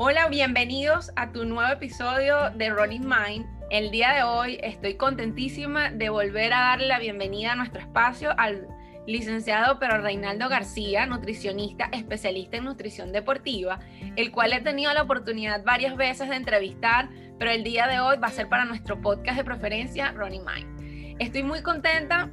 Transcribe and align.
Hola, 0.00 0.28
bienvenidos 0.28 1.10
a 1.16 1.32
tu 1.32 1.44
nuevo 1.44 1.72
episodio 1.72 2.50
de 2.50 2.70
Running 2.70 3.02
Mind. 3.04 3.46
El 3.68 3.90
día 3.90 4.12
de 4.12 4.22
hoy 4.22 4.60
estoy 4.62 4.94
contentísima 4.94 5.90
de 5.90 6.08
volver 6.08 6.52
a 6.52 6.60
darle 6.60 6.86
la 6.86 7.00
bienvenida 7.00 7.50
a 7.50 7.56
nuestro 7.56 7.80
espacio 7.80 8.30
al 8.38 8.68
licenciado 9.08 9.80
Pedro 9.80 10.00
Reinaldo 10.00 10.48
García, 10.48 11.04
nutricionista 11.06 11.88
especialista 11.90 12.58
en 12.58 12.66
nutrición 12.66 13.10
deportiva, 13.10 13.80
el 14.14 14.30
cual 14.30 14.52
he 14.52 14.60
tenido 14.60 14.94
la 14.94 15.02
oportunidad 15.02 15.64
varias 15.64 15.96
veces 15.96 16.28
de 16.28 16.36
entrevistar, 16.36 17.08
pero 17.36 17.50
el 17.50 17.64
día 17.64 17.88
de 17.88 17.98
hoy 17.98 18.18
va 18.18 18.28
a 18.28 18.30
ser 18.30 18.48
para 18.48 18.66
nuestro 18.66 19.00
podcast 19.00 19.36
de 19.36 19.42
preferencia, 19.42 20.12
Running 20.12 20.44
Mind. 20.44 21.16
Estoy 21.20 21.42
muy 21.42 21.60
contenta 21.62 22.30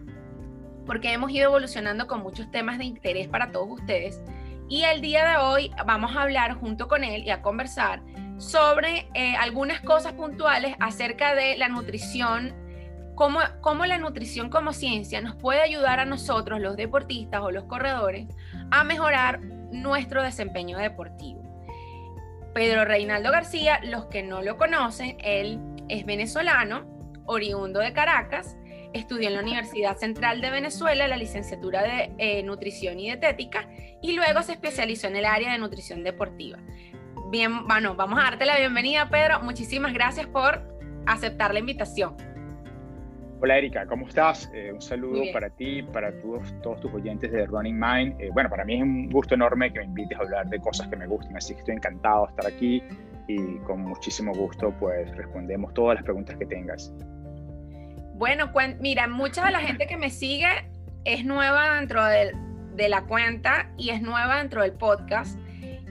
porque 0.86 1.11
hemos 1.11 1.32
ido 1.32 1.46
evolucionando 1.46 2.06
con 2.06 2.21
muchos 2.21 2.52
temas 2.52 2.78
de 2.78 2.86
interés 2.86 3.28
para 3.28 3.52
todos 3.52 3.71
ustedes 3.71 4.21
y 4.68 4.84
el 4.84 5.02
día 5.02 5.29
de 5.29 5.37
hoy 5.37 5.71
vamos 5.86 6.15
a 6.15 6.24
hablar 6.24 6.55
junto 6.55 6.87
con 6.87 7.04
él 7.04 7.23
y 7.23 7.29
a 7.29 7.42
conversar 7.42 8.01
sobre 8.37 9.07
eh, 9.14 9.36
algunas 9.36 9.82
cosas 9.82 10.14
puntuales 10.14 10.75
acerca 10.79 11.36
de 11.36 11.57
la 11.57 11.69
nutrición, 11.69 12.54
cómo, 13.15 13.39
cómo 13.61 13.86
la 13.86 13.97
nutrición 13.97 14.50
como 14.50 14.73
ciencia 14.73 15.21
nos 15.21 15.36
puede 15.36 15.61
ayudar 15.61 16.00
a 16.00 16.06
nosotros, 16.06 16.59
los 16.59 16.75
deportistas 16.75 17.42
o 17.42 17.51
los 17.51 17.65
corredores, 17.65 18.28
a 18.71 18.83
mejorar 18.83 19.39
nuestro 19.71 20.23
desempeño 20.23 20.78
deportivo. 20.78 21.43
Pedro 22.54 22.86
Reinaldo 22.86 23.32
García, 23.32 23.79
los 23.84 24.06
que 24.06 24.23
no 24.23 24.42
lo 24.42 24.57
conocen, 24.57 25.18
él 25.23 25.59
es 25.89 26.06
venezolano, 26.06 26.86
oriundo 27.25 27.79
de 27.79 27.93
Caracas, 27.93 28.57
estudió 28.96 29.28
en 29.28 29.36
la 29.36 29.42
Universidad 29.42 29.98
Central 29.98 30.40
de 30.40 30.50
Venezuela 30.50 31.08
la 31.08 31.18
licenciatura 31.18 31.84
de 31.84 32.14
eh, 32.17 32.44
Nutrición 32.44 32.98
y 32.98 33.04
Dietética 33.04 33.68
y 34.02 34.14
luego 34.14 34.42
se 34.42 34.54
especializó 34.54 35.08
en 35.08 35.18
el 35.18 35.26
área 35.26 35.52
de 35.52 35.58
nutrición 35.58 36.04
deportiva. 36.04 36.59
Bien, 37.30 37.68
bueno, 37.68 37.96
vamos 37.96 38.20
a 38.20 38.24
darte 38.24 38.46
la 38.46 38.58
bienvenida, 38.58 39.10
Pedro. 39.10 39.42
Muchísimas 39.42 39.94
gracias 39.94 40.28
por 40.28 40.62
aceptar 41.06 41.54
la 41.54 41.60
invitación. 41.60 42.16
Hola 43.42 43.58
Erika, 43.58 43.86
¿cómo 43.86 44.08
estás? 44.08 44.50
Eh, 44.54 44.72
un 44.72 44.82
saludo 44.82 45.22
para 45.34 45.50
ti, 45.50 45.84
para 45.84 46.09
todos, 46.22 46.54
todos 46.64 46.80
tus 46.80 46.94
oyentes 46.94 47.34
de 47.34 47.46
Running 47.46 47.78
Mind. 47.78 48.22
Eh, 48.22 48.30
bueno, 48.34 48.50
para 48.50 48.64
mí 48.64 48.78
es 48.78 48.82
un 48.82 49.09
gusto 49.09 49.36
enorme 49.36 49.74
que 49.74 49.80
me 49.80 49.86
invites 49.86 50.18
a 50.18 50.22
hablar 50.22 50.48
de 50.48 50.58
cosas 50.59 50.88
que 50.88 50.96
me 50.96 51.06
gusten, 51.06 51.36
así 51.36 51.54
que 51.54 51.59
estoy 51.59 51.76
encantado 51.76 52.28
de 52.28 52.30
estar 52.30 52.48
aquí 52.48 52.82
y 53.28 53.58
con 53.59 53.82
muchísimo 53.82 54.34
gusto 54.34 54.74
pues 54.80 55.14
respondemos 55.18 55.74
todas 55.74 55.96
las 55.96 56.06
preguntas 56.06 56.38
que 56.38 56.46
tengas. 56.46 56.94
Bueno, 58.18 58.50
mira, 58.80 59.08
mucha 59.08 59.46
de 59.46 59.52
la 59.52 59.60
gente 59.60 59.88
que 59.88 59.98
me 59.98 60.10
sigue 60.10 60.48
es 61.04 61.26
nueva 61.26 61.76
dentro 61.76 62.02
de, 62.06 62.34
la 62.88 63.04
cuenta 63.04 63.70
y 63.78 63.90
es 63.90 64.02
nueva 64.02 64.38
dentro 64.38 64.62
del 64.62 64.72
podcast. 64.72 65.38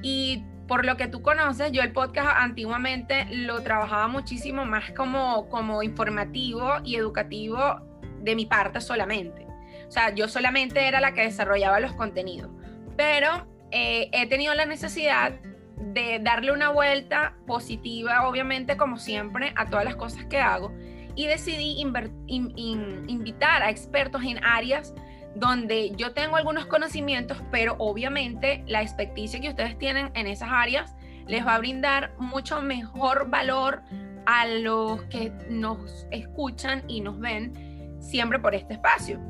Y 0.00 0.42
por 0.66 0.86
lo 0.86 0.96
que 0.96 1.06
tú 1.06 1.20
conoces, 1.20 1.70
yo 1.72 1.82
el 1.82 1.92
podcast 1.92 2.28
antiguamente 2.36 3.26
lo 3.30 3.62
trabajaba 3.62 4.08
muchísimo 4.08 4.64
más 4.64 4.90
como, 4.92 5.50
como 5.50 5.82
informativo 5.82 6.76
y 6.82 6.96
educativo 6.96 7.82
de 8.22 8.34
mi 8.34 8.46
parte 8.46 8.80
solamente. 8.80 9.46
O 9.86 9.90
sea, 9.90 10.14
yo 10.14 10.26
solamente 10.26 10.88
era 10.88 11.00
la 11.00 11.12
que 11.12 11.24
desarrollaba 11.24 11.78
los 11.78 11.92
contenidos. 11.92 12.50
Pero 12.96 13.46
eh, 13.70 14.08
he 14.12 14.26
tenido 14.28 14.54
la 14.54 14.64
necesidad 14.64 15.34
de 15.76 16.20
darle 16.22 16.52
una 16.52 16.70
vuelta 16.70 17.34
positiva, 17.46 18.26
obviamente, 18.26 18.78
como 18.78 18.96
siempre, 18.96 19.52
a 19.56 19.66
todas 19.66 19.84
las 19.84 19.96
cosas 19.96 20.24
que 20.24 20.38
hago 20.38 20.72
y 21.14 21.26
decidí 21.26 21.80
invitar 22.26 23.62
a 23.62 23.70
expertos 23.70 24.22
en 24.24 24.44
áreas 24.44 24.94
donde 25.34 25.92
yo 25.96 26.12
tengo 26.12 26.36
algunos 26.36 26.66
conocimientos, 26.66 27.38
pero 27.50 27.74
obviamente 27.78 28.62
la 28.66 28.82
experticia 28.82 29.40
que 29.40 29.48
ustedes 29.48 29.76
tienen 29.78 30.10
en 30.14 30.26
esas 30.26 30.48
áreas 30.50 30.94
les 31.26 31.44
va 31.44 31.54
a 31.54 31.58
brindar 31.58 32.14
mucho 32.18 32.60
mejor 32.62 33.30
valor 33.30 33.82
a 34.26 34.46
los 34.46 35.02
que 35.04 35.32
nos 35.48 36.06
escuchan 36.10 36.82
y 36.88 37.00
nos 37.00 37.18
ven 37.18 37.98
siempre 38.00 38.38
por 38.38 38.54
este 38.54 38.74
espacio. 38.74 39.20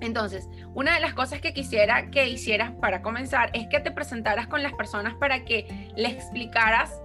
Entonces, 0.00 0.48
una 0.74 0.94
de 0.94 1.00
las 1.00 1.14
cosas 1.14 1.40
que 1.40 1.54
quisiera 1.54 2.10
que 2.10 2.28
hicieras 2.28 2.72
para 2.80 3.02
comenzar 3.02 3.50
es 3.54 3.66
que 3.68 3.80
te 3.80 3.90
presentaras 3.90 4.46
con 4.46 4.62
las 4.62 4.74
personas 4.74 5.14
para 5.14 5.44
que 5.44 5.90
les 5.96 6.12
explicaras 6.12 7.00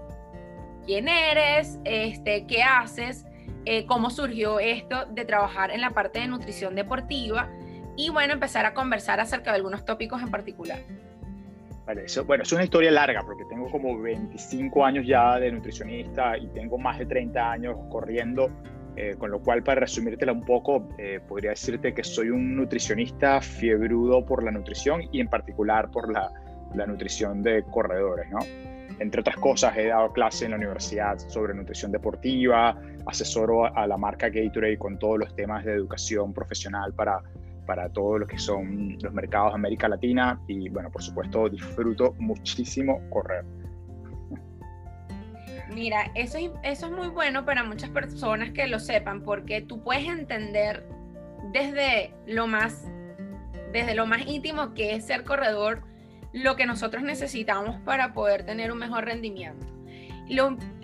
quién 0.86 1.08
eres, 1.08 1.80
este, 1.86 2.46
qué 2.48 2.64
haces, 2.64 3.26
eh, 3.66 3.86
cómo 3.86 4.10
surgió 4.10 4.60
esto 4.60 5.06
de 5.06 5.26
trabajar 5.26 5.72
en 5.72 5.82
la 5.82 5.92
parte 5.92 6.20
de 6.20 6.28
nutrición 6.28 6.76
deportiva 6.76 7.50
y 7.96 8.10
bueno, 8.10 8.34
empezar 8.34 8.66
a 8.66 8.74
conversar 8.74 9.20
acerca 9.20 9.52
de 9.52 9.58
algunos 9.58 9.86
tópicos 9.86 10.22
en 10.22 10.32
particular. 10.32 10.80
Vale, 11.86 12.06
bueno, 12.26 12.44
es 12.44 12.52
una 12.52 12.64
historia 12.64 12.92
larga 12.92 13.22
porque 13.26 13.44
tengo 13.50 13.70
como 13.70 14.00
25 14.00 14.86
años 14.86 15.06
ya 15.06 15.40
de 15.40 15.52
nutricionista 15.52 16.38
y 16.38 16.48
tengo 16.48 16.78
más 16.78 17.00
de 17.00 17.06
30 17.06 17.52
años 17.52 17.76
corriendo, 17.90 18.50
eh, 18.96 19.16
con 19.18 19.32
lo 19.32 19.40
cual 19.42 19.64
para 19.64 19.82
resumírtela 19.82 20.32
un 20.32 20.46
poco, 20.46 20.88
eh, 20.98 21.20
podría 21.28 21.52
decirte 21.52 21.94
que 21.94 22.04
soy 22.04 22.30
un 22.30 22.56
nutricionista 22.56 23.42
fiebrudo 23.42 24.26
por 24.26 24.44
la 24.44 24.52
nutrición 24.52 25.02
y 25.12 25.20
en 25.20 25.28
particular 25.28 25.90
por 25.92 26.12
la, 26.12 26.32
la 26.76 26.86
nutrición 26.86 27.42
de 27.42 27.64
corredores, 27.64 28.30
¿no? 28.30 28.40
Entre 29.02 29.20
otras 29.20 29.38
cosas, 29.38 29.76
he 29.78 29.88
dado 29.88 30.14
clase 30.14 30.46
en 30.46 30.52
la 30.52 30.58
universidad 30.58 31.18
sobre 31.18 31.56
nutrición 31.56 31.92
deportiva, 31.92 32.80
asesoro 33.08 33.66
a 33.66 33.88
la 33.88 33.98
marca 33.98 34.30
Gatorade 34.30 34.78
con 34.78 35.00
todos 35.00 35.18
los 35.18 35.36
temas 35.36 35.66
de 35.66 35.74
educación 35.74 36.32
profesional 36.34 36.94
para, 36.94 37.20
para 37.66 37.90
todo 37.90 38.20
lo 38.20 38.28
que 38.28 38.38
son 38.38 39.00
los 39.02 39.12
mercados 39.12 39.54
de 39.54 39.56
América 39.56 39.90
Latina 39.90 40.40
y, 40.48 40.70
bueno, 40.70 40.92
por 40.92 41.02
supuesto, 41.02 41.50
disfruto 41.50 42.14
muchísimo 42.20 43.02
correr. 43.10 43.44
Mira, 45.74 46.12
eso 46.14 46.38
es, 46.38 46.52
eso 46.62 46.86
es 46.86 46.92
muy 46.92 47.08
bueno 47.08 47.44
para 47.44 47.64
muchas 47.64 47.90
personas 47.90 48.52
que 48.52 48.68
lo 48.68 48.78
sepan, 48.78 49.24
porque 49.24 49.62
tú 49.62 49.82
puedes 49.84 50.08
entender 50.08 50.86
desde 51.52 52.14
lo 52.28 52.46
más, 52.46 52.86
desde 53.72 53.96
lo 53.96 54.06
más 54.06 54.28
íntimo 54.28 54.76
que 54.76 54.94
es 54.94 55.08
ser 55.08 55.24
corredor, 55.24 55.90
lo 56.34 56.56
que 56.56 56.66
nosotros 56.66 57.04
necesitamos 57.04 57.80
para 57.82 58.14
poder 58.14 58.46
tener 58.46 58.72
un 58.72 58.80
mejor 58.80 59.06
rendimiento. 59.06 59.66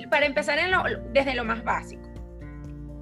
para 0.10 0.26
empezar 0.26 0.60
desde 1.14 1.36
lo 1.36 1.46
más 1.46 1.64
básico, 1.64 2.10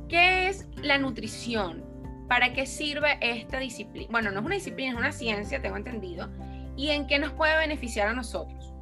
¿qué 0.09 0.47
es 0.47 0.67
la 0.81 0.97
nutrición? 0.97 1.83
¿Para 2.27 2.53
qué 2.53 2.65
sirve 2.65 3.17
esta 3.21 3.59
disciplina? 3.59 4.07
Bueno, 4.11 4.31
no 4.31 4.39
es 4.39 4.45
una 4.45 4.55
disciplina, 4.55 4.91
es 4.91 4.97
una 4.97 5.11
ciencia, 5.11 5.61
tengo 5.61 5.77
entendido. 5.77 6.29
¿Y 6.75 6.89
en 6.89 7.07
qué 7.07 7.19
nos 7.19 7.31
puede 7.33 7.57
beneficiar 7.57 8.07
a 8.07 8.13
nosotros? 8.13 8.73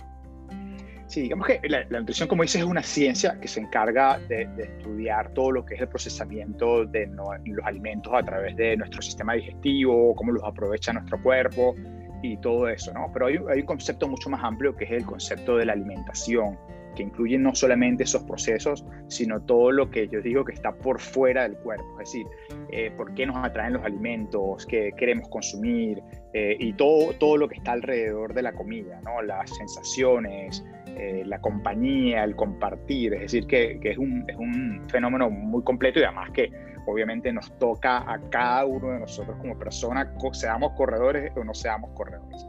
Sí, 1.07 1.21
digamos 1.21 1.45
que 1.45 1.59
la, 1.69 1.83
nutrición, 1.83 2.27
como 2.27 2.41
dices, 2.41 2.61
es 2.61 2.67
una 2.67 2.81
ciencia 2.81 3.39
que 3.39 3.47
se 3.47 3.59
encarga 3.59 4.17
de, 4.29 4.49
estudiar 4.57 5.31
todo 5.33 5.51
lo 5.51 5.65
que 5.65 5.75
es 5.75 5.81
el 5.81 5.87
procesamiento 5.87 6.85
de 6.85 7.05
los 7.07 7.65
alimentos 7.65 8.11
a 8.15 8.23
través 8.23 8.55
de 8.55 8.75
nuestro 8.77 9.01
sistema 9.01 9.33
digestivo, 9.33 10.15
cómo 10.15 10.31
los 10.31 10.43
aprovecha 10.43 10.91
nuestro 10.93 11.21
cuerpo, 11.21 11.75
y 12.23 12.37
todo 12.37 12.67
eso, 12.67 12.93
¿no? 12.93 13.11
Pero 13.13 13.27
hay, 13.27 13.37
hay, 13.49 13.59
un 13.59 13.65
concepto 13.65 14.07
mucho 14.07 14.29
más 14.29 14.43
amplio 14.43 14.75
que 14.75 14.85
es 14.85 14.91
el 14.91 15.05
concepto 15.05 15.57
de 15.57 15.65
la 15.65 15.73
alimentación, 15.73 16.57
que 16.95 17.03
incluye 17.03 17.37
no 17.37 17.53
solamente 17.53 18.03
esos 18.03 18.23
procesos, 18.23 18.85
sino 19.07 19.41
todo 19.41 19.71
lo 19.71 19.89
que 19.89 20.07
yo 20.07 20.21
digo 20.21 20.45
que 20.45 20.53
está 20.53 20.73
por 20.73 20.99
fuera 20.99 21.43
del 21.43 21.57
cuerpo, 21.57 21.85
es 21.99 22.11
decir, 22.11 22.25
eh, 22.71 22.91
por 22.95 23.13
qué 23.13 23.25
nos 23.25 23.35
atraen 23.43 23.73
los 23.73 23.83
alimentos, 23.83 24.65
qué 24.65 24.93
queremos 24.97 25.27
consumir 25.29 26.01
eh, 26.33 26.55
y 26.59 26.73
todo, 26.73 27.13
todo 27.13 27.37
lo 27.37 27.49
que 27.49 27.55
está 27.55 27.73
alrededor 27.73 28.33
de 28.33 28.41
la 28.41 28.53
comida, 28.53 29.01
¿no? 29.03 29.21
Las 29.21 29.49
sensaciones, 29.49 30.63
eh, 30.95 31.23
la 31.25 31.41
compañía, 31.41 32.23
el 32.23 32.35
compartir, 32.35 33.13
es 33.15 33.21
decir, 33.21 33.47
que, 33.47 33.79
que 33.81 33.91
es, 33.91 33.97
un, 33.97 34.23
es 34.29 34.37
un 34.37 34.81
fenómeno 34.89 35.29
muy 35.29 35.63
completo 35.63 35.99
y 35.99 36.03
además 36.03 36.29
que 36.31 36.51
obviamente 36.85 37.31
nos 37.31 37.57
toca 37.59 37.99
a 38.11 38.19
cada 38.29 38.65
uno 38.65 38.89
de 38.89 38.99
nosotros 38.99 39.37
como 39.37 39.57
persona, 39.57 40.13
seamos 40.33 40.73
corredores 40.73 41.31
o 41.35 41.43
no 41.43 41.53
seamos 41.53 41.91
corredores. 41.91 42.45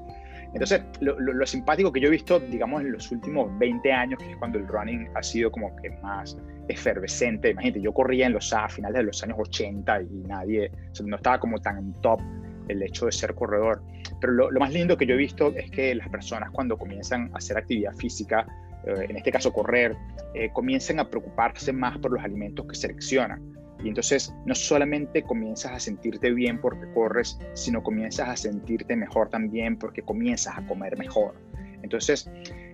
Entonces, 0.55 0.83
lo, 1.01 1.47
simpático 1.47 1.93
que 1.93 2.01
yo 2.01 2.07
he 2.07 2.13
visto, 2.13 2.39
digamos, 2.39 2.81
en 2.83 2.93
los 2.93 3.11
últimos 3.11 3.51
20 3.59 3.93
años, 3.93 4.21
que 4.21 4.31
es 4.31 4.37
cuando 4.37 4.59
el 4.59 4.69
running 4.69 5.09
ha 5.15 5.23
sido 5.23 5.51
como 5.51 5.75
que 5.77 5.91
más 6.01 6.39
efervescente. 6.69 7.51
Imagínate, 7.51 7.81
yo 7.81 7.93
corría 7.93 8.27
en 8.27 8.35
los 8.35 8.53
a 8.53 8.69
finales 8.69 8.99
de 8.99 9.03
los 9.03 9.21
años 9.25 9.37
80 9.41 10.03
y 10.03 10.07
nadie, 10.29 10.71
no 11.05 11.17
estaba 11.17 11.41
como 11.41 11.59
tan 11.59 11.93
top 12.01 12.21
el 12.69 12.83
hecho 12.85 13.07
de 13.07 13.13
ser 13.13 13.35
corredor. 13.35 13.83
Pero 14.21 14.33
lo, 14.33 14.61
más 14.61 14.73
lindo 14.73 14.97
que 14.97 15.07
yo 15.07 15.15
he 15.15 15.19
visto 15.19 15.53
es 15.57 15.69
que 15.73 15.93
las 15.93 16.09
personas 16.09 16.51
cuando 16.53 16.79
comienzan 16.79 17.31
a 17.35 17.39
hacer 17.39 17.59
actividad 17.59 17.93
física, 17.95 18.47
eh, 18.87 19.07
en 19.09 19.17
este 19.17 19.33
caso 19.33 19.53
correr, 19.53 19.97
eh, 20.35 20.51
comienzan 20.53 21.01
a 21.01 21.11
preocuparse 21.11 21.73
más 21.73 21.99
por 21.99 22.13
los 22.13 22.23
alimentos 22.23 22.65
que 22.67 22.77
seleccionan. 22.77 23.43
Y 23.85 23.89
entonces 23.89 24.35
no 24.47 24.55
solamente 24.55 25.23
comienzas 25.23 25.73
a 25.73 25.79
sentirte 25.79 26.33
bien 26.33 26.59
porque 26.59 26.91
corres, 26.95 27.39
sino 27.53 27.83
comienzas 27.83 28.29
a 28.31 28.37
sentirte 28.37 28.97
mejor 28.97 29.29
también 29.29 29.77
porque 29.79 30.01
comienzas 30.01 30.57
a 30.57 30.67
comer 30.67 30.97
mejor. 30.97 31.35
Entonces, 31.83 32.31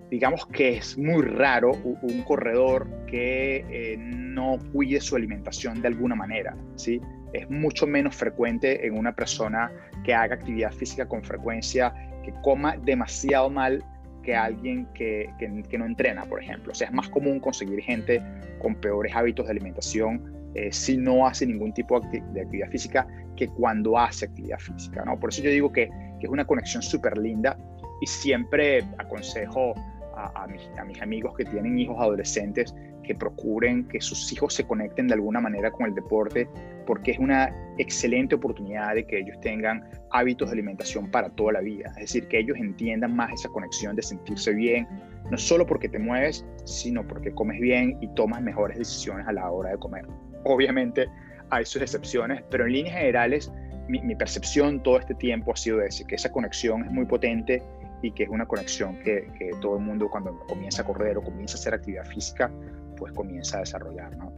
digamos 0.09 0.47
que 0.47 0.77
es 0.77 0.97
muy 0.97 1.23
raro 1.23 1.73
un 1.83 2.23
corredor 2.23 2.89
que 3.07 3.65
eh, 3.69 3.97
no 3.99 4.59
cuide 4.73 5.01
su 5.01 5.17
alimentación 5.17 5.83
de 5.83 5.89
alguna 5.89 6.15
manera, 6.15 6.57
¿sí? 6.77 7.01
Es 7.33 7.51
mucho 7.51 7.89
menos 7.89 8.15
frecuente 8.15 8.87
en 8.87 8.97
una 8.97 9.13
persona 9.13 9.73
que 10.05 10.15
haga 10.15 10.37
actividad 10.37 10.73
física 10.73 11.09
con 11.09 11.25
frecuencia, 11.25 11.93
que 12.25 12.33
coma 12.43 12.77
demasiado 12.77 13.51
mal, 13.51 13.85
que 14.23 14.37
alguien 14.37 14.87
que, 14.95 15.29
que, 15.39 15.79
no 15.79 15.87
entrena, 15.87 16.25
por 16.25 16.43
ejemplo. 16.43 16.73
O 16.73 16.75
sea, 16.75 16.89
es 16.89 16.93
más 16.93 17.09
común 17.09 17.41
conseguir 17.41 17.81
gente 17.81 18.23
con 18.61 18.75
peores 18.77 19.15
hábitos 19.15 19.47
de 19.47 19.53
alimentación 19.53 20.40
eh, 20.55 20.73
si 20.73 20.97
no 20.97 21.27
hace 21.27 21.47
ningún 21.47 21.73
tipo 21.73 22.01
de 22.01 22.41
actividad 22.41 22.69
física 22.71 23.07
que 23.37 23.49
cuando 23.49 23.99
hace 23.99 24.27
actividad 24.27 24.59
física, 24.59 25.05
¿no? 25.05 25.19
Por 25.19 25.31
eso 25.31 25.43
yo 25.43 25.51
digo 25.51 25.73
que, 25.73 25.89
es 26.21 26.29
una 26.29 26.45
conexión 26.45 26.83
súper 26.83 27.17
linda 27.17 27.57
y 28.03 28.07
siempre 28.07 28.85
aconsejo 28.99 29.73
a, 30.15 30.47
mis, 30.47 30.61
a, 30.79 30.85
mis, 30.85 31.01
amigos 31.01 31.35
que 31.35 31.47
tienen 31.47 31.79
hijos 31.79 31.97
adolescentes 31.99 32.75
que 33.03 33.15
procuren 33.15 33.89
que 33.89 34.03
sus 34.03 34.31
hijos 34.31 34.53
se 34.53 34.65
conecten 34.65 35.09
de 35.09 35.15
alguna 35.15 35.41
manera 35.41 35.71
con 35.71 35.87
el 35.87 35.95
deporte, 35.95 36.47
porque 36.87 37.13
es 37.13 37.19
una 37.19 37.49
excelente 37.79 38.35
oportunidad 38.35 38.95
de 38.95 39.07
que 39.07 39.21
ellos 39.21 39.41
tengan 39.41 39.83
hábitos 40.11 40.49
de 40.49 40.53
alimentación 40.53 41.11
para 41.11 41.31
toda 41.31 41.55
la 41.55 41.61
vida. 41.61 41.89
Es 41.97 42.13
decir, 42.13 42.29
que 42.29 42.41
ellos 42.41 42.59
entiendan 42.59 43.17
más 43.17 43.33
esa 43.33 43.49
conexión 43.49 43.97
de 43.97 44.03
sentirse 44.03 44.53
bien, 44.53 44.87
no 45.31 45.39
solo 45.39 45.67
porque 45.67 45.89
te 45.89 45.99
mueves, 45.99 46.45
sino 46.65 47.07
porque 47.07 47.33
comes 47.33 47.59
bien 47.61 47.97
y 48.03 48.09
tomas 48.15 48.43
mejores 48.43 48.77
decisiones 48.77 49.27
a 49.27 49.33
la 49.33 49.51
hora 49.51 49.71
de 49.71 49.79
comer. 49.79 50.05
Obviamente 50.45 51.09
hay 51.51 51.65
sus 51.65 51.83
excepciones, 51.83 52.43
pero 52.51 52.67
en 52.67 52.73
líneas 52.73 52.97
generales 52.97 53.53
mi, 53.89 54.15
percepción 54.15 54.83
todo 54.83 54.99
este 54.99 55.15
tiempo 55.15 55.53
ha 55.53 55.57
sido 55.57 55.83
ese, 55.83 56.07
que 56.07 56.15
esa 56.15 56.31
conexión 56.31 56.85
es 56.85 56.93
muy 56.93 57.07
potente 57.07 57.63
y 58.03 58.13
que 58.13 58.23
es 58.23 58.29
una 58.29 58.47
conexión 58.47 58.99
que, 59.03 59.29
todo 59.61 59.77
el 59.77 59.83
mundo 59.83 60.09
cuando 60.09 60.39
comienza 60.47 60.83
a 60.83 60.85
correr 60.85 61.19
o 61.19 61.23
comienza 61.23 61.57
a 61.57 61.61
hacer 61.61 61.75
actividad 61.75 62.05
física, 62.07 62.51
pues 62.97 63.13
comienza 63.13 63.57
a 63.57 63.61
desarrollar, 63.61 64.17
¿no? 64.17 64.33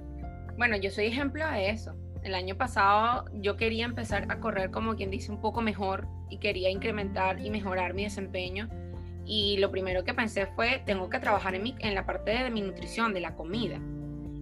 Bueno, 0.56 0.76
yo 0.76 0.90
soy 0.90 1.06
ejemplo 1.06 1.46
de 1.50 1.70
eso. 1.70 1.94
El 2.22 2.34
año 2.34 2.56
pasado 2.56 3.24
yo 3.34 3.56
quería 3.56 3.84
empezar 3.84 4.26
a 4.30 4.38
correr 4.38 4.70
como 4.70 4.94
quien 4.94 5.10
dice 5.10 5.30
un 5.30 5.40
poco 5.40 5.60
mejor 5.60 6.06
y 6.30 6.38
quería 6.38 6.70
incrementar 6.70 7.40
y 7.40 7.50
mejorar 7.50 7.94
mi 7.94 8.04
desempeño. 8.04 8.68
Y 9.24 9.58
lo 9.58 9.70
primero 9.70 10.04
que 10.04 10.14
pensé 10.14 10.46
fue, 10.46 10.82
tengo 10.84 11.08
que 11.08 11.18
trabajar 11.18 11.54
en, 11.54 11.62
mi, 11.62 11.74
en 11.80 11.94
la 11.94 12.06
parte 12.06 12.30
de 12.30 12.50
mi 12.50 12.60
nutrición, 12.60 13.12
de 13.12 13.20
la 13.20 13.34
comida. 13.34 13.80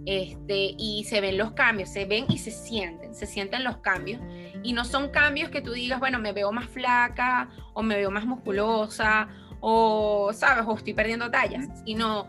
Este, 0.07 0.75
y 0.79 1.05
se 1.05 1.21
ven 1.21 1.37
los 1.37 1.53
cambios, 1.53 1.91
se 1.91 2.07
ven 2.07 2.25
y 2.29 2.39
se 2.39 2.51
sienten, 2.51 3.15
se 3.15 3.27
sienten 3.27 3.65
los 3.65 3.79
cambios. 3.79 4.21
Y 4.63 4.73
no 4.73 4.85
son 4.85 5.11
cambios 5.11 5.51
que 5.51 5.61
tú 5.61 5.73
digas, 5.73 6.01
bueno, 6.01 6.19
me 6.19 6.33
veo 6.33 6.53
más 6.53 6.67
flaca 6.67 7.49
o 7.75 7.83
me 7.83 7.97
veo 7.97 8.11
más 8.11 8.25
musculosa 8.25 9.29
o, 9.61 10.33
¿sabes? 10.33 10.65
O 10.67 10.77
estoy 10.77 10.95
perdiendo 10.95 11.31
tallas, 11.31 11.69
sino 11.85 12.29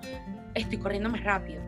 estoy 0.53 0.77
corriendo 0.79 1.09
más 1.09 1.23
rápido. 1.23 1.62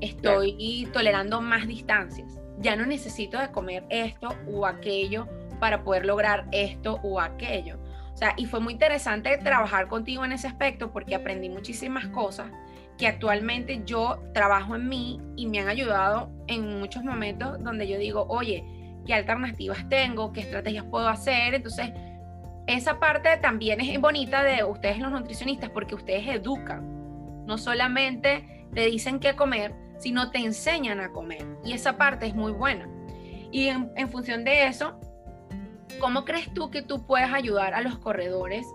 Estoy 0.00 0.88
tolerando 0.92 1.40
más 1.40 1.66
distancias. 1.66 2.38
Ya 2.58 2.76
no 2.76 2.86
necesito 2.86 3.38
de 3.38 3.50
comer 3.50 3.84
esto 3.90 4.28
o 4.46 4.66
aquello 4.66 5.26
para 5.58 5.82
poder 5.82 6.06
lograr 6.06 6.46
esto 6.52 7.00
o 7.02 7.20
aquello. 7.20 7.78
O 8.12 8.16
sea, 8.16 8.34
y 8.36 8.46
fue 8.46 8.60
muy 8.60 8.74
interesante 8.74 9.36
trabajar 9.38 9.88
contigo 9.88 10.24
en 10.24 10.32
ese 10.32 10.46
aspecto 10.46 10.90
porque 10.90 11.14
aprendí 11.14 11.50
muchísimas 11.50 12.06
cosas 12.08 12.50
que 12.98 13.06
actualmente 13.06 13.82
yo 13.84 14.18
trabajo 14.32 14.74
en 14.76 14.88
mí 14.88 15.20
y 15.36 15.46
me 15.46 15.60
han 15.60 15.68
ayudado 15.68 16.30
en 16.46 16.80
muchos 16.80 17.04
momentos 17.04 17.62
donde 17.62 17.86
yo 17.86 17.98
digo, 17.98 18.26
oye, 18.28 18.64
¿qué 19.06 19.14
alternativas 19.14 19.88
tengo? 19.88 20.32
¿Qué 20.32 20.40
estrategias 20.40 20.84
puedo 20.84 21.08
hacer? 21.08 21.54
Entonces, 21.54 21.90
esa 22.66 22.98
parte 22.98 23.36
también 23.36 23.80
es 23.80 24.00
bonita 24.00 24.42
de 24.42 24.64
ustedes 24.64 24.98
los 24.98 25.12
nutricionistas 25.12 25.70
porque 25.70 25.94
ustedes 25.94 26.26
educan. 26.26 27.44
No 27.46 27.58
solamente 27.58 28.66
te 28.74 28.86
dicen 28.86 29.20
qué 29.20 29.36
comer, 29.36 29.74
sino 29.98 30.30
te 30.30 30.38
enseñan 30.38 31.00
a 31.00 31.12
comer. 31.12 31.46
Y 31.64 31.72
esa 31.72 31.96
parte 31.96 32.26
es 32.26 32.34
muy 32.34 32.52
buena. 32.52 32.88
Y 33.52 33.68
en, 33.68 33.92
en 33.94 34.08
función 34.08 34.44
de 34.44 34.66
eso, 34.66 34.98
¿cómo 36.00 36.24
crees 36.24 36.52
tú 36.52 36.70
que 36.70 36.82
tú 36.82 37.06
puedes 37.06 37.32
ayudar 37.32 37.74
a 37.74 37.82
los 37.82 37.98
corredores 37.98 38.66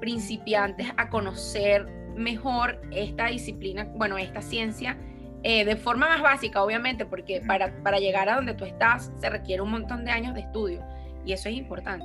principiantes 0.00 0.88
a 0.96 1.10
conocer 1.10 2.03
mejor 2.16 2.80
esta 2.90 3.26
disciplina, 3.26 3.88
bueno, 3.94 4.18
esta 4.18 4.42
ciencia, 4.42 4.96
eh, 5.42 5.64
de 5.64 5.76
forma 5.76 6.08
más 6.08 6.22
básica, 6.22 6.62
obviamente, 6.62 7.04
porque 7.04 7.42
para, 7.46 7.82
para 7.82 7.98
llegar 7.98 8.28
a 8.28 8.36
donde 8.36 8.54
tú 8.54 8.64
estás 8.64 9.12
se 9.18 9.28
requiere 9.28 9.62
un 9.62 9.70
montón 9.70 10.04
de 10.04 10.10
años 10.10 10.34
de 10.34 10.40
estudio 10.40 10.82
y 11.24 11.32
eso 11.32 11.48
es 11.48 11.56
importante. 11.56 12.04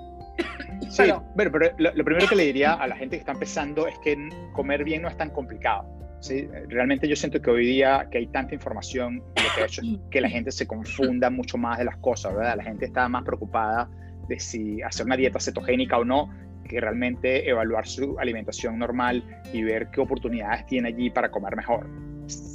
Sí, 0.89 1.03
pero, 1.35 1.51
pero 1.51 1.71
lo, 1.77 2.03
primero 2.03 2.27
que 2.27 2.35
le 2.35 2.45
diría 2.45 2.73
a 2.73 2.87
la 2.87 2.95
gente 2.95 3.15
que 3.15 3.21
está 3.21 3.31
empezando 3.31 3.87
es 3.87 3.97
que 3.99 4.17
comer 4.53 4.83
bien 4.83 5.01
no 5.01 5.07
es 5.07 5.17
tan 5.17 5.29
complicado. 5.29 5.85
¿sí? 6.19 6.47
Realmente 6.67 7.07
yo 7.07 7.15
siento 7.15 7.41
que 7.41 7.49
hoy 7.49 7.65
día 7.65 8.07
que 8.11 8.19
hay 8.19 8.27
tanta 8.27 8.53
información, 8.53 9.17
lo 9.19 9.55
que 9.55 9.61
ha 9.61 9.65
hecho 9.65 9.81
es 9.81 9.99
que 10.11 10.21
la 10.21 10.29
gente 10.29 10.51
se 10.51 10.67
confunda 10.67 11.29
mucho 11.29 11.57
más 11.57 11.77
de 11.77 11.85
las 11.85 11.97
cosas, 11.97 12.35
¿verdad? 12.35 12.57
La 12.57 12.63
gente 12.63 12.85
está 12.85 13.07
más 13.07 13.23
preocupada 13.23 13.89
de 14.27 14.39
si 14.39 14.81
hacer 14.81 15.05
una 15.05 15.17
dieta 15.17 15.39
cetogénica 15.39 15.97
o 15.97 16.05
no, 16.05 16.29
que 16.69 16.79
realmente 16.79 17.49
evaluar 17.49 17.85
su 17.87 18.17
alimentación 18.19 18.77
normal 18.79 19.23
y 19.51 19.63
ver 19.63 19.89
qué 19.91 19.99
oportunidades 19.99 20.65
tiene 20.67 20.89
allí 20.89 21.09
para 21.09 21.29
comer 21.29 21.55
mejor, 21.55 21.87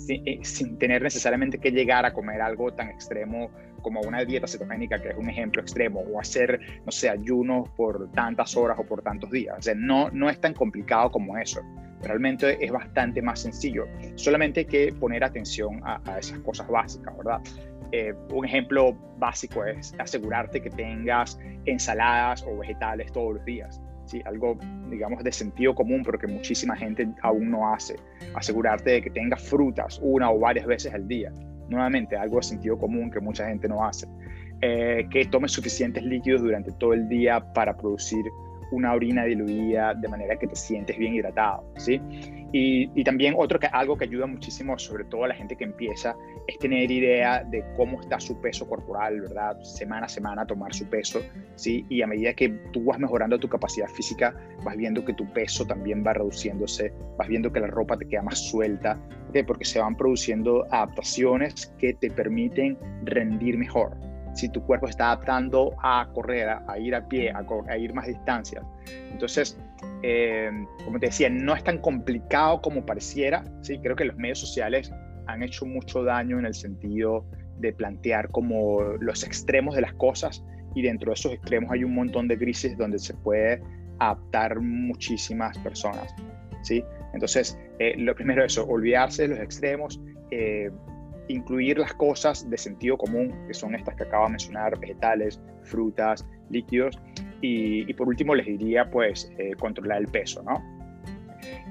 eh, 0.09 0.39
sin, 0.43 0.79
tener 0.79 1.03
necesariamente 1.03 1.59
que 1.59 1.73
llegar 1.73 2.07
a 2.07 2.15
comer 2.15 2.41
algo 2.41 2.73
tan 2.73 2.89
extremo 2.89 3.51
como 3.83 4.01
una 4.01 4.25
dieta 4.25 4.47
cetogénica, 4.47 5.03
que 5.03 5.11
es 5.11 5.17
un 5.17 5.29
ejemplo 5.29 5.61
extremo, 5.61 6.01
o 6.01 6.19
hacer, 6.19 6.59
no 6.87 6.93
sé, 6.93 7.11
ayunos 7.11 7.69
por 7.71 8.11
tantas 8.13 8.57
horas 8.57 8.79
o 8.79 8.87
por 8.87 9.03
tantos 9.03 9.31
días. 9.31 9.69
No, 9.77 10.09
no 10.11 10.31
es 10.31 10.41
tan 10.41 10.55
complicado 10.55 11.11
como 11.11 11.37
eso. 11.37 11.61
Realmente 12.03 12.65
es 12.65 12.71
bastante 12.71 13.21
más 13.21 13.41
sencillo. 13.41 13.87
Solamente 14.15 14.61
hay 14.61 14.67
que 14.67 14.93
poner 14.93 15.25
atención 15.25 15.81
a, 15.85 16.01
a 16.07 16.19
esas 16.19 16.39
cosas 16.39 16.69
básicas, 16.69 17.15
¿verdad? 17.17 17.41
Eh, 17.93 18.13
un 18.33 18.45
ejemplo 18.45 18.97
básico 19.19 19.65
es 19.65 19.95
asegurarte 19.99 20.61
que 20.61 20.71
tengas 20.71 21.39
ensaladas 21.65 22.43
o 22.43 22.59
vegetales 22.59 23.13
todos 23.13 23.35
los 23.35 23.45
días. 23.45 23.81
¿Sí? 24.07 24.23
algo, 24.25 24.59
digamos, 24.91 25.23
de 25.23 25.33
sentido 25.33 25.75
común, 25.75 26.03
pero 26.05 26.19
que 26.19 26.27
muchísima 26.27 26.77
gente 26.77 27.09
aún 27.23 27.51
no 27.51 27.73
hace. 27.73 27.97
Asegurarte 28.35 28.91
de 28.91 29.03
que 29.03 29.11
tengas 29.11 29.43
frutas 29.43 30.01
una 30.03 30.31
o 30.31 30.39
varias 30.39 30.67
veces 30.67 30.93
al 30.93 31.07
día. 31.07 31.33
Nuevamente, 31.69 32.17
algo 32.17 32.37
de 32.37 32.43
sentido 32.43 32.79
común 32.79 33.11
que 33.11 33.21
mucha 33.21 33.47
gente 33.47 33.69
no 33.69 33.85
hace. 33.85 34.07
Eh, 34.61 35.07
que 35.11 35.25
tomes 35.27 35.53
suficientes 35.53 36.03
líquidos 36.03 36.43
durante 36.43 36.73
todo 36.73 36.95
el 36.95 37.09
día 37.09 37.41
para 37.53 37.77
producir 37.77 38.25
una 38.73 38.93
orina 38.95 39.25
diluida 39.25 39.95
de 39.95 40.09
manera 40.09 40.37
que 40.37 40.47
te 40.47 40.57
sientes 40.57 40.97
bien 40.97 41.15
hidratado, 41.15 41.65
¿sí? 41.77 42.01
Y, 42.57 43.03
también 43.03 43.35
otro 43.37 43.59
que, 43.59 43.67
algo 43.67 43.99
que 43.99 44.05
ayuda 44.05 44.29
muchísimo, 44.29 44.79
sobre 44.79 45.03
todo 45.07 45.25
a 45.25 45.29
la 45.29 45.35
gente 45.35 45.57
que 45.57 45.65
empieza, 45.65 46.15
es 46.47 46.57
tener 46.59 46.89
idea 46.89 47.43
de 47.43 47.65
cómo 47.77 48.01
está 48.01 48.21
su 48.21 48.41
peso 48.41 48.69
corporal, 48.69 49.23
¿verdad? 49.23 49.61
Semana 49.63 50.07
a 50.07 50.09
semana 50.09 50.47
tomar 50.47 50.73
su 50.73 50.89
peso, 50.89 51.21
¿sí? 51.57 51.85
Y 51.89 52.03
a 52.03 52.07
medida 52.07 52.33
que 52.33 52.51
tú 52.73 52.85
vas 52.85 53.01
mejorando 53.01 53.41
tu 53.41 53.49
capacidad 53.49 53.89
física, 53.89 54.33
vas 54.65 54.77
viendo 54.77 55.05
que 55.05 55.15
tu 55.15 55.27
peso 55.33 55.67
también 55.67 56.05
va 56.07 56.13
reduciéndose, 56.13 56.93
vas 57.19 57.27
viendo 57.27 57.53
que 57.53 57.59
la 57.59 57.67
ropa 57.67 57.97
te 57.97 58.07
queda 58.07 58.23
más 58.23 58.39
suelta, 58.39 59.01
porque 59.43 59.65
se 59.65 59.81
van 59.81 59.97
produciendo 59.97 60.65
adaptaciones 60.71 61.75
que 61.79 61.95
te 61.95 62.09
permiten 62.09 62.79
rendir 63.03 63.59
mejor, 63.59 63.97
si 64.35 64.49
tu 64.49 64.63
cuerpo 64.65 64.89
está 64.89 65.07
adaptando 65.07 65.75
a 65.83 66.09
correr, 66.13 66.49
a, 66.49 66.79
ir 66.79 66.95
a 66.95 67.07
pie, 67.07 67.33
a, 67.33 67.79
ir 67.79 67.95
más 67.95 68.07
distancias. 68.07 68.65
Entonces, 69.11 69.59
eh, 70.03 70.51
como 70.85 70.99
te 70.99 71.07
decía, 71.07 71.31
no 71.31 71.55
es 71.55 71.63
tan 71.65 71.79
complicado 71.79 72.61
como 72.61 72.85
pareciera. 72.85 73.45
¿sí? 73.63 73.79
Creo 73.79 73.97
que 73.97 74.05
los 74.05 74.17
medios 74.17 74.41
sociales 74.41 74.93
han 75.27 75.43
hecho 75.43 75.67
mucho 75.67 76.03
daño 76.03 76.39
en 76.39 76.47
el 76.47 76.55
sentido 76.55 77.25
de 77.59 77.73
plantear 77.73 78.31
como 78.31 78.83
los 79.01 79.23
extremos 79.25 79.75
de 79.77 79.83
las 79.83 79.95
cosas 79.95 80.45
y 80.75 80.83
dentro 80.83 81.11
de 81.11 81.15
esos 81.15 81.33
extremos 81.33 81.71
hay 81.71 81.85
un 81.85 81.95
montón 81.95 82.29
de 82.29 82.37
grises 82.37 82.77
donde 82.77 82.99
se 82.99 83.15
puede 83.15 83.63
adaptar 84.01 84.61
muchísimas 84.61 85.57
personas. 85.59 86.15
¿sí? 86.63 86.85
Entonces, 87.13 87.59
eh, 87.79 87.95
lo 87.97 88.15
primero 88.15 88.45
es 88.45 88.53
eso, 88.53 88.67
olvidarse 88.67 89.23
de 89.23 89.29
los 89.29 89.39
extremos, 89.39 90.01
eh, 90.31 90.71
incluir 91.29 91.79
las 91.79 91.95
cosas 91.95 92.49
de 92.49 92.57
sentido 92.59 92.97
común, 92.97 93.35
que 93.47 93.55
son 93.55 93.75
estas 93.75 93.95
que 93.97 94.05
acabo 94.05 94.25
de 94.27 94.33
mencionar, 94.33 94.79
vegetales, 94.79 95.41
frutas, 95.63 96.27
líquidos. 96.51 96.99
Y, 97.41 97.93
por 97.95 98.09
último 98.09 98.35
les 98.35 98.47
diría, 98.47 98.91
pues, 98.91 99.31
eh, 99.39 99.53
controlar 99.59 99.99
el 99.99 100.09
peso, 100.09 100.43
¿no? 100.43 100.63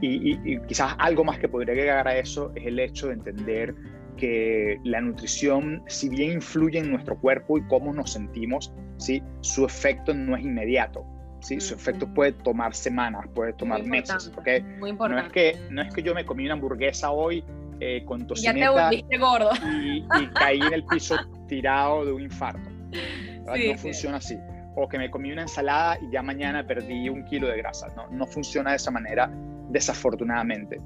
Y, 0.02 0.60
quizás 0.68 0.96
algo 1.00 1.24
más 1.24 1.40
que 1.40 1.48
podría 1.48 1.74
llegar 1.74 2.08
a 2.08 2.18
eso 2.18 2.52
es 2.56 2.66
el 2.66 2.80
hecho 2.80 3.08
de 3.08 3.14
entender 3.14 3.76
que 4.18 4.80
la 4.84 5.02
nutrición, 5.02 5.82
si 5.88 6.10
bien 6.10 6.34
influye 6.34 6.80
en 6.80 6.92
nuestro 6.92 7.18
cuerpo 7.18 7.58
y 7.58 7.64
cómo 7.64 7.94
nos 7.94 8.12
sentimos, 8.12 8.72
¿sí? 8.98 9.24
su 9.42 9.66
efecto 9.66 10.14
no 10.14 10.36
es 10.36 10.44
inmediato. 10.44 11.06
¿sí? 11.40 11.60
Su 11.60 11.74
efecto 11.74 12.08
puede 12.14 12.34
tomar 12.34 12.76
semanas, 12.76 13.26
puede 13.34 13.54
tomar 13.54 13.84
meses. 13.84 14.32
porque 14.34 14.64
No 14.80 15.20
es, 15.20 15.32
que, 15.32 15.58
no 15.72 15.82
es 15.82 15.94
que 15.94 16.04
yo 16.04 16.14
me 16.14 16.26
comí 16.26 16.46
una 16.46 16.54
hamburguesa 16.54 17.12
hoy 17.12 17.44
eh, 17.80 18.04
con 18.06 18.26
tocineta 18.28 18.92
gordo. 19.20 19.52
Y, 19.84 20.06
caí 20.34 20.60
en 20.60 20.74
el 20.74 20.86
piso 20.86 21.16
tirado 21.48 22.06
de 22.06 22.12
un 22.12 22.22
infarto. 22.24 22.70
no 22.86 23.78
funciona 23.78 24.18
así. 24.18 24.38
O 24.76 24.88
que 24.88 24.98
me 24.98 25.12
comí 25.12 25.32
una 25.32 25.44
ensalada 25.44 26.00
y 26.02 26.12
ya 26.12 26.24
mañana 26.24 26.66
perdí 26.66 27.08
un 27.10 27.24
kilo 27.26 27.48
de 27.48 27.58
grasa. 27.58 27.88
No, 27.96 28.08
no 28.08 28.26
funciona 28.26 28.72
de 28.72 28.78
esa 28.78 28.92
manera, 28.92 29.32
desafortunadamente. 29.70 30.80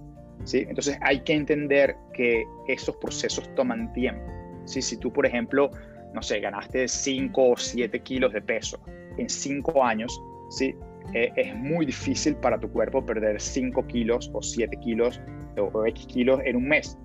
¿sí? 0.43 0.65
Entonces 0.67 0.97
hay 1.01 1.21
que 1.21 1.33
entender 1.33 1.95
que 2.13 2.45
esos 2.67 2.95
procesos 2.97 3.53
toman 3.55 3.93
tiempo. 3.93 4.25
¿sí? 4.65 4.81
Si 4.81 4.97
tú, 4.97 5.11
por 5.11 5.25
ejemplo, 5.25 5.71
no 6.13 6.21
sé, 6.21 6.39
ganaste 6.39 6.87
5 6.87 7.49
o 7.51 7.57
7 7.57 7.99
kilos 8.01 8.33
de 8.33 8.41
peso 8.41 8.79
en 9.17 9.29
5 9.29 9.83
años, 9.83 10.19
¿sí? 10.49 10.75
Eh, 11.13 11.31
es 11.35 11.55
muy 11.55 11.85
difícil 11.85 12.35
para 12.35 12.59
tu 12.59 12.69
cuerpo 12.69 13.05
perder 13.05 13.39
5 13.39 13.85
kilos 13.87 14.29
o 14.33 14.41
7 14.41 14.77
kilos 14.77 15.21
o, 15.57 15.85
X 15.85 16.05
kilos 16.07 16.41
en 16.45 16.57
un 16.57 16.67
mes. 16.67 16.97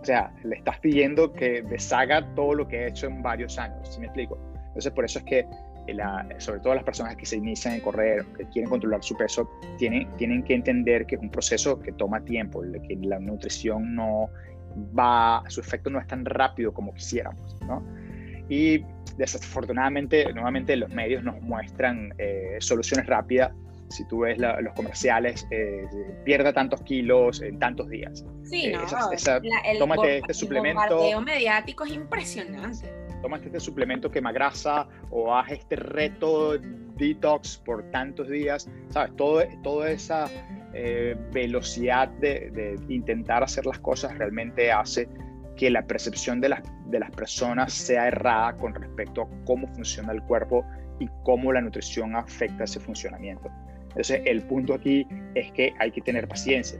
O 0.00 0.04
sea, 0.04 0.32
le 0.42 0.56
estás 0.56 0.78
pidiendo 0.80 1.32
que 1.32 1.62
deshaga 1.62 2.26
todo 2.34 2.54
lo 2.54 2.68
que 2.68 2.78
ha 2.78 2.86
hecho 2.88 3.06
en 3.06 3.22
varios 3.22 3.58
años, 3.58 3.88
¿sí 3.88 4.00
me 4.00 4.06
explico? 4.06 4.38
Entonces, 4.68 4.92
por 4.92 5.04
eso 5.04 5.18
es 5.20 5.24
que, 5.24 5.46
la, 5.88 6.26
sobre 6.38 6.60
todo 6.60 6.74
las 6.74 6.84
personas 6.84 7.16
que 7.16 7.26
se 7.26 7.36
inician 7.36 7.74
en 7.74 7.80
correr, 7.80 8.24
que 8.36 8.44
quieren 8.48 8.70
controlar 8.70 9.02
su 9.02 9.16
peso, 9.16 9.48
tienen, 9.78 10.08
tienen 10.16 10.42
que 10.42 10.54
entender 10.54 11.06
que 11.06 11.14
es 11.16 11.20
un 11.20 11.30
proceso 11.30 11.78
que 11.78 11.92
toma 11.92 12.24
tiempo, 12.24 12.62
que 12.62 12.96
la 12.96 13.18
nutrición 13.18 13.94
no 13.94 14.28
va, 14.98 15.42
su 15.48 15.60
efecto 15.60 15.90
no 15.90 16.00
es 16.00 16.06
tan 16.06 16.24
rápido 16.24 16.72
como 16.72 16.92
quisiéramos, 16.94 17.56
¿no? 17.66 17.82
Y 18.48 18.84
desafortunadamente, 19.16 20.32
nuevamente 20.32 20.76
los 20.76 20.90
medios 20.90 21.22
nos 21.22 21.40
muestran 21.40 22.14
eh, 22.18 22.56
soluciones 22.60 23.06
rápidas. 23.06 23.52
Si 23.90 24.04
tú 24.08 24.20
ves 24.20 24.38
los 24.38 24.72
comerciales, 24.74 25.46
eh, 25.50 25.84
pierda 26.24 26.52
tantos 26.52 26.82
kilos 26.82 27.42
en 27.42 27.58
tantos 27.58 27.88
días. 27.90 28.24
Sí, 28.42 28.66
eh, 28.66 28.72
no, 28.72 29.78
tómate 29.78 30.18
este 30.18 30.34
suplemento. 30.34 31.04
El 31.04 31.24
mediático 31.24 31.84
es 31.84 31.92
impresionante. 31.92 32.92
Tómate 33.22 33.46
este 33.46 33.60
suplemento 33.60 34.10
quema 34.10 34.32
grasa 34.32 34.88
o 35.10 35.34
haz 35.34 35.52
este 35.52 35.76
reto 35.76 36.58
detox 36.96 37.58
por 37.58 37.88
tantos 37.90 38.28
días. 38.28 38.68
¿Sabes? 38.88 39.14
Todo, 39.16 39.42
toda 39.62 39.90
esa 39.90 40.28
velocidad 41.32 42.08
de, 42.08 42.50
de 42.50 42.92
intentar 42.92 43.44
hacer 43.44 43.64
las 43.64 43.78
cosas 43.78 44.18
realmente 44.18 44.72
hace 44.72 45.08
que 45.56 45.70
la 45.70 45.82
percepción 45.82 46.40
de 46.40 46.50
las, 46.50 46.62
de 46.86 46.98
las 46.98 47.10
personas 47.10 47.72
sea 47.72 48.08
errada 48.08 48.56
con 48.56 48.74
respecto 48.74 49.22
a 49.22 49.28
cómo 49.44 49.66
funciona 49.68 50.12
el 50.12 50.22
cuerpo 50.22 50.64
y 50.98 51.08
cómo 51.24 51.52
la 51.52 51.60
nutrición 51.60 52.16
afecta 52.16 52.64
ese 52.64 52.80
funcionamiento. 52.80 53.50
Entonces, 53.88 54.22
el 54.24 54.42
punto 54.42 54.74
aquí 54.74 55.06
es 55.34 55.52
que 55.52 55.72
hay 55.78 55.92
que 55.92 56.00
tener 56.00 56.26
paciencia. 56.26 56.78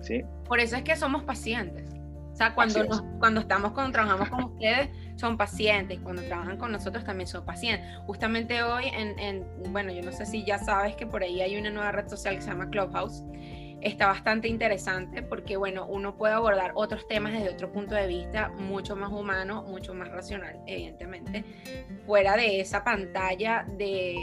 ¿sí? 0.00 0.22
Por 0.46 0.60
eso 0.60 0.76
es 0.76 0.82
que 0.82 0.96
somos 0.96 1.24
pacientes. 1.24 1.88
O 2.32 2.36
sea, 2.36 2.54
cuando, 2.54 3.04
cuando 3.18 3.40
estamos 3.40 3.72
con, 3.72 3.92
trabajamos 3.92 4.30
con 4.30 4.44
ustedes, 4.44 4.88
son 5.16 5.36
pacientes. 5.36 5.98
Cuando 6.00 6.22
trabajan 6.22 6.56
con 6.56 6.72
nosotros 6.72 7.04
también 7.04 7.26
son 7.26 7.44
pacientes. 7.44 7.86
Justamente 8.06 8.62
hoy, 8.62 8.86
en, 8.86 9.18
en, 9.18 9.44
bueno, 9.70 9.92
yo 9.92 10.02
no 10.02 10.12
sé 10.12 10.24
si 10.24 10.44
ya 10.44 10.58
sabes 10.58 10.96
que 10.96 11.06
por 11.06 11.22
ahí 11.22 11.42
hay 11.42 11.56
una 11.56 11.70
nueva 11.70 11.92
red 11.92 12.08
social 12.08 12.36
que 12.36 12.40
se 12.40 12.48
llama 12.48 12.70
Clubhouse 12.70 13.22
está 13.82 14.06
bastante 14.06 14.48
interesante 14.48 15.22
porque, 15.22 15.56
bueno, 15.56 15.86
uno 15.86 16.16
puede 16.16 16.34
abordar 16.34 16.72
otros 16.74 17.06
temas 17.08 17.32
desde 17.32 17.50
otro 17.50 17.72
punto 17.72 17.94
de 17.94 18.06
vista 18.06 18.48
mucho 18.50 18.96
más 18.96 19.10
humano, 19.10 19.62
mucho 19.62 19.94
más 19.94 20.08
racional, 20.08 20.60
evidentemente, 20.66 21.44
fuera 22.06 22.36
de 22.36 22.60
esa 22.60 22.84
pantalla 22.84 23.66
de, 23.76 24.16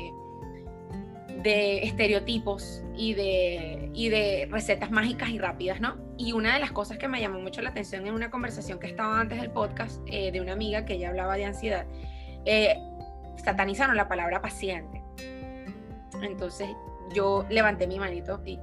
de 1.44 1.84
estereotipos 1.84 2.84
y 2.96 3.14
de, 3.14 3.92
y 3.94 4.10
de 4.10 4.48
recetas 4.52 4.92
mágicas 4.92 5.30
y 5.30 5.40
rápidas, 5.40 5.80
¿no? 5.82 5.98
Y 6.18 6.34
una 6.34 6.54
de 6.54 6.60
las 6.60 6.72
cosas 6.72 6.98
que 6.98 7.08
me 7.08 7.22
llamó 7.22 7.40
mucho 7.40 7.62
la 7.62 7.70
atención 7.70 8.06
en 8.08 8.14
una 8.14 8.30
conversación 8.30 8.80
que 8.80 8.88
estaba 8.88 9.20
antes 9.20 9.40
del 9.40 9.52
podcast 9.52 10.02
eh, 10.08 10.32
de 10.32 10.42
una 10.42 10.54
amiga 10.54 10.86
que 10.86 10.96
ella 10.96 11.10
hablaba 11.10 11.36
de 11.36 11.46
ansiedad, 11.46 11.86
eh, 12.46 12.76
satanizaron 13.44 13.96
la 13.96 14.08
palabra 14.08 14.42
paciente. 14.42 15.02
Entonces 16.22 16.70
yo 17.14 17.46
levanté 17.50 17.88
mi 17.88 18.00
manito 18.00 18.42
y 18.46 18.60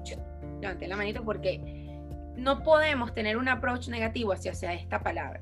levanté 0.61 0.89
la 0.89 0.97
manito 0.97 1.25
porque 1.25 1.87
no 2.37 2.63
podemos 2.63 3.15
tener 3.15 3.37
un 3.37 3.49
approach 3.49 3.89
negativo 3.89 4.33
hacia, 4.33 4.53
hacia 4.53 4.73
esta 4.75 5.03
palabra. 5.03 5.41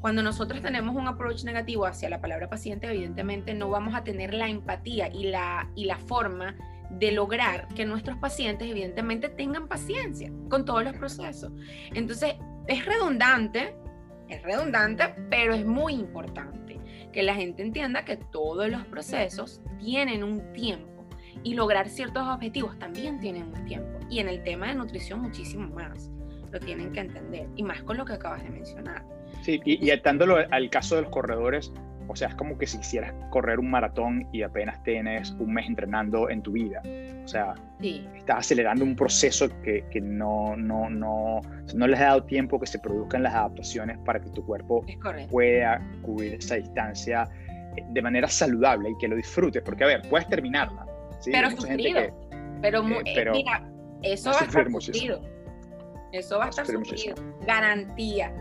Cuando 0.00 0.22
nosotros 0.22 0.62
tenemos 0.62 0.96
un 0.96 1.06
approach 1.06 1.44
negativo 1.44 1.84
hacia 1.84 2.08
la 2.08 2.20
palabra 2.20 2.48
paciente, 2.48 2.86
evidentemente 2.86 3.52
no 3.52 3.68
vamos 3.68 3.94
a 3.94 4.02
tener 4.02 4.32
la 4.32 4.48
empatía 4.48 5.08
y 5.08 5.24
la, 5.24 5.70
y 5.74 5.84
la 5.84 5.98
forma 5.98 6.56
de 6.90 7.12
lograr 7.12 7.68
que 7.68 7.84
nuestros 7.84 8.16
pacientes 8.18 8.68
evidentemente 8.68 9.28
tengan 9.28 9.68
paciencia 9.68 10.32
con 10.48 10.64
todos 10.64 10.84
los 10.84 10.94
procesos. 10.96 11.52
Entonces, 11.94 12.34
es 12.66 12.84
redundante, 12.84 13.76
es 14.28 14.42
redundante, 14.42 15.14
pero 15.28 15.54
es 15.54 15.64
muy 15.64 15.94
importante 15.94 16.80
que 17.12 17.22
la 17.22 17.34
gente 17.34 17.62
entienda 17.62 18.04
que 18.04 18.16
todos 18.16 18.68
los 18.68 18.84
procesos 18.86 19.60
tienen 19.78 20.24
un 20.24 20.52
tiempo 20.52 20.99
y 21.42 21.54
lograr 21.54 21.88
ciertos 21.88 22.26
objetivos 22.26 22.78
también 22.78 23.20
tienen 23.20 23.44
un 23.44 23.64
tiempo. 23.64 23.98
Y 24.08 24.18
en 24.18 24.28
el 24.28 24.42
tema 24.42 24.68
de 24.68 24.74
nutrición 24.74 25.20
muchísimo 25.20 25.68
más. 25.68 26.10
Lo 26.50 26.58
tienen 26.58 26.92
que 26.92 27.00
entender. 27.00 27.46
Y 27.56 27.62
más 27.62 27.82
con 27.82 27.96
lo 27.96 28.04
que 28.04 28.14
acabas 28.14 28.42
de 28.42 28.50
mencionar. 28.50 29.04
Sí, 29.42 29.60
y, 29.64 29.86
y 29.86 29.90
atándolo 29.90 30.36
al 30.50 30.70
caso 30.70 30.96
de 30.96 31.02
los 31.02 31.10
corredores, 31.10 31.72
o 32.10 32.16
sea, 32.16 32.26
es 32.26 32.34
como 32.34 32.58
que 32.58 32.66
si 32.66 32.76
quisieras 32.78 33.14
correr 33.30 33.60
un 33.60 33.70
maratón 33.70 34.26
y 34.32 34.42
apenas 34.42 34.82
tienes 34.82 35.30
un 35.38 35.54
mes 35.54 35.68
entrenando 35.68 36.28
en 36.28 36.42
tu 36.42 36.50
vida. 36.52 36.82
O 37.24 37.28
sea, 37.28 37.54
estás 37.80 38.38
acelerando 38.38 38.84
un 38.84 38.96
proceso 38.96 39.48
que, 39.62 39.84
que 39.92 40.00
no, 40.00 40.56
no, 40.56 40.90
no, 40.90 41.40
no 41.72 41.86
les 41.86 42.00
ha 42.00 42.06
dado 42.06 42.24
tiempo 42.24 42.58
que 42.58 42.66
se 42.66 42.80
produzcan 42.80 43.22
las 43.22 43.34
adaptaciones 43.34 43.96
para 43.98 44.20
que 44.20 44.28
tu 44.30 44.44
cuerpo 44.44 44.84
pueda 45.30 45.80
cubrir 46.02 46.34
esa 46.34 46.56
distancia 46.56 47.28
eh, 47.76 47.84
de 47.88 48.02
manera 48.02 48.26
saludable 48.26 48.90
y 48.90 48.98
que 48.98 49.06
lo 49.06 49.14
disfrutes. 49.14 49.62
Porque, 49.62 49.84
a 49.84 49.86
ver, 49.86 50.02
puedes 50.10 50.28
terminarla, 50.28 50.84
pero 51.24 51.50
sufrido. 51.50 52.00
pero, 52.62 52.82
eh, 52.82 53.02
pero, 53.14 53.32
mira, 53.32 53.70
eso 54.02 54.30
va 54.30 54.40
a 54.40 54.44
estar 54.44 54.70
sufrido. 54.70 55.22
Eso 56.12 56.38
va 56.38 56.46
a 56.46 56.48
estar 56.48 56.66
sufrido. 56.66 57.14
Garantía. 57.46 58.34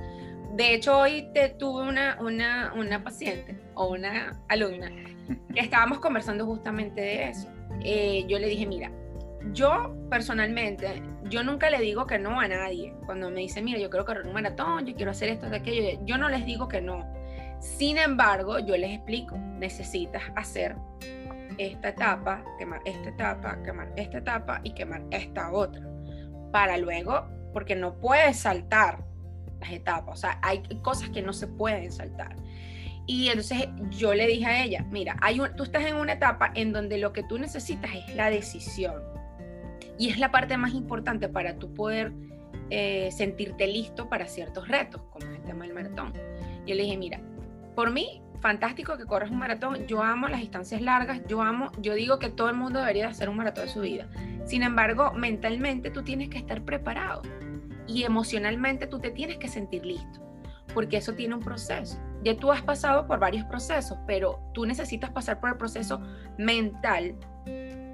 De 0.56 0.74
hecho, 0.74 0.98
hoy 0.98 1.30
te 1.34 1.50
tuve 1.50 1.88
una, 1.88 2.18
una, 2.20 2.74
una 2.76 3.04
paciente 3.04 3.60
o 3.76 3.90
una 3.90 4.42
alumna 4.48 4.90
que 5.54 5.60
estábamos 5.60 6.00
conversando 6.00 6.46
justamente 6.46 7.02
de 7.02 7.30
eso. 7.30 7.48
Eh, 7.82 8.26
yo 8.28 8.40
le 8.40 8.48
dije, 8.48 8.66
mira, 8.66 8.92
yo 9.54 9.96
personalmente, 10.10 11.02
yo 11.30 11.44
nunca 11.44 11.70
le 11.70 11.80
digo 11.80 12.06
que 12.06 12.18
no 12.18 12.40
a 12.40 12.48
nadie. 12.48 12.94
Cuando 13.06 13.30
me 13.30 13.42
dice, 13.42 13.62
mira, 13.62 13.80
yo 13.80 13.90
quiero 13.90 14.06
correr 14.06 14.26
un 14.26 14.34
maratón, 14.34 14.86
yo 14.86 14.96
quiero 14.96 15.12
hacer 15.12 15.30
esto, 15.30 15.50
de 15.50 15.58
aquello, 15.58 16.00
yo 16.06 16.18
no 16.18 16.30
les 16.30 16.46
digo 16.46 16.68
que 16.68 16.82
no. 16.82 17.08
Sin 17.60 17.98
embargo, 17.98 18.60
yo 18.60 18.76
les 18.78 18.92
explico, 18.92 19.38
necesitas 19.38 20.24
hacer 20.36 20.76
esta 21.60 21.89
etapa, 21.89 22.44
quemar 22.58 22.82
esta 22.86 23.10
etapa, 23.10 23.62
quemar 23.63 23.92
esta 23.96 24.18
etapa 24.18 24.62
y 24.63 24.72
quemar 24.74 25.04
esta 25.12 25.51
otra. 25.51 25.82
Para 26.51 26.78
luego, 26.78 27.28
porque 27.54 27.75
no 27.75 28.00
puedes 28.00 28.39
saltar 28.39 29.04
las 29.60 29.72
etapas, 29.72 30.18
o 30.18 30.22
sea, 30.22 30.39
hay 30.42 30.63
cosas 30.82 31.10
que 31.10 31.22
no 31.22 31.34
se 31.34 31.48
pueden 31.48 31.92
saltar. 31.92 32.36
Y 33.06 33.28
entonces 33.28 33.68
yo 33.89 34.13
le 34.13 34.28
dije 34.28 34.46
a 34.46 34.63
ella, 34.63 34.86
mira, 34.92 35.18
hay 35.22 35.42
tú 35.58 35.63
estás 35.63 35.86
en 35.86 35.96
una 35.96 36.13
etapa 36.13 36.51
en 36.56 36.72
donde 36.72 36.98
lo 36.98 37.12
que 37.12 37.24
tú 37.24 37.38
necesitas 37.38 37.92
es 37.94 38.16
la 38.16 38.30
decisión. 38.30 39.01
Y 39.98 40.10
es 40.10 40.20
la 40.20 40.32
parte 40.32 40.56
más 40.58 40.74
importante 40.74 41.28
para 41.28 41.58
tú 41.58 41.74
poder 41.74 42.13
eh, 42.70 43.10
sentirte 43.12 43.68
listo 43.68 44.08
para 44.08 44.28
ciertos 44.28 44.68
retos, 44.68 45.01
como 45.12 45.25
el 45.25 45.42
tema 45.42 45.66
del 45.66 45.74
maratón. 45.74 46.13
Yo 46.66 46.75
le 46.75 46.84
dije, 46.84 46.98
mira, 46.98 47.20
por 47.75 47.92
mí 47.92 48.22
fantástico 48.41 48.98
que 48.98 49.05
corras 49.05 49.31
un 49.31 49.39
maratón. 49.39 49.88
Yo 49.88 50.03
amo 50.03 50.27
las 50.27 50.41
distancias 50.41 50.81
largas, 50.81 51.22
yo 51.27 51.41
amo, 51.41 51.72
yo 51.79 51.93
digo 51.93 52.19
que 52.19 52.29
todo 52.29 52.50
el 52.50 52.55
mundo 52.55 52.79
debería 52.79 53.08
hacer 53.08 53.29
un 53.29 53.38
maratón 53.38 53.65
de 53.65 53.72
su 53.72 53.81
vida. 53.81 54.08
Sin 54.46 54.63
embargo, 54.63 55.12
mentalmente 55.13 55.91
tú 55.91 56.03
tienes 56.03 56.29
que 56.29 56.38
estar 56.38 56.63
preparado 56.63 57.22
y 57.88 58.03
emocionalmente 58.03 58.88
tú 58.88 59.00
te 59.00 59.12
tienes 59.12 59.38
que 59.38 59.48
sentir 59.48 59.86
listo, 59.86 60.22
porque 60.74 60.98
eso 60.98 61.13
tiene 61.13 61.36
un 61.36 61.41
proceso. 61.41 62.00
Ya 62.24 62.36
tú 62.36 62.51
has 62.51 62.62
pasado 62.62 63.08
por 63.08 63.19
varios 63.19 63.46
procesos, 63.46 63.98
pero 64.05 64.39
tú 64.53 64.65
necesitas 64.65 65.10
pasar 65.12 65.39
por 65.39 65.50
el 65.50 65.58
proceso 65.58 66.01
mental 66.38 67.15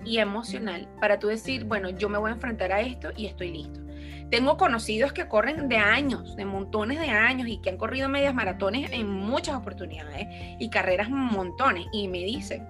y 0.04 0.18
emocional 0.18 0.88
para 1.00 1.20
tú 1.20 1.28
decir, 1.28 1.66
bueno, 1.66 1.90
yo 1.90 2.10
me 2.10 2.18
voy 2.18 2.32
a 2.32 2.34
enfrentar 2.34 2.72
a 2.72 2.82
esto 2.82 3.10
y 3.16 3.26
estoy 3.26 3.52
listo. 3.52 3.85
Tengo 4.32 4.58
conocidos 4.58 5.14
que 5.14 5.28
corren 5.28 5.70
de 5.70 5.78
años, 5.78 6.36
de 6.36 6.46
montones 6.46 7.00
de 7.00 7.10
años 7.10 7.48
y 7.48 7.60
que 7.60 7.70
han 7.70 7.78
corrido 7.78 8.10
medias 8.10 8.34
maratones 8.34 8.92
en 8.92 9.10
muchas 9.10 9.56
oportunidades 9.56 10.28
y 10.60 10.70
carreras 10.70 11.10
montones 11.10 11.86
y 11.92 12.08
me 12.08 12.20
dicen, 12.20 12.68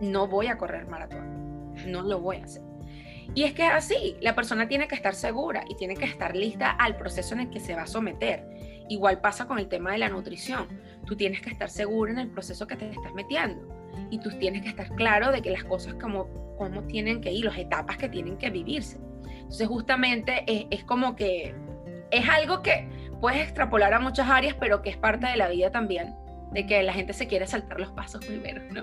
no 0.00 0.28
voy 0.28 0.48
a 0.48 0.58
correr 0.58 0.86
maratón, 0.86 1.74
no 1.86 2.02
lo 2.02 2.20
voy 2.20 2.36
a 2.36 2.44
hacer. 2.44 2.62
Y 3.34 3.44
es 3.44 3.54
que 3.54 3.64
así, 3.64 4.16
la 4.20 4.34
persona 4.34 4.68
tiene 4.68 4.88
que 4.88 4.94
estar 4.94 5.14
segura 5.14 5.64
y 5.68 5.74
tiene 5.74 5.94
que 5.94 6.04
estar 6.04 6.36
lista 6.36 6.70
al 6.70 6.96
proceso 6.96 7.34
en 7.34 7.40
el 7.40 7.50
que 7.50 7.60
se 7.60 7.74
va 7.74 7.82
a 7.82 7.86
someter. 7.86 8.46
Igual 8.88 9.20
pasa 9.20 9.46
con 9.46 9.58
el 9.58 9.68
tema 9.68 9.92
de 9.92 9.98
la 9.98 10.08
nutrición. 10.08 10.68
Tú 11.06 11.16
tienes 11.16 11.40
que 11.40 11.50
estar 11.50 11.68
seguro 11.68 12.12
en 12.12 12.18
el 12.18 12.28
proceso 12.28 12.66
que 12.66 12.76
te 12.76 12.90
estás 12.90 13.12
metiendo 13.14 13.66
y 14.10 14.18
tú 14.18 14.30
tienes 14.38 14.62
que 14.62 14.68
estar 14.68 14.88
claro 14.94 15.32
de 15.32 15.42
que 15.42 15.50
las 15.50 15.64
cosas 15.64 15.94
como, 15.94 16.28
como 16.56 16.82
tienen 16.84 17.20
que 17.20 17.32
ir, 17.32 17.44
las 17.44 17.58
etapas 17.58 17.96
que 17.96 18.08
tienen 18.08 18.36
que 18.36 18.50
vivirse. 18.50 18.98
Entonces 19.46 19.68
justamente 19.68 20.44
es, 20.70 20.82
como 20.84 21.14
que 21.14 21.54
es 22.10 22.28
algo 22.28 22.62
que 22.62 22.88
puedes 23.20 23.40
extrapolar 23.40 23.94
a 23.94 24.00
muchas 24.00 24.28
áreas, 24.28 24.56
pero 24.58 24.82
que 24.82 24.90
es 24.90 24.96
parte 24.96 25.26
de 25.26 25.36
la 25.36 25.48
vida 25.48 25.70
también, 25.70 26.14
de 26.52 26.66
que 26.66 26.82
la 26.82 26.92
gente 26.92 27.12
se 27.12 27.28
quiere 27.28 27.46
saltar 27.46 27.78
los 27.78 27.90
pasos 27.92 28.24
primero, 28.24 28.60
¿no? 28.72 28.82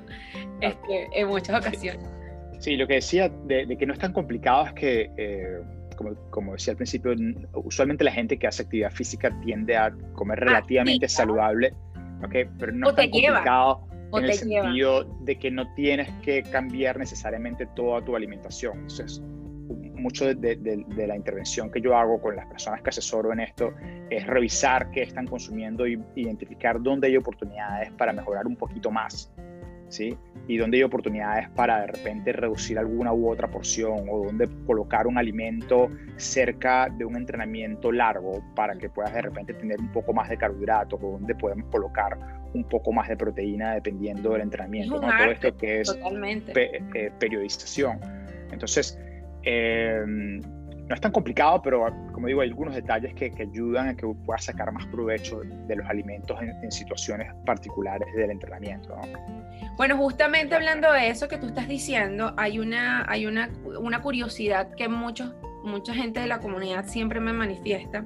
Este, 0.62 1.10
en 1.14 1.28
muchas 1.28 1.60
ocasiones. 1.60 2.10
Sí, 2.60 2.78
lo 2.78 2.88
que 2.88 2.96
decía 2.96 3.30
de, 3.46 3.76
que 3.78 3.86
no 3.86 3.92
es 3.92 4.00
tan 4.00 4.14
complicado 4.14 4.68
es 4.68 4.74
que, 4.74 5.12
eh, 5.18 5.60
como, 5.98 6.16
como, 6.30 6.54
decía 6.54 6.72
al 6.72 6.78
principio, 6.78 7.14
usualmente 7.56 8.06
la 8.06 8.12
gente 8.14 8.40
que 8.40 8.48
hace 8.48 8.64
actividad 8.64 8.92
física 8.92 9.38
tiende 9.42 9.76
a 9.76 9.94
comer 10.14 10.40
ah, 10.44 10.46
relativamente 10.46 11.10
saludable, 11.10 11.74
¿okay? 12.24 12.46
pero 12.58 12.72
no 12.72 12.90
es 12.90 12.96
tan 12.96 13.10
complicado 13.10 13.86
en 14.14 14.26
el 14.26 14.34
sentido 14.34 15.04
de 15.22 15.38
que 15.38 15.52
no 15.52 15.74
tienes 15.74 16.10
que 16.22 16.42
cambiar 16.44 16.98
necesariamente 16.98 17.66
toda 17.76 18.04
tu 18.04 18.16
alimentación. 18.16 18.80
Entonces, 18.80 19.22
mucho 20.04 20.26
de, 20.36 20.86
la 21.08 21.16
intervención 21.16 21.72
que 21.72 21.82
yo 21.82 21.98
hago 21.98 22.22
con 22.22 22.36
las 22.36 22.46
personas 22.46 22.82
que 22.82 22.90
asesoro 22.90 23.32
en 23.32 23.40
esto 23.40 23.74
es 24.10 24.28
revisar 24.28 24.92
qué 24.92 25.02
están 25.02 25.26
consumiendo 25.26 25.88
y 25.88 26.00
identificar 26.16 26.82
dónde 26.82 27.08
hay 27.08 27.18
oportunidades 27.18 27.92
para 27.94 28.14
mejorar 28.14 28.46
un 28.46 28.56
poquito 28.56 28.92
más. 28.92 29.32
¿sí? 29.88 30.18
Y 30.48 30.58
dónde 30.58 30.78
hay 30.78 30.84
oportunidades 30.84 31.50
para 31.52 31.82
de 31.82 31.88
repente 31.88 32.34
reducir 32.34 32.78
alguna 32.78 33.14
u 33.14 33.30
otra 33.30 33.48
porción 33.48 34.08
o 34.10 34.26
dónde 34.26 34.50
colocar 34.66 35.08
un 35.08 35.18
alimento 35.18 35.90
cerca 36.18 36.90
de 36.90 37.06
un 37.06 37.16
entrenamiento 37.16 37.92
largo 37.92 38.44
para 38.56 38.76
que 38.76 38.90
puedas 38.90 39.14
de 39.14 39.22
repente 39.22 39.54
tener 39.54 39.80
un 39.80 39.92
poco 39.92 40.12
más 40.14 40.30
de 40.30 40.38
carbohidratos 40.38 41.00
o 41.02 41.12
dónde 41.12 41.36
podemos 41.36 41.70
colocar 41.72 42.18
un 42.54 42.64
poco 42.66 42.92
más 42.92 43.08
de 43.08 43.16
proteína 43.16 43.74
dependiendo 43.76 44.34
del 44.34 44.42
entrenamiento. 44.42 45.00
¿no? 45.00 45.08
Todo 45.08 45.32
esto 45.32 45.58
que 45.58 45.82
es 45.82 45.98
eh, 46.04 47.12
periodización. 47.20 48.00
Entonces, 48.52 49.00
eh, 49.44 50.04
no 50.06 50.96
es 50.96 51.02
tan 51.02 51.12
complicado, 51.12 51.62
pero 51.62 51.86
como 52.12 52.28
digo, 52.28 52.42
hay 52.42 52.50
algunos 52.50 52.76
detalles 52.76 53.14
que, 53.14 53.32
ayudan 53.40 53.88
a 53.88 53.96
que 53.96 54.06
puedas 54.26 54.46
sacar 54.46 54.72
más 54.72 54.86
provecho 54.88 55.42
de 55.68 55.76
los 55.76 55.88
alimentos 55.88 56.38
en, 56.42 56.72
situaciones 56.72 57.34
particulares 57.46 58.08
del 58.16 58.32
entrenamiento. 58.32 58.96
Bueno, 59.78 59.98
justamente 59.98 60.56
hablando 60.56 60.92
de 60.92 61.10
eso 61.10 61.28
que 61.28 61.38
tú 61.38 61.48
estás 61.48 61.68
diciendo, 61.68 62.34
hay 62.38 62.60
una, 62.60 63.06
hay 63.10 63.26
una, 63.26 63.50
una 63.80 64.02
curiosidad 64.02 64.72
que 64.76 64.90
muchos, 64.90 65.34
mucha 65.64 65.94
gente 65.94 66.20
de 66.20 66.28
la 66.28 66.40
comunidad 66.40 66.86
siempre 66.86 67.20
me 67.20 67.32
manifiesta 67.32 68.06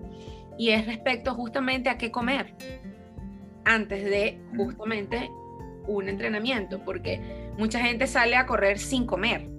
y 0.58 0.70
es 0.70 0.86
respecto 0.86 1.34
justamente 1.34 1.89
a 1.89 1.98
qué 1.98 2.12
comer 2.12 2.53
antes 3.65 4.06
de 4.06 4.39
justamente 4.56 5.29
un 5.88 6.10
entrenamiento, 6.10 6.84
porque 6.84 7.51
mucha 7.58 7.79
gente 7.79 8.08
sale 8.08 8.36
a 8.36 8.46
correr 8.46 8.77
sin 8.77 9.06
comer, 9.06 9.50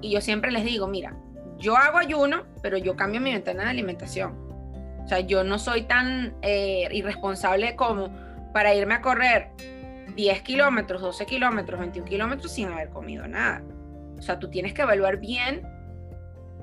Y 0.00 0.12
yo 0.12 0.20
siempre 0.20 0.50
les 0.50 0.64
digo, 0.64 0.86
mira, 0.86 1.16
yo 1.58 1.76
hago 1.76 1.98
ayuno, 1.98 2.44
pero 2.62 2.78
yo 2.78 2.96
cambio 2.96 3.20
mi 3.20 3.32
ventana 3.32 3.64
de 3.64 3.70
alimentación. 3.70 4.36
O 5.04 5.08
sea, 5.08 5.20
yo 5.20 5.44
no 5.44 5.58
soy 5.58 5.82
tan 5.82 6.34
eh, 6.42 6.88
irresponsable 6.92 7.76
como 7.76 8.10
para 8.52 8.74
irme 8.74 8.94
a 8.94 9.00
correr 9.00 9.50
10 10.14 10.42
kilómetros, 10.42 11.02
12 11.02 11.26
kilómetros, 11.26 11.80
21 11.80 12.08
kilómetros 12.08 12.52
sin 12.52 12.68
haber 12.68 12.90
comido 12.90 13.26
nada. 13.26 13.62
O 14.18 14.22
sea, 14.22 14.38
tú 14.38 14.50
tienes 14.50 14.72
que 14.74 14.82
evaluar 14.82 15.18
bien 15.18 15.62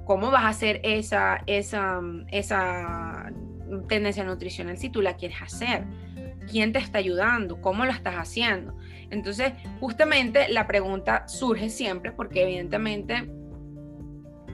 cómo 0.05 0.31
vas 0.31 0.43
a 0.43 0.49
hacer 0.49 0.79
esa, 0.83 1.43
esa, 1.47 1.99
esa 2.31 3.31
tendencia 3.87 4.23
nutricional 4.23 4.77
si 4.77 4.89
tú 4.89 5.01
la 5.01 5.15
quieres 5.17 5.41
hacer. 5.41 5.83
¿Quién 6.49 6.71
te 6.71 6.79
está 6.79 6.99
ayudando? 6.99 7.59
¿Cómo 7.61 7.85
lo 7.85 7.91
estás 7.91 8.15
haciendo? 8.15 8.75
Entonces, 9.09 9.53
justamente 9.79 10.49
la 10.49 10.67
pregunta 10.67 11.27
surge 11.27 11.69
siempre 11.69 12.11
porque 12.11 12.43
evidentemente 12.43 13.29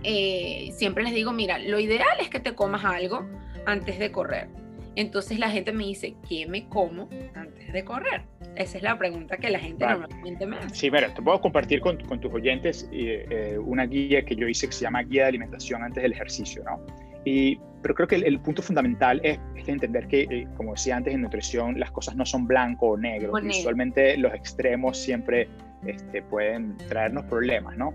eh, 0.03 0.71
siempre 0.73 1.03
les 1.03 1.13
digo, 1.13 1.31
mira, 1.31 1.57
lo 1.57 1.79
ideal 1.79 2.17
es 2.19 2.29
que 2.29 2.39
te 2.39 2.53
comas 2.53 2.83
algo 2.85 3.25
antes 3.65 3.97
de 3.99 4.11
correr. 4.11 4.49
Entonces 4.95 5.39
la 5.39 5.49
gente 5.49 5.71
me 5.71 5.85
dice, 5.85 6.15
¿qué 6.29 6.45
me 6.45 6.67
como 6.69 7.09
antes 7.33 7.73
de 7.73 7.83
correr? 7.83 8.21
Esa 8.55 8.77
es 8.77 8.83
la 8.83 8.95
pregunta 8.97 9.37
que 9.37 9.49
la 9.49 9.57
gente 9.57 9.85
normalmente 9.87 10.45
me 10.45 10.57
hace. 10.57 10.75
Sí, 10.75 10.91
mira, 10.91 11.11
te 11.11 11.21
puedo 11.21 11.41
compartir 11.41 11.81
con, 11.81 11.97
tus 11.97 12.31
oyentes 12.31 12.87
eh, 12.91 13.57
una 13.59 13.87
guía 13.87 14.23
que 14.23 14.35
yo 14.35 14.47
hice 14.47 14.67
que 14.67 14.73
se 14.73 14.83
llama 14.83 15.01
Guía 15.01 15.23
de 15.23 15.29
Alimentación 15.29 15.81
antes 15.81 16.03
del 16.03 16.11
ejercicio, 16.11 16.63
¿no? 16.63 16.79
Y, 17.25 17.59
pero 17.83 17.93
creo 17.93 18.07
que 18.07 18.15
el, 18.15 18.39
punto 18.39 18.61
fundamental 18.61 19.19
es, 19.23 19.37
entender 19.67 20.07
que, 20.07 20.21
eh, 20.21 20.47
como 20.55 20.71
decía 20.71 20.95
antes 20.95 21.13
en 21.13 21.21
nutrición, 21.21 21.79
las 21.79 21.91
cosas 21.91 22.15
no 22.15 22.25
son 22.25 22.47
blanco 22.47 22.87
o 22.87 22.97
negro. 22.97 23.33
Usualmente 23.33 24.17
los 24.17 24.33
extremos 24.33 24.97
siempre 24.97 25.49
este, 25.85 26.21
pueden 26.21 26.77
traernos 26.89 27.25
problemas, 27.25 27.77
¿no? 27.77 27.93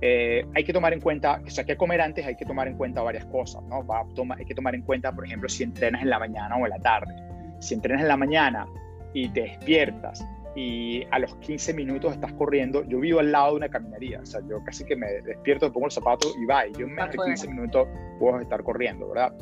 Eh, 0.00 0.44
hay 0.54 0.64
que 0.64 0.72
tomar 0.72 0.92
en 0.92 1.00
cuenta, 1.00 1.40
o 1.44 1.50
sea, 1.50 1.64
que 1.64 1.76
comer 1.76 2.00
antes 2.00 2.26
hay 2.26 2.36
que 2.36 2.44
tomar 2.44 2.68
en 2.68 2.76
cuenta 2.76 3.00
varias 3.02 3.24
cosas, 3.26 3.62
¿no? 3.64 3.84
Va 3.86 4.04
hay 4.36 4.44
que 4.44 4.54
tomar 4.54 4.74
en 4.74 4.82
cuenta, 4.82 5.12
por 5.12 5.24
ejemplo, 5.24 5.48
si 5.48 5.62
entrenas 5.62 6.02
en 6.02 6.10
la 6.10 6.18
mañana 6.18 6.56
o 6.56 6.64
en 6.64 6.70
la 6.70 6.78
tarde. 6.78 7.14
Si 7.60 7.74
entrenas 7.74 8.02
en 8.02 8.08
la 8.08 8.16
mañana 8.16 8.66
y 9.14 9.28
te 9.28 9.42
despiertas 9.42 10.24
y 10.54 11.04
a 11.10 11.18
los 11.18 11.34
15 11.36 11.74
minutos 11.74 12.12
estás 12.12 12.32
corriendo, 12.32 12.84
yo 12.84 13.00
vivo 13.00 13.20
al 13.20 13.30
lado 13.32 13.50
de 13.50 13.56
una 13.56 13.68
caminaría, 13.68 14.20
o 14.20 14.26
sea, 14.26 14.40
yo 14.48 14.62
casi 14.64 14.84
que 14.84 14.96
me 14.96 15.06
despierto, 15.22 15.72
pongo 15.72 15.86
el 15.86 15.92
zapato 15.92 16.28
y 16.40 16.44
va, 16.46 16.66
y 16.66 16.72
yo 16.72 16.86
en 16.86 16.94
menos 16.94 17.12
de 17.12 17.18
15 17.18 17.48
minutos 17.48 17.88
puedo 18.18 18.40
estar 18.40 18.62
corriendo, 18.62 19.08
¿verdad? 19.08 19.32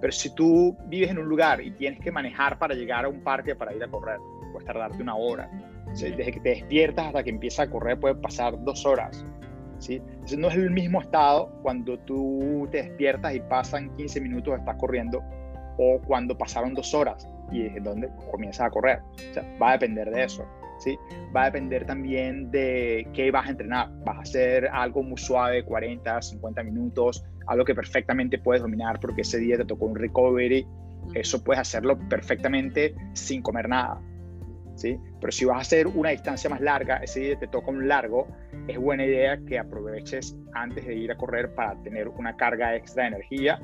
Pero 0.00 0.12
si 0.12 0.34
tú 0.34 0.76
vives 0.86 1.10
en 1.10 1.18
un 1.18 1.28
lugar 1.28 1.60
y 1.62 1.70
tienes 1.70 2.00
que 2.00 2.10
manejar 2.12 2.58
para 2.58 2.74
llegar 2.74 3.04
a 3.04 3.08
un 3.08 3.22
parque 3.22 3.54
para 3.54 3.74
ir 3.74 3.82
a 3.82 3.88
correr, 3.88 4.18
puedes 4.52 4.66
tardarte 4.66 5.02
una 5.02 5.16
hora. 5.16 5.50
desde 5.86 6.32
que 6.32 6.40
te 6.40 6.50
despiertas 6.50 7.06
hasta 7.06 7.22
que 7.22 7.30
empiezas 7.30 7.68
a 7.68 7.70
correr 7.70 7.98
puede 7.98 8.14
pasar 8.16 8.62
dos 8.62 8.84
horas. 8.84 9.24
¿sí? 9.78 10.02
Entonces 10.06 10.38
no 10.38 10.48
es 10.48 10.54
el 10.54 10.70
mismo 10.70 11.00
estado 11.00 11.50
cuando 11.62 11.98
tú 12.00 12.68
te 12.70 12.82
despiertas 12.82 13.34
y 13.34 13.40
pasan 13.40 13.94
15 13.96 14.20
minutos, 14.20 14.58
estás 14.58 14.76
corriendo, 14.76 15.22
o 15.78 16.00
cuando 16.06 16.36
pasaron 16.36 16.74
dos 16.74 16.92
horas 16.92 17.28
y 17.50 17.66
es 17.66 17.82
donde 17.82 18.10
comienzas 18.30 18.66
a 18.66 18.70
correr. 18.70 19.00
O 19.30 19.34
sea, 19.34 19.44
va 19.60 19.70
a 19.70 19.72
depender 19.72 20.10
de 20.10 20.24
eso. 20.24 20.46
¿sí? 20.78 20.98
Va 21.34 21.42
a 21.42 21.44
depender 21.46 21.86
también 21.86 22.50
de 22.50 23.08
qué 23.12 23.30
vas 23.30 23.46
a 23.46 23.50
entrenar. 23.50 23.90
Vas 24.04 24.18
a 24.18 24.20
hacer 24.20 24.68
algo 24.68 25.02
muy 25.02 25.18
suave, 25.18 25.64
40, 25.64 26.22
50 26.22 26.62
minutos, 26.62 27.24
algo 27.46 27.64
que 27.64 27.74
perfectamente 27.74 28.38
puedes 28.38 28.62
dominar 28.62 29.00
porque 29.00 29.22
ese 29.22 29.38
día 29.38 29.56
te 29.56 29.64
tocó 29.64 29.86
un 29.86 29.96
recovery. 29.96 30.66
Eso 31.14 31.42
puedes 31.42 31.60
hacerlo 31.60 31.98
perfectamente 32.08 32.94
sin 33.14 33.42
comer 33.42 33.68
nada. 33.68 34.00
¿sí? 34.76 34.98
Pero 35.20 35.32
si 35.32 35.44
vas 35.44 35.58
a 35.58 35.60
hacer 35.60 35.86
una 35.86 36.10
distancia 36.10 36.48
más 36.48 36.60
larga, 36.60 36.98
ese 36.98 37.20
día 37.20 37.38
te 37.38 37.48
toca 37.48 37.70
un 37.70 37.88
largo, 37.88 38.28
es 38.68 38.78
buena 38.78 39.04
idea 39.04 39.38
que 39.46 39.58
aproveches 39.58 40.36
antes 40.54 40.86
de 40.86 40.94
ir 40.94 41.10
a 41.10 41.16
correr 41.16 41.54
para 41.54 41.80
tener 41.82 42.08
una 42.08 42.36
carga 42.36 42.74
extra 42.76 43.04
de 43.04 43.08
energía, 43.08 43.60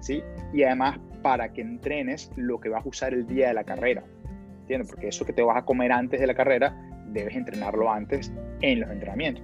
¿sí? 0.00 0.22
Y 0.52 0.62
además 0.62 0.98
para 1.26 1.52
que 1.52 1.60
entrenes 1.60 2.30
lo 2.36 2.60
que 2.60 2.68
vas 2.68 2.86
a 2.86 2.88
usar 2.88 3.12
el 3.12 3.26
día 3.26 3.48
de 3.48 3.54
la 3.54 3.64
carrera, 3.64 4.04
¿entiendes? 4.60 4.88
Porque 4.88 5.08
eso 5.08 5.26
que 5.26 5.32
te 5.32 5.42
vas 5.42 5.56
a 5.56 5.64
comer 5.64 5.90
antes 5.90 6.20
de 6.20 6.26
la 6.28 6.34
carrera, 6.34 6.72
debes 7.08 7.34
entrenarlo 7.34 7.90
antes 7.90 8.32
en 8.60 8.78
los 8.78 8.88
entrenamientos 8.92 9.42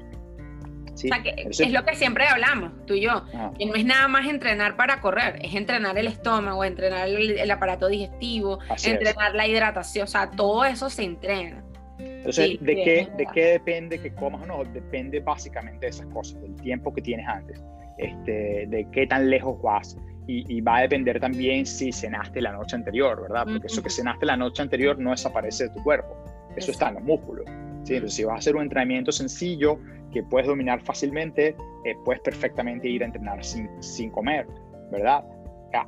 es 0.95 1.73
lo 1.73 1.85
que 1.85 1.97
siempre 1.97 2.25
hablamos, 2.29 2.71
tú 2.87 2.95
y 2.95 3.01
yo, 3.01 3.25
ah. 3.35 3.53
que 3.59 3.66
no 3.66 3.75
es 3.75 3.85
nada 3.85 4.07
más 4.07 4.29
entrenar 4.29 4.77
para 4.77 5.01
correr, 5.01 5.40
es 5.42 5.57
entrenar 5.57 5.99
el 5.99 6.07
estómago, 6.07 6.64
entrenar 6.64 7.09
el, 7.09 7.51
aparato 7.51 7.88
digestivo, 7.88 8.61
entrenar 8.85 9.35
la 9.35 9.49
hidratación, 9.49 10.05
o 10.05 10.07
sea, 10.07 10.31
todo 10.31 10.64
eso 10.64 10.88
se 10.88 11.03
entrena. 11.03 11.64
Entonces, 11.99 12.61
¿de, 12.61 12.75
qué, 12.77 13.09
¿de 13.16 13.27
qué 13.35 13.45
depende 13.47 13.99
que 13.99 14.14
comas 14.14 14.42
o 14.42 14.47
no? 14.47 14.64
Depende 14.64 15.18
básicamente 15.18 15.87
de 15.87 15.90
esas 15.90 16.07
cosas, 16.07 16.40
del 16.42 16.55
tiempo 16.57 16.95
que 16.95 17.03
tienes 17.03 17.27
antes, 17.27 17.61
este, 17.99 18.66
de 18.68 18.87
qué 18.92 19.09
tan 19.09 19.31
lejos 19.31 19.61
vas. 19.62 19.97
Y, 20.27 20.61
va 20.61 20.77
a 20.77 20.83
depender 20.83 21.19
también 21.19 21.67
si 21.67 21.93
cenaste 21.93 22.41
la 22.41 22.53
noche 22.53 22.77
anterior, 22.77 23.21
¿verdad? 23.23 23.45
Porque 23.45 23.67
eso 23.67 23.83
que 23.83 23.91
cenaste 23.91 24.25
la 24.25 24.37
noche 24.37 24.63
anterior 24.63 24.99
no 24.99 25.11
desaparece 25.11 25.65
de 25.65 25.71
tu 25.71 25.83
cuerpo, 25.83 26.17
eso 26.57 26.71
está 26.71 26.89
en 26.89 26.95
los 26.95 27.03
músculos. 27.03 27.45
¿sí? 27.83 27.95
Entonces, 27.95 28.15
si 28.15 28.25
vas 28.25 28.37
a 28.37 28.39
hacer 28.39 28.55
un 28.55 28.63
entrenamiento 28.63 29.11
sencillo, 29.11 29.79
que 30.13 30.23
puedes 30.23 30.47
dominar 30.47 30.81
fácilmente, 30.83 31.57
eh, 31.85 31.97
puedes 32.05 32.21
perfectamente 32.23 32.89
ir 32.89 33.03
a 33.03 33.07
entrenar 33.07 33.45
sin, 33.45 33.69
sin 33.83 34.11
comer, 34.11 34.47
¿verdad? 34.91 35.25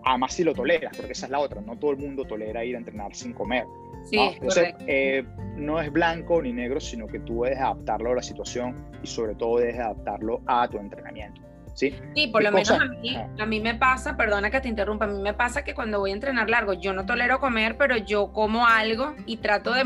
Además 0.04 0.32
si 0.32 0.44
lo 0.44 0.54
toleras, 0.54 0.96
porque 0.96 1.12
esa 1.12 1.26
es 1.26 1.30
la 1.30 1.38
otra, 1.40 1.60
no 1.60 1.76
todo 1.76 1.90
el 1.90 1.98
mundo 1.98 2.24
tolera 2.24 2.64
ir 2.64 2.74
a 2.74 2.78
entrenar 2.78 3.14
sin 3.14 3.34
comer. 3.34 3.66
Sí, 4.04 4.16
¿no? 4.16 4.32
Entonces, 4.32 4.74
eh, 4.86 5.24
no 5.56 5.80
es 5.80 5.92
blanco 5.92 6.40
ni 6.42 6.52
negro, 6.52 6.80
sino 6.80 7.06
que 7.06 7.20
tú 7.20 7.42
debes 7.42 7.58
adaptarlo 7.58 8.12
a 8.12 8.14
la 8.16 8.22
situación 8.22 8.74
y 9.02 9.06
sobre 9.06 9.34
todo 9.34 9.58
debes 9.58 9.78
adaptarlo 9.78 10.40
a 10.46 10.66
tu 10.68 10.78
entrenamiento. 10.78 11.42
Sí, 11.74 11.94
sí 12.14 12.28
por 12.28 12.42
lo 12.42 12.52
menos 12.52 12.70
a 12.70 12.84
mí, 12.84 13.16
a 13.16 13.46
mí 13.46 13.60
me 13.60 13.74
pasa, 13.74 14.16
perdona 14.16 14.50
que 14.50 14.60
te 14.60 14.68
interrumpa, 14.68 15.06
a 15.06 15.08
mí 15.08 15.20
me 15.20 15.34
pasa 15.34 15.64
que 15.64 15.74
cuando 15.74 15.98
voy 15.98 16.12
a 16.12 16.14
entrenar 16.14 16.48
largo, 16.48 16.72
yo 16.72 16.92
no 16.92 17.04
tolero 17.04 17.40
comer, 17.40 17.76
pero 17.76 17.96
yo 17.96 18.32
como 18.32 18.66
algo 18.66 19.14
y 19.26 19.38
trato 19.38 19.72
de 19.72 19.84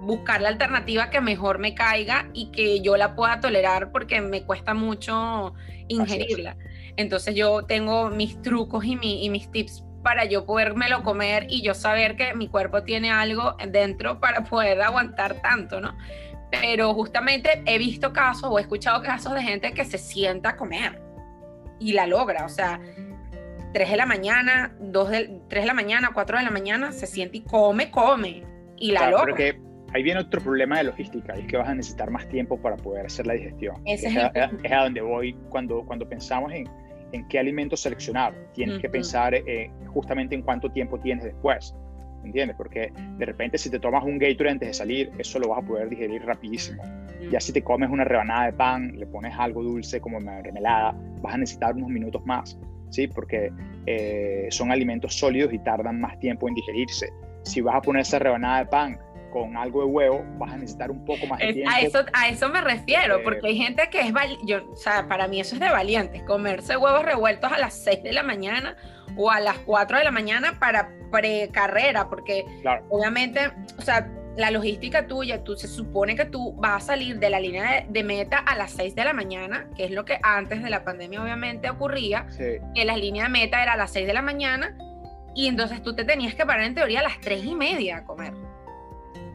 buscar 0.00 0.42
la 0.42 0.48
alternativa 0.48 1.10
que 1.10 1.20
mejor 1.20 1.58
me 1.58 1.74
caiga 1.74 2.28
y 2.32 2.50
que 2.50 2.80
yo 2.80 2.96
la 2.96 3.14
pueda 3.14 3.40
tolerar 3.40 3.90
porque 3.90 4.20
me 4.20 4.42
cuesta 4.44 4.74
mucho 4.74 5.54
ingerirla. 5.88 6.56
Entonces 6.96 7.34
yo 7.34 7.64
tengo 7.64 8.10
mis 8.10 8.40
trucos 8.42 8.84
y, 8.84 8.96
mis 8.96 9.50
tips 9.50 9.84
para 10.02 10.26
yo 10.26 10.44
podérmelo 10.44 11.02
comer 11.02 11.46
y 11.48 11.62
yo 11.62 11.74
saber 11.74 12.16
que 12.16 12.34
mi 12.34 12.48
cuerpo 12.48 12.82
tiene 12.82 13.10
algo 13.10 13.56
dentro 13.68 14.20
para 14.20 14.44
poder 14.44 14.80
aguantar 14.82 15.40
tanto, 15.40 15.80
¿no? 15.80 15.96
Pero 16.50 16.92
justamente 16.92 17.62
he 17.64 17.78
visto 17.78 18.12
casos 18.12 18.44
o 18.50 18.58
he 18.58 18.62
escuchado 18.62 19.02
casos 19.02 19.32
de 19.34 19.42
gente 19.42 19.72
que 19.72 19.84
se 19.84 19.98
sienta 19.98 20.50
a 20.50 20.56
comer 20.56 21.03
y 21.78 21.92
la 21.92 22.06
logra, 22.06 22.44
o 22.44 22.48
sea, 22.48 22.80
3 23.72 23.90
de 23.90 23.96
la 23.96 24.06
mañana, 24.06 24.76
2 24.80 25.10
de, 25.10 25.40
3 25.48 25.62
de 25.62 25.66
la 25.66 25.74
mañana, 25.74 26.10
4 26.14 26.38
de 26.38 26.44
la 26.44 26.50
mañana, 26.50 26.92
se 26.92 27.06
siente 27.06 27.38
y 27.38 27.40
come, 27.42 27.90
come 27.90 28.42
y 28.76 28.92
la 28.92 29.10
logra 29.10 29.34
ahí 29.94 30.02
viene 30.02 30.20
otro 30.20 30.42
problema 30.42 30.78
de 30.78 30.84
logística, 30.84 31.36
y 31.36 31.42
es 31.42 31.46
que 31.46 31.56
vas 31.56 31.68
a 31.68 31.74
necesitar 31.74 32.10
más 32.10 32.28
tiempo 32.28 32.60
para 32.60 32.76
poder 32.76 33.06
hacer 33.06 33.26
la 33.26 33.34
digestión. 33.34 33.76
es, 33.86 34.04
a, 34.16 34.82
donde 34.82 35.00
voy 35.00 35.34
cuando, 35.48 35.84
cuando 35.86 36.06
pensamos 36.08 36.52
en, 36.52 36.68
en 37.12 37.26
qué 37.28 37.38
alimentos 37.38 37.80
seleccionar. 37.80 38.34
Tienes 38.52 38.80
que 38.80 38.88
pensar 38.88 39.34
eh, 39.34 39.70
justamente 39.86 40.34
en 40.34 40.42
cuánto 40.42 40.68
tiempo 40.70 40.98
tienes 40.98 41.24
después. 41.24 41.74
¿Entiendes? 42.24 42.56
Porque 42.56 42.92
de 43.18 43.26
repente 43.26 43.58
si 43.58 43.70
te 43.70 43.78
tomas 43.78 44.04
un 44.04 44.18
Gatorade 44.18 44.52
antes 44.52 44.68
de 44.68 44.74
salir, 44.74 45.12
eso 45.18 45.38
lo 45.38 45.48
vas 45.48 45.62
a 45.62 45.66
poder 45.66 45.88
digerir 45.88 46.24
rapidísimo. 46.24 46.82
Ya 47.30 47.40
si 47.40 47.52
te 47.52 47.62
comes 47.62 47.90
una 47.90 48.04
rebanada 48.04 48.46
de 48.46 48.52
pan, 48.52 48.92
le 48.98 49.06
pones 49.06 49.34
algo 49.38 49.62
dulce 49.62 50.00
como 50.00 50.20
mermelada, 50.20 50.94
vas 51.22 51.34
a 51.34 51.38
necesitar 51.38 51.74
unos 51.74 51.88
minutos 51.88 52.24
más, 52.26 52.58
¿sí? 52.90 53.06
Porque 53.06 53.50
eh, 53.86 54.46
son 54.50 54.70
alimentos 54.70 55.14
sólidos 55.14 55.52
y 55.52 55.58
tardan 55.58 56.00
más 56.00 56.18
tiempo 56.18 56.48
en 56.48 56.54
digerirse. 56.54 57.08
Si 57.42 57.60
vas 57.60 57.76
a 57.76 57.80
poner 57.80 58.02
esa 58.02 58.18
rebanada 58.18 58.58
de 58.60 58.66
pan 58.66 58.98
con 59.32 59.56
algo 59.56 59.80
de 59.80 59.86
huevo, 59.86 60.24
vas 60.38 60.52
a 60.52 60.56
necesitar 60.56 60.90
un 60.90 61.04
poco 61.04 61.26
más 61.26 61.40
de 61.40 61.52
tiempo. 61.52 61.70
A 61.74 61.80
eso, 61.80 62.04
a 62.12 62.28
eso 62.28 62.48
me 62.50 62.60
refiero, 62.60 63.22
porque 63.24 63.48
hay 63.48 63.56
gente 63.56 63.88
que 63.90 64.00
es, 64.00 64.12
yo, 64.44 64.70
o 64.70 64.76
sea, 64.76 65.08
para 65.08 65.26
mí 65.26 65.40
eso 65.40 65.56
es 65.56 65.60
de 65.60 65.70
valientes, 65.70 66.22
comerse 66.22 66.76
huevos 66.76 67.04
revueltos 67.04 67.50
a 67.50 67.58
las 67.58 67.74
6 67.82 68.04
de 68.04 68.12
la 68.12 68.22
mañana 68.22 68.76
o 69.16 69.30
a 69.30 69.40
las 69.40 69.58
4 69.58 69.98
de 69.98 70.04
la 70.04 70.10
mañana 70.10 70.58
para 70.58 70.90
precarrera, 71.10 72.08
porque 72.08 72.44
obviamente, 72.88 73.52
o 73.78 73.82
sea, 73.82 74.10
la 74.36 74.50
logística 74.50 75.06
tuya, 75.06 75.44
tú 75.44 75.56
se 75.56 75.68
supone 75.68 76.16
que 76.16 76.24
tú 76.24 76.54
vas 76.54 76.82
a 76.82 76.86
salir 76.86 77.18
de 77.18 77.30
la 77.30 77.38
línea 77.38 77.86
de, 77.88 78.02
meta 78.02 78.38
a 78.38 78.56
las 78.56 78.72
6 78.72 78.94
de 78.94 79.04
la 79.04 79.12
mañana, 79.12 79.68
que 79.76 79.84
es 79.84 79.90
lo 79.90 80.04
que 80.04 80.18
antes 80.22 80.62
de 80.62 80.70
la 80.70 80.84
pandemia 80.84 81.22
obviamente 81.22 81.70
ocurría, 81.70 82.26
que 82.36 82.84
la 82.84 82.96
línea 82.96 83.24
de 83.24 83.30
meta 83.30 83.62
era 83.62 83.74
a 83.74 83.76
las 83.76 83.92
6 83.92 84.06
de 84.06 84.12
la 84.12 84.22
mañana, 84.22 84.76
y 85.34 85.46
entonces 85.46 85.82
tú 85.82 85.94
te 85.94 86.04
tenías 86.04 86.34
que 86.34 86.44
parar 86.46 86.64
en 86.64 86.74
teoría 86.74 87.00
a 87.00 87.04
las 87.04 87.20
3 87.20 87.44
y 87.44 87.54
media 87.54 87.98
a 87.98 88.04
comer. 88.04 88.32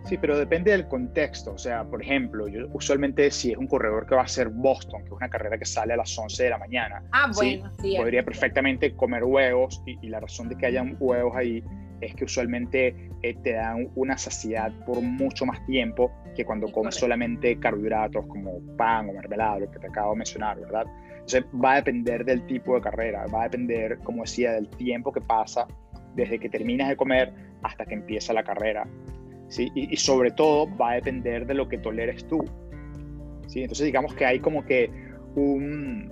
Sí, 0.10 0.18
pero 0.18 0.40
depende 0.40 0.72
del 0.72 0.88
contexto. 0.88 1.54
O 1.54 1.58
sea, 1.60 1.84
por 1.84 2.02
ejemplo, 2.02 2.48
yo 2.48 2.68
usualmente 2.74 3.30
si 3.30 3.52
es 3.52 3.58
un 3.60 3.68
corredor 3.68 4.08
que 4.08 4.16
va 4.16 4.24
a 4.24 4.28
ser 4.28 4.50
Boston, 4.50 5.02
que 5.02 5.06
es 5.06 5.12
una 5.12 5.30
carrera 5.30 5.56
que 5.56 5.66
sale 5.66 5.94
a 5.94 5.98
las 5.98 6.18
11 6.18 6.46
de 6.46 6.50
la 6.50 6.58
mañana, 6.58 7.04
ah, 7.12 7.30
bueno, 7.36 7.72
¿sí? 7.80 7.94
podría 7.96 8.26
perfectamente 8.26 8.96
comer 8.96 9.24
huevos 9.24 9.84
y, 9.86 10.10
la 10.10 10.20
razón 10.20 10.50
de 10.50 10.56
que 10.56 10.66
hayan 10.66 10.98
huevos 11.00 11.36
ahí 11.36 11.64
es 12.02 12.16
que 12.16 12.24
usualmente 12.24 13.12
eh, 13.22 13.36
te 13.44 13.54
dan 13.54 13.92
una 13.94 14.18
saciedad 14.18 14.72
por 14.84 15.00
mucho 15.00 15.46
más 15.46 15.64
tiempo 15.68 16.12
que 16.36 16.44
cuando 16.44 16.72
comes 16.72 16.96
solamente 16.96 17.60
carbohidratos 17.60 18.26
como 18.26 18.60
pan 18.78 19.10
o 19.10 19.14
mermelada, 19.14 19.60
lo 19.60 19.70
que 19.70 19.78
te 19.78 19.88
acabo 19.90 20.14
de 20.14 20.18
mencionar, 20.18 20.60
¿verdad? 20.60 20.88
Entonces 21.12 21.46
va 21.64 21.74
a 21.74 21.76
depender 21.76 22.26
del 22.26 22.44
tipo 22.48 22.74
de 22.74 22.82
carrera, 22.82 23.28
va 23.28 23.42
a 23.42 23.44
depender, 23.44 24.00
como 24.00 24.24
decía, 24.24 24.54
del 24.54 24.68
tiempo 24.72 25.12
que 25.12 25.22
pasa 25.22 25.68
desde 26.16 26.40
que 26.40 26.50
terminas 26.50 26.90
de 26.90 26.98
comer 26.98 27.32
hasta 27.62 27.86
que 27.86 27.94
empieza 27.94 28.34
la 28.34 28.44
carrera. 28.44 28.88
¿Sí? 29.50 29.72
Y, 29.76 29.96
sobre 29.98 30.32
todo 30.32 30.68
va 30.78 30.92
a 30.92 30.96
depender 30.96 31.46
de 31.46 31.54
lo 31.54 31.68
que 31.68 31.78
toleres 31.78 32.26
tú. 32.28 32.46
¿sí? 33.48 33.62
Entonces 33.62 33.86
digamos 33.86 34.14
que 34.14 34.26
hay 34.26 34.40
como 34.40 34.66
que 34.66 34.90
un, 35.36 36.12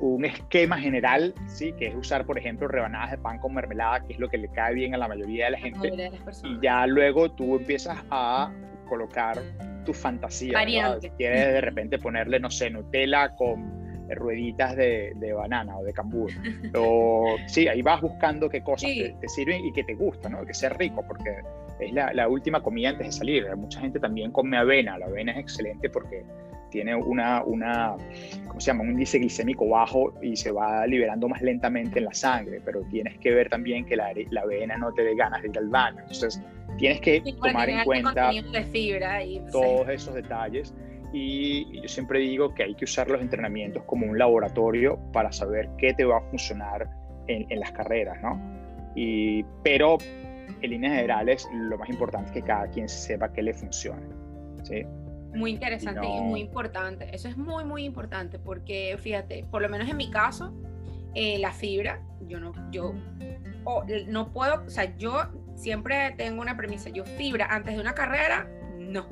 un 0.00 0.24
esquema 0.24 0.78
general, 0.78 1.34
¿sí? 1.46 1.72
que 1.72 1.86
es 1.86 1.94
usar, 1.94 2.26
por 2.26 2.38
ejemplo, 2.38 2.68
rebanadas 2.68 3.12
de 3.12 3.18
pan 3.18 3.38
con 3.38 3.54
mermelada, 3.54 4.04
que 4.04 4.12
es 4.12 4.18
lo 4.18 4.28
que 4.28 4.38
le 4.38 4.48
cae 4.48 4.74
bien 4.74 4.94
a 4.94 4.98
la 4.98 5.08
mayoría 5.08 5.46
de 5.46 5.50
la 5.52 5.58
gente. 5.58 6.10
y 6.44 6.60
ya 6.60 6.86
luego 6.86 7.30
tú 7.30 7.56
empiezas 7.56 7.98
a 8.10 8.52
colocar 8.88 9.38
tu 9.84 9.94
fantasía. 9.94 10.98
Si 11.00 11.10
quieres 11.10 11.52
de 11.52 11.60
repente 11.60 11.98
ponerle, 11.98 12.40
no 12.40 12.50
sé, 12.50 12.70
Nutella 12.70 13.34
con 13.36 13.78
rueditas 14.10 14.74
de, 14.74 15.12
de 15.16 15.32
banana 15.32 15.76
o 15.76 15.84
de 15.84 15.92
cambur. 15.92 16.30
o 16.76 17.36
sí, 17.46 17.68
ahí 17.68 17.82
vas 17.82 18.00
buscando 18.00 18.48
qué 18.48 18.62
cosas 18.62 18.90
te, 18.90 19.14
te, 19.20 19.28
sirven 19.28 19.64
y 19.64 19.72
que 19.72 19.84
te 19.84 19.94
gustan, 19.94 20.32
¿no? 20.32 20.46
que 20.46 20.54
sea 20.54 20.70
rico, 20.70 21.04
porque 21.06 21.30
es 21.80 21.92
la, 21.92 22.12
la, 22.12 22.28
última 22.28 22.62
comida 22.62 22.90
antes 22.90 23.06
de 23.06 23.12
salir. 23.12 23.56
Mucha 23.56 23.80
gente 23.80 24.00
también 24.00 24.32
come 24.32 24.56
avena. 24.56 24.98
La 24.98 25.06
avena 25.06 25.32
es 25.32 25.38
excelente 25.38 25.88
porque 25.90 26.24
tiene 26.70 26.94
una, 26.94 27.42
una, 27.44 27.96
¿cómo 28.46 28.60
se 28.60 28.66
llama? 28.68 28.82
Un 28.82 28.90
índice 28.90 29.18
glicémico 29.18 29.68
bajo 29.68 30.12
y 30.22 30.36
se 30.36 30.50
va 30.50 30.86
liberando 30.86 31.28
más 31.28 31.42
lentamente 31.42 31.98
en 31.98 32.06
la 32.06 32.14
sangre, 32.14 32.60
pero 32.64 32.82
tienes 32.90 33.18
que 33.18 33.30
ver 33.30 33.48
también 33.48 33.84
que 33.86 33.96
la, 33.96 34.12
la 34.30 34.42
avena 34.42 34.76
no 34.76 34.92
te 34.92 35.02
dé 35.02 35.14
ganas 35.14 35.42
de 35.42 35.48
ir 35.48 35.58
al 35.58 35.68
baño. 35.68 36.00
Entonces, 36.00 36.42
tienes 36.78 37.00
que 37.00 37.22
tomar 37.40 37.68
en 37.68 37.84
cuenta 37.84 38.30
fibra 38.72 39.20
todos 39.50 39.88
esos 39.88 40.14
detalles. 40.14 40.74
Y 41.12 41.80
yo 41.80 41.88
siempre 41.88 42.20
digo 42.20 42.54
que 42.54 42.64
hay 42.64 42.74
que 42.74 42.84
usar 42.84 43.08
los 43.08 43.22
entrenamientos 43.22 43.82
como 43.84 44.06
un 44.06 44.18
laboratorio 44.18 44.98
para 45.12 45.32
saber 45.32 45.70
qué 45.78 45.94
te 45.94 46.04
va 46.04 46.18
a 46.18 46.20
funcionar 46.20 46.86
en, 47.28 47.50
en 47.50 47.60
las 47.60 47.72
carreras, 47.72 48.20
¿no? 48.22 48.38
Y, 48.94 49.42
pero 49.62 49.96
en 50.60 50.70
líneas 50.70 50.94
generales, 50.94 51.48
lo 51.52 51.78
más 51.78 51.88
importante 51.88 52.28
es 52.28 52.32
que 52.32 52.42
cada 52.42 52.68
quien 52.68 52.88
sepa 52.88 53.32
qué 53.32 53.42
le 53.42 53.54
funciona. 53.54 54.02
¿sí? 54.62 54.84
Muy 55.34 55.52
interesante 55.52 56.06
y, 56.06 56.20
muy 56.20 56.40
importante. 56.40 57.08
Eso 57.12 57.28
es 57.28 57.36
muy, 57.36 57.64
muy 57.64 57.84
importante 57.84 58.38
porque, 58.38 58.96
fíjate, 58.98 59.44
por 59.50 59.62
lo 59.62 59.68
menos 59.68 59.88
en 59.88 59.96
mi 59.96 60.10
caso, 60.10 60.52
eh, 61.14 61.38
la 61.38 61.52
fibra, 61.52 62.00
yo 62.26 62.40
no, 62.40 62.52
yo 62.70 62.94
no 64.06 64.32
puedo, 64.32 64.64
o 64.64 64.70
sea, 64.70 64.96
yo 64.96 65.26
siempre 65.54 66.14
tengo 66.16 66.40
una 66.40 66.56
premisa, 66.56 66.88
yo 66.90 67.04
fibra 67.04 67.46
antes 67.50 67.74
de 67.74 67.80
una 67.80 67.94
carrera, 67.94 68.48
no. 68.78 69.06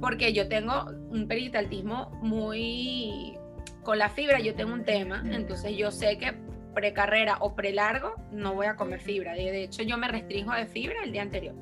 Porque 0.00 0.32
yo 0.32 0.48
tengo 0.48 0.86
un 1.10 1.26
peritaltismo 1.28 2.10
muy... 2.22 3.36
Con 3.82 3.98
la 3.98 4.10
fibra 4.10 4.40
yo 4.40 4.54
tengo 4.54 4.74
un 4.74 4.84
tema, 4.84 5.22
entonces 5.30 5.76
yo 5.76 5.90
sé 5.90 6.18
que 6.18 6.34
precarrera 6.74 7.36
o 7.40 7.54
prelargo, 7.54 8.14
no 8.32 8.54
voy 8.54 8.66
a 8.66 8.76
comer 8.76 9.00
fibra. 9.00 9.34
De 9.34 9.64
hecho, 9.64 9.82
yo 9.82 9.96
me 9.96 10.08
restringo 10.08 10.52
de 10.52 10.66
fibra 10.66 10.96
el 11.04 11.12
día 11.12 11.22
anterior. 11.22 11.54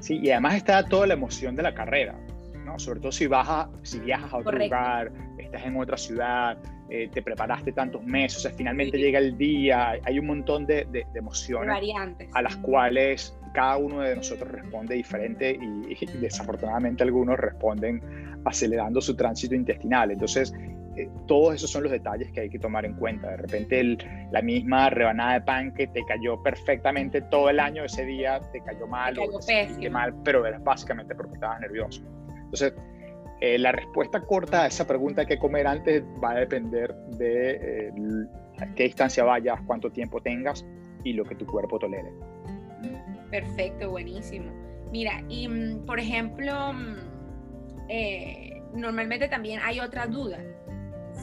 Sí, 0.00 0.18
y 0.22 0.30
además 0.30 0.54
está 0.54 0.84
toda 0.84 1.06
la 1.06 1.14
emoción 1.14 1.56
de 1.56 1.62
la 1.62 1.74
carrera, 1.74 2.14
¿no? 2.64 2.78
Sobre 2.78 3.00
todo 3.00 3.12
si, 3.12 3.26
vas 3.26 3.68
si 3.82 3.98
viajas 4.00 4.32
a 4.32 4.36
otro 4.36 4.56
lugar, 4.56 5.10
estás 5.38 5.64
en 5.64 5.76
otra 5.76 5.96
ciudad, 5.96 6.58
eh, 6.90 7.08
te 7.12 7.20
preparaste 7.20 7.72
tantos 7.72 8.02
meses, 8.04 8.38
o 8.38 8.40
sea, 8.40 8.50
finalmente 8.52 8.96
llega 8.96 9.18
el 9.18 9.36
día, 9.36 9.98
hay 10.04 10.18
un 10.18 10.26
montón 10.26 10.66
de, 10.66 10.86
de, 10.90 11.04
emociones 11.14 11.68
variantes. 11.68 12.30
a 12.34 12.42
las 12.42 12.56
cuales 12.56 13.36
cada 13.52 13.76
uno 13.76 14.00
de 14.00 14.16
nosotros 14.16 14.50
responde 14.50 14.94
diferente 14.94 15.58
y, 15.60 15.92
y, 15.92 16.06
desafortunadamente 16.18 17.02
algunos 17.02 17.38
responden 17.38 18.02
acelerando 18.44 19.00
su 19.00 19.16
tránsito 19.16 19.54
intestinal. 19.54 20.10
Entonces, 20.10 20.54
eh, 20.98 21.08
todos 21.28 21.54
esos 21.54 21.70
son 21.70 21.84
los 21.84 21.92
detalles 21.92 22.32
que 22.32 22.40
hay 22.40 22.50
que 22.50 22.58
tomar 22.58 22.84
en 22.84 22.94
cuenta. 22.94 23.30
De 23.30 23.36
repente 23.36 23.96
la 24.32 24.42
misma 24.42 24.90
rebanada 24.90 25.34
de 25.34 25.40
pan 25.42 25.72
que 25.72 25.86
te 25.86 26.04
cayó 26.04 26.42
perfectamente 26.42 27.22
todo 27.22 27.50
el 27.50 27.60
año, 27.60 27.84
ese 27.84 28.04
día 28.04 28.40
te 28.52 28.60
cayó 28.62 28.88
mal 28.88 29.16
o 29.16 29.38
te 29.38 29.90
mal, 29.90 30.12
pero 30.24 30.44
era 30.44 30.58
básicamente 30.58 31.14
porque 31.14 31.34
estabas 31.34 31.60
nervioso. 31.60 32.02
Entonces, 32.30 32.74
eh, 33.40 33.58
la 33.58 33.70
respuesta 33.70 34.20
corta 34.22 34.64
a 34.64 34.66
esa 34.66 34.88
pregunta 34.88 35.24
que 35.24 35.38
comer 35.38 35.68
antes 35.68 36.02
va 36.22 36.32
a 36.32 36.34
depender 36.40 36.92
de 37.16 37.50
eh, 37.52 37.92
a 38.58 38.74
qué 38.74 38.84
distancia 38.84 39.22
vayas, 39.22 39.60
cuánto 39.66 39.90
tiempo 39.90 40.20
tengas 40.20 40.66
y 41.04 41.12
lo 41.12 41.24
que 41.24 41.36
tu 41.36 41.46
cuerpo 41.46 41.78
tolere. 41.78 42.12
Perfecto, 43.30 43.90
buenísimo. 43.90 44.50
Mira, 44.90 45.22
y 45.28 45.46
mm, 45.46 45.86
por 45.86 46.00
ejemplo, 46.00 46.72
mm, 46.72 46.96
normalmente 48.74 49.28
también 49.28 49.60
hay 49.62 49.78
otra 49.78 50.08
duda 50.08 50.38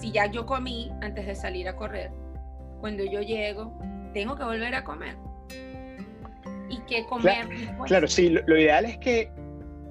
si 0.06 0.12
ya 0.12 0.28
yo 0.28 0.46
comí 0.46 0.92
antes 1.02 1.26
de 1.26 1.34
salir 1.34 1.68
a 1.68 1.76
correr, 1.76 2.12
cuando 2.80 3.04
yo 3.04 3.22
llego, 3.22 3.76
tengo 4.14 4.36
que 4.36 4.44
volver 4.44 4.76
a 4.76 4.84
comer. 4.84 5.16
¿Y 6.70 6.80
qué 6.88 7.06
comer? 7.08 7.48
Claro, 7.88 8.08
sí, 8.08 8.30
lo, 8.30 8.56
ideal 8.56 8.86
es 8.86 9.00
que 9.00 9.32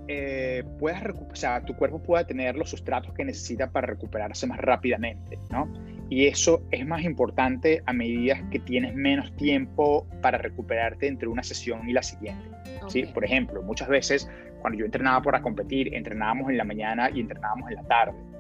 eh, 0.07 0.63
puedas 0.79 1.03
o 1.05 1.35
sea, 1.35 1.65
tu 1.65 1.75
cuerpo 1.75 2.01
pueda 2.01 2.25
tener 2.25 2.55
los 2.55 2.71
sustratos 2.71 3.13
que 3.15 3.25
necesita 3.25 3.73
para 3.73 3.89
recuperarse 3.89 4.47
más 4.47 4.59
rápidamente, 4.59 5.41
¿no? 5.51 5.69
Y 6.09 6.27
eso 6.27 6.63
es 6.71 6.87
más 6.87 7.03
importante 7.03 7.83
a 7.85 7.93
medida 7.93 8.41
que 8.51 8.61
tienes 8.61 8.95
menos 8.95 9.35
tiempo 9.35 10.07
para 10.23 10.39
recuperarte 10.39 11.09
entre 11.09 11.27
una 11.27 11.43
sesión 11.43 11.89
y 11.89 11.93
la 11.93 12.05
siguiente. 12.05 12.45
¿sí? 12.87 13.03
Por 13.07 13.25
ejemplo, 13.25 13.63
muchas 13.63 13.89
veces 13.89 14.31
cuando 14.61 14.79
yo 14.79 14.85
entrenaba 14.85 15.21
para 15.23 15.43
competir, 15.43 15.93
entrenábamos 15.93 16.51
en 16.51 16.59
la 16.59 16.65
mañana 16.65 17.11
y 17.13 17.21
entrenábamos 17.21 17.69
en 17.71 17.77
la 17.77 17.83
tarde. 17.85 18.34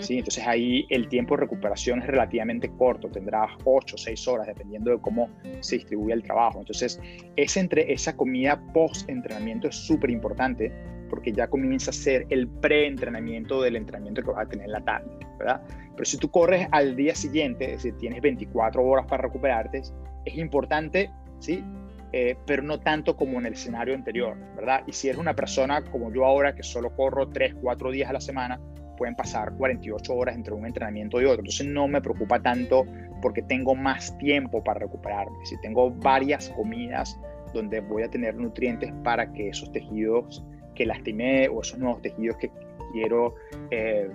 ¿Sí? 0.00 0.18
Entonces 0.18 0.46
ahí 0.46 0.86
el 0.90 1.08
tiempo 1.08 1.34
de 1.34 1.42
recuperación 1.42 2.00
es 2.00 2.06
relativamente 2.06 2.70
corto, 2.76 3.08
tendrás 3.08 3.50
8 3.64 3.94
o 3.94 3.98
6 3.98 4.28
horas 4.28 4.46
dependiendo 4.46 4.90
de 4.90 5.00
cómo 5.00 5.30
se 5.60 5.76
distribuye 5.76 6.12
el 6.12 6.22
trabajo. 6.22 6.60
Entonces 6.60 7.00
ese 7.36 7.60
entre, 7.60 7.92
esa 7.92 8.16
comida 8.16 8.62
post-entrenamiento 8.72 9.68
es 9.68 9.76
súper 9.76 10.10
importante 10.10 10.72
porque 11.08 11.32
ya 11.32 11.48
comienza 11.48 11.90
a 11.90 11.94
ser 11.94 12.26
el 12.30 12.48
pre-entrenamiento 12.48 13.60
del 13.60 13.76
entrenamiento 13.76 14.22
que 14.22 14.30
vas 14.30 14.46
a 14.46 14.48
tener 14.48 14.66
en 14.66 14.72
la 14.72 14.80
tarde, 14.80 15.10
¿verdad? 15.38 15.60
Pero 15.92 16.04
si 16.04 16.16
tú 16.16 16.30
corres 16.30 16.68
al 16.70 16.96
día 16.96 17.14
siguiente, 17.14 17.64
es 17.64 17.82
decir, 17.82 17.98
tienes 17.98 18.22
24 18.22 18.82
horas 18.82 19.06
para 19.06 19.24
recuperarte, 19.24 19.82
es 20.24 20.38
importante, 20.38 21.10
¿sí? 21.40 21.64
Eh, 22.12 22.36
pero 22.46 22.62
no 22.62 22.80
tanto 22.80 23.16
como 23.16 23.38
en 23.38 23.46
el 23.46 23.52
escenario 23.52 23.94
anterior, 23.94 24.36
¿verdad? 24.56 24.82
Y 24.86 24.92
si 24.92 25.08
eres 25.08 25.20
una 25.20 25.34
persona 25.34 25.82
como 25.82 26.12
yo 26.12 26.24
ahora, 26.24 26.54
que 26.54 26.62
solo 26.62 26.94
corro 26.96 27.28
3, 27.28 27.56
4 27.60 27.90
días 27.90 28.10
a 28.10 28.12
la 28.12 28.20
semana, 28.20 28.60
pueden 29.00 29.14
pasar 29.14 29.54
48 29.54 30.14
horas 30.14 30.36
entre 30.36 30.52
un 30.52 30.66
entrenamiento 30.66 31.22
y 31.22 31.24
otro. 31.24 31.40
Entonces 31.40 31.66
no 31.66 31.88
me 31.88 32.02
preocupa 32.02 32.38
tanto 32.38 32.84
porque 33.22 33.40
tengo 33.40 33.74
más 33.74 34.16
tiempo 34.18 34.62
para 34.62 34.80
recuperarme. 34.80 35.38
Si 35.46 35.58
tengo 35.62 35.90
varias 35.90 36.50
comidas 36.50 37.18
donde 37.54 37.80
voy 37.80 38.02
a 38.02 38.10
tener 38.10 38.34
nutrientes 38.34 38.92
para 39.02 39.32
que 39.32 39.48
esos 39.48 39.72
tejidos 39.72 40.44
que 40.74 40.84
lastimé 40.84 41.48
o 41.48 41.62
esos 41.62 41.78
nuevos 41.78 42.02
tejidos 42.02 42.36
que 42.36 42.50
quiero, 42.92 43.36
eh, 43.70 44.10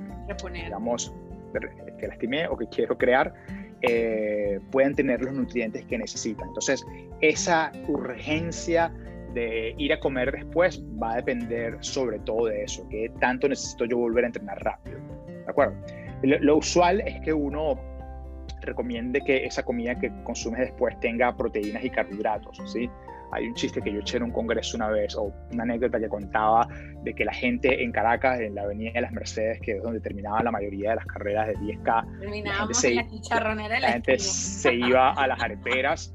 digamos, 0.54 1.12
que 2.00 2.08
lastimé 2.08 2.48
o 2.48 2.56
que 2.56 2.68
quiero 2.68 2.96
crear, 2.96 3.34
eh, 3.82 4.60
puedan 4.70 4.94
tener 4.94 5.20
los 5.22 5.34
nutrientes 5.34 5.84
que 5.86 5.98
necesitan. 5.98 6.50
Entonces, 6.50 6.86
esa 7.22 7.72
urgencia 7.88 8.94
de 9.36 9.76
ir 9.78 9.94
a 9.94 10.00
comer 10.00 10.32
después 10.32 10.82
va 11.02 11.14
a 11.14 11.16
depender 11.18 11.78
sobre 11.82 12.18
todo 12.20 12.48
de 12.48 12.64
eso, 12.64 12.88
que 12.90 13.12
tanto 13.20 13.48
necesito 13.48 13.86
yo 13.86 13.98
volver 13.98 14.24
a 14.24 14.28
entrenar 14.28 14.64
rápido. 14.64 14.98
¿De 15.28 15.52
acuerdo? 15.52 15.76
Lo, 16.24 16.58
usual 16.58 17.02
es 17.02 17.20
que 17.22 17.34
uno 17.34 17.80
recomiende 18.62 19.22
que 19.22 19.46
esa 19.46 19.62
comida 19.62 19.94
que 20.00 20.12
consumes 20.24 20.62
después 20.62 21.00
tenga 21.02 21.36
proteínas 21.36 21.84
y 21.84 21.90
carbohidratos, 21.90 22.60
¿sí? 22.72 22.90
Hay 23.32 23.48
un 23.48 23.54
chiste 23.56 23.82
que 23.82 23.92
yo 23.92 24.00
eché 24.00 24.18
en 24.18 24.24
un 24.24 24.32
congreso 24.32 24.78
una 24.78 24.90
vez, 24.90 25.14
o 25.16 25.34
una 25.52 25.64
anécdota 25.64 26.00
que 26.00 26.08
contaba 26.08 26.68
de 27.04 27.14
que 27.14 27.26
la 27.26 27.34
gente 27.34 27.84
en 27.84 27.92
Caracas, 27.92 28.40
en 28.40 28.56
la 28.56 28.62
Avenida 28.62 28.94
de 28.94 29.02
las 29.02 29.12
Mercedes, 29.12 29.60
que 29.62 29.74
es 29.74 29.84
donde 29.84 30.00
terminaba 30.00 30.42
la 30.42 30.52
mayoría 30.52 30.92
de 30.92 30.96
las 30.96 31.06
carreras 31.06 31.48
de 31.48 31.56
10K, 31.56 32.20
Terminábamos 32.22 32.84
en 32.86 32.96
la 32.96 33.08
chicharronera 33.08 33.80
la 33.80 33.92
gente 33.92 34.18
se 34.20 34.74
iba 34.74 35.12
a 35.12 35.28
las 35.28 35.42
areperas 35.42 36.14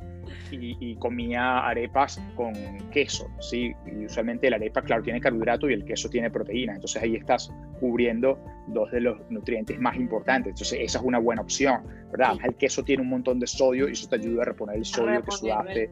y, 0.52 0.96
comía 0.96 1.60
arepas 1.66 2.20
con 2.34 2.52
queso, 2.90 3.28
¿sí? 3.40 3.74
Y 3.86 4.06
usualmente 4.06 4.50
la 4.50 4.56
arepa, 4.56 4.82
claro, 4.82 5.02
tiene 5.02 5.20
carbohidrato 5.20 5.68
y 5.70 5.74
el 5.74 5.84
queso 5.84 6.08
tiene 6.08 6.30
proteína, 6.30 6.74
entonces 6.74 7.02
ahí 7.02 7.16
estás 7.16 7.52
cubriendo 7.78 8.38
dos 8.68 8.90
de 8.90 9.00
los 9.00 9.18
nutrientes 9.30 9.78
más 9.78 9.96
importantes, 9.96 10.50
entonces 10.50 10.78
esa 10.80 10.98
es 10.98 11.04
una 11.04 11.18
buena 11.18 11.42
opción, 11.42 11.82
¿verdad? 12.10 12.36
El 12.44 12.54
queso 12.56 12.82
tiene 12.82 13.02
un 13.02 13.08
montón 13.08 13.40
de 13.40 13.46
sodio 13.46 13.88
y 13.88 13.92
eso 13.92 14.08
te 14.08 14.16
ayuda 14.16 14.42
a 14.42 14.44
reponer 14.46 14.76
el 14.76 14.84
sodio 14.84 15.22
que 15.22 15.30
sudaste 15.30 15.90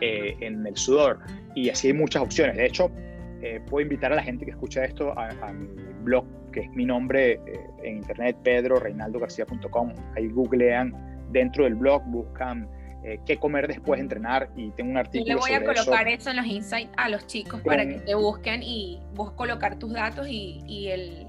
eh, 0.00 0.36
en 0.40 0.66
el 0.66 0.76
sudor, 0.76 1.20
y 1.54 1.70
así 1.70 1.88
hay 1.88 1.94
muchas 1.94 2.22
opciones, 2.22 2.56
de 2.56 2.66
hecho, 2.66 2.90
eh, 3.42 3.60
puedo 3.68 3.82
invitar 3.82 4.12
a 4.12 4.16
la 4.16 4.22
gente 4.22 4.44
que 4.44 4.50
escucha 4.50 4.84
esto 4.84 5.14
a, 5.18 5.52
mi 5.52 5.68
blog, 6.02 6.26
que 6.52 6.60
es 6.60 6.70
mi 6.72 6.84
nombre 6.84 7.32
eh, 7.32 7.70
en 7.82 7.96
internet, 7.98 8.36
pedroreinaldogarcia.com, 8.42 9.94
ahí 10.16 10.28
googlean 10.28 10.94
dentro 11.32 11.64
del 11.64 11.74
blog, 11.74 12.02
buscan 12.06 12.68
eh, 13.02 13.18
qué 13.24 13.38
comer 13.38 13.66
después 13.66 13.98
de 13.98 14.02
entrenar 14.02 14.50
y 14.56 14.70
tengo 14.72 14.90
un 14.90 14.98
artículo. 14.98 15.26
Yo 15.26 15.34
le 15.34 15.40
voy 15.40 15.52
a 15.52 15.64
colocar 15.64 16.06
eso. 16.08 16.30
en 16.30 16.36
los 16.36 16.46
insights 16.46 16.92
a 16.96 17.08
los 17.08 17.26
chicos 17.26 17.60
para 17.62 17.86
que 17.86 17.94
te 18.00 18.14
busquen 18.14 18.62
y 18.62 19.00
vos 19.14 19.32
colocar 19.32 19.78
tus 19.78 19.92
datos 19.92 20.26
y, 20.28 20.62
y 20.66 20.88
el... 20.88 21.26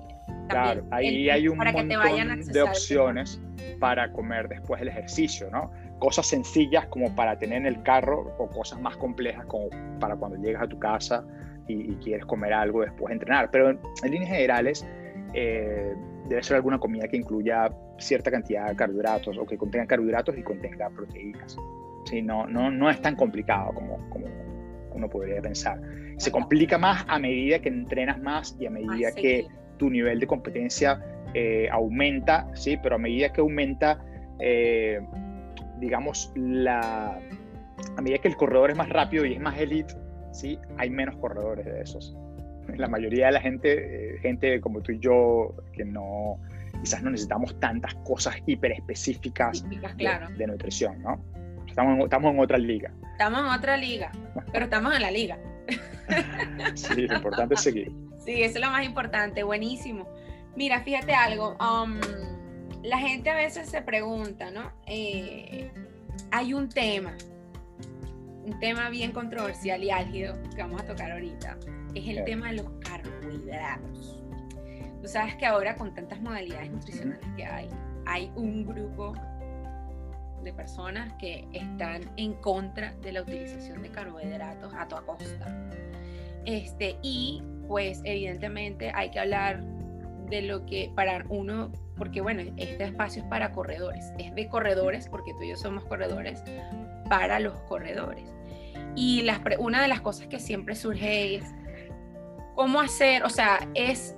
Claro, 0.49 0.83
ahí 0.91 1.29
hay 1.29 1.47
un 1.47 1.57
montón 1.57 1.87
de 1.87 2.61
opciones 2.61 3.39
para 3.79 4.11
comer 4.11 4.49
después 4.49 4.79
del 4.79 4.89
ejercicio, 4.89 5.49
¿no? 5.49 5.71
Cosas 5.99 6.27
sencillas 6.27 6.85
como 6.87 7.15
para 7.15 7.37
tener 7.37 7.59
en 7.59 7.67
el 7.67 7.81
carro 7.83 8.35
o 8.37 8.47
cosas 8.49 8.79
más 8.81 8.97
complejas 8.97 9.45
como 9.45 9.69
para 9.99 10.15
cuando 10.15 10.37
llegas 10.37 10.63
a 10.63 10.67
tu 10.67 10.77
casa 10.77 11.23
y, 11.67 11.95
quieres 11.95 12.25
comer 12.25 12.53
algo 12.53 12.81
después 12.81 13.07
de 13.07 13.13
entrenar. 13.13 13.49
Pero 13.51 13.69
en, 13.69 13.79
líneas 14.03 14.29
generales, 14.29 14.85
eh, 15.33 15.95
debe 16.31 16.43
ser 16.43 16.55
alguna 16.55 16.79
comida 16.79 17.07
que 17.07 17.17
incluya 17.17 17.69
cierta 17.97 18.31
cantidad 18.31 18.69
de 18.69 18.75
carbohidratos 18.75 19.37
o 19.37 19.45
que 19.45 19.57
contenga 19.57 19.85
carbohidratos 19.85 20.37
y 20.37 20.43
contenga 20.43 20.89
proteínas. 20.89 21.57
¿Sí? 22.05 22.21
No, 22.21 22.47
no, 22.47 22.71
no 22.71 22.89
es 22.89 23.01
tan 23.01 23.15
complicado 23.15 23.73
como, 23.73 23.97
como 24.09 24.25
uno 24.93 25.09
podría 25.09 25.41
pensar. 25.41 25.79
Se 26.17 26.31
complica 26.31 26.77
más 26.77 27.03
a 27.07 27.19
medida 27.19 27.59
que 27.59 27.69
entrenas 27.69 28.21
más 28.21 28.55
y 28.59 28.65
a 28.65 28.69
medida 28.69 29.11
que 29.11 29.47
tu 29.77 29.89
nivel 29.89 30.19
de 30.19 30.27
competencia 30.27 31.03
eh, 31.33 31.67
aumenta, 31.71 32.47
¿sí? 32.53 32.77
pero 32.81 32.95
a 32.95 32.97
medida 32.97 33.31
que 33.33 33.41
aumenta, 33.41 33.99
eh, 34.39 35.01
digamos, 35.79 36.31
la, 36.35 37.19
a 37.97 38.01
medida 38.01 38.19
que 38.19 38.27
el 38.27 38.35
corredor 38.35 38.71
es 38.71 38.77
más 38.77 38.89
rápido 38.89 39.25
y 39.25 39.33
es 39.33 39.39
más 39.41 39.59
elite, 39.59 39.93
¿sí? 40.31 40.57
hay 40.77 40.89
menos 40.89 41.17
corredores 41.17 41.65
de 41.65 41.81
esos. 41.81 42.15
La 42.77 42.87
mayoría 42.87 43.27
de 43.27 43.31
la 43.33 43.41
gente, 43.41 44.15
eh, 44.15 44.19
gente 44.19 44.59
como 44.61 44.81
tú 44.81 44.91
y 44.91 44.99
yo, 44.99 45.55
que 45.73 45.85
no, 45.85 46.39
quizás 46.81 47.03
no 47.03 47.11
necesitamos 47.11 47.59
tantas 47.59 47.93
cosas 47.95 48.35
hiper 48.45 48.71
específicas 48.73 49.63
de, 49.67 50.47
nutrición, 50.47 51.01
¿no? 51.01 51.23
Estamos 51.67 51.95
en, 51.95 52.01
estamos 52.01 52.33
en 52.33 52.39
otra 52.39 52.57
liga. 52.57 52.91
Estamos 53.11 53.39
en 53.41 53.47
otra 53.47 53.77
liga, 53.77 54.11
pero 54.51 54.65
estamos 54.65 54.95
en 54.95 55.01
la 55.01 55.11
liga. 55.11 55.37
sí, 56.75 57.07
lo 57.07 57.15
importante 57.15 57.53
es 57.55 57.61
seguir. 57.61 57.91
Sí, 58.19 58.43
eso 58.43 58.55
es 58.55 58.61
lo 58.61 58.71
más 58.71 58.85
importante, 58.85 59.43
buenísimo. 59.43 60.07
Mira, 60.55 60.81
fíjate 60.81 61.13
algo, 61.13 61.57
um, 61.59 61.99
la 62.83 62.97
gente 62.97 63.29
a 63.29 63.35
veces 63.35 63.69
se 63.69 63.81
pregunta, 63.81 64.51
¿no? 64.51 64.71
Eh, 64.85 65.71
hay 66.31 66.53
un 66.53 66.69
tema, 66.69 67.15
un 68.45 68.59
tema 68.59 68.89
bien 68.89 69.11
controversial 69.11 69.83
y 69.83 69.91
álgido 69.91 70.35
que 70.55 70.61
vamos 70.61 70.81
a 70.81 70.85
tocar 70.85 71.11
ahorita, 71.11 71.57
es 71.93 72.07
el 72.07 72.23
tema 72.23 72.49
de 72.49 72.57
los 72.57 72.69
carbohidratos. 72.79 74.23
Tú 75.01 75.07
sabes 75.07 75.35
que 75.35 75.45
ahora 75.45 75.75
con 75.75 75.93
tantas 75.93 76.21
modalidades 76.21 76.71
nutricionales 76.71 77.25
que 77.35 77.45
hay, 77.45 77.69
hay 78.05 78.31
un 78.35 78.65
grupo 78.65 79.13
de 80.43 80.53
personas 80.53 81.13
que 81.13 81.47
están 81.53 82.09
en 82.17 82.33
contra 82.33 82.93
de 83.01 83.11
la 83.11 83.21
utilización 83.21 83.81
de 83.81 83.89
carbohidratos 83.89 84.73
a 84.73 84.87
toda 84.87 85.01
costa. 85.03 85.69
Este, 86.45 86.97
y 87.01 87.43
pues 87.67 88.01
evidentemente 88.03 88.91
hay 88.93 89.11
que 89.11 89.19
hablar 89.19 89.63
de 90.29 90.41
lo 90.41 90.65
que 90.65 90.91
para 90.95 91.23
uno, 91.29 91.71
porque 91.97 92.21
bueno, 92.21 92.41
este 92.57 92.85
espacio 92.85 93.21
es 93.21 93.27
para 93.27 93.51
corredores, 93.51 94.11
es 94.17 94.33
de 94.33 94.47
corredores, 94.47 95.07
porque 95.07 95.31
tú 95.33 95.43
y 95.43 95.49
yo 95.49 95.57
somos 95.57 95.83
corredores, 95.85 96.43
para 97.11 97.41
los 97.41 97.55
corredores. 97.63 98.23
Y 98.95 99.27
una 99.59 99.81
de 99.81 99.89
las 99.89 99.99
cosas 99.99 100.27
que 100.27 100.39
siempre 100.39 100.75
surge 100.75 101.35
es 101.35 101.43
cómo 102.55 102.79
hacer, 102.79 103.25
o 103.25 103.29
sea, 103.29 103.67
es 103.73 104.15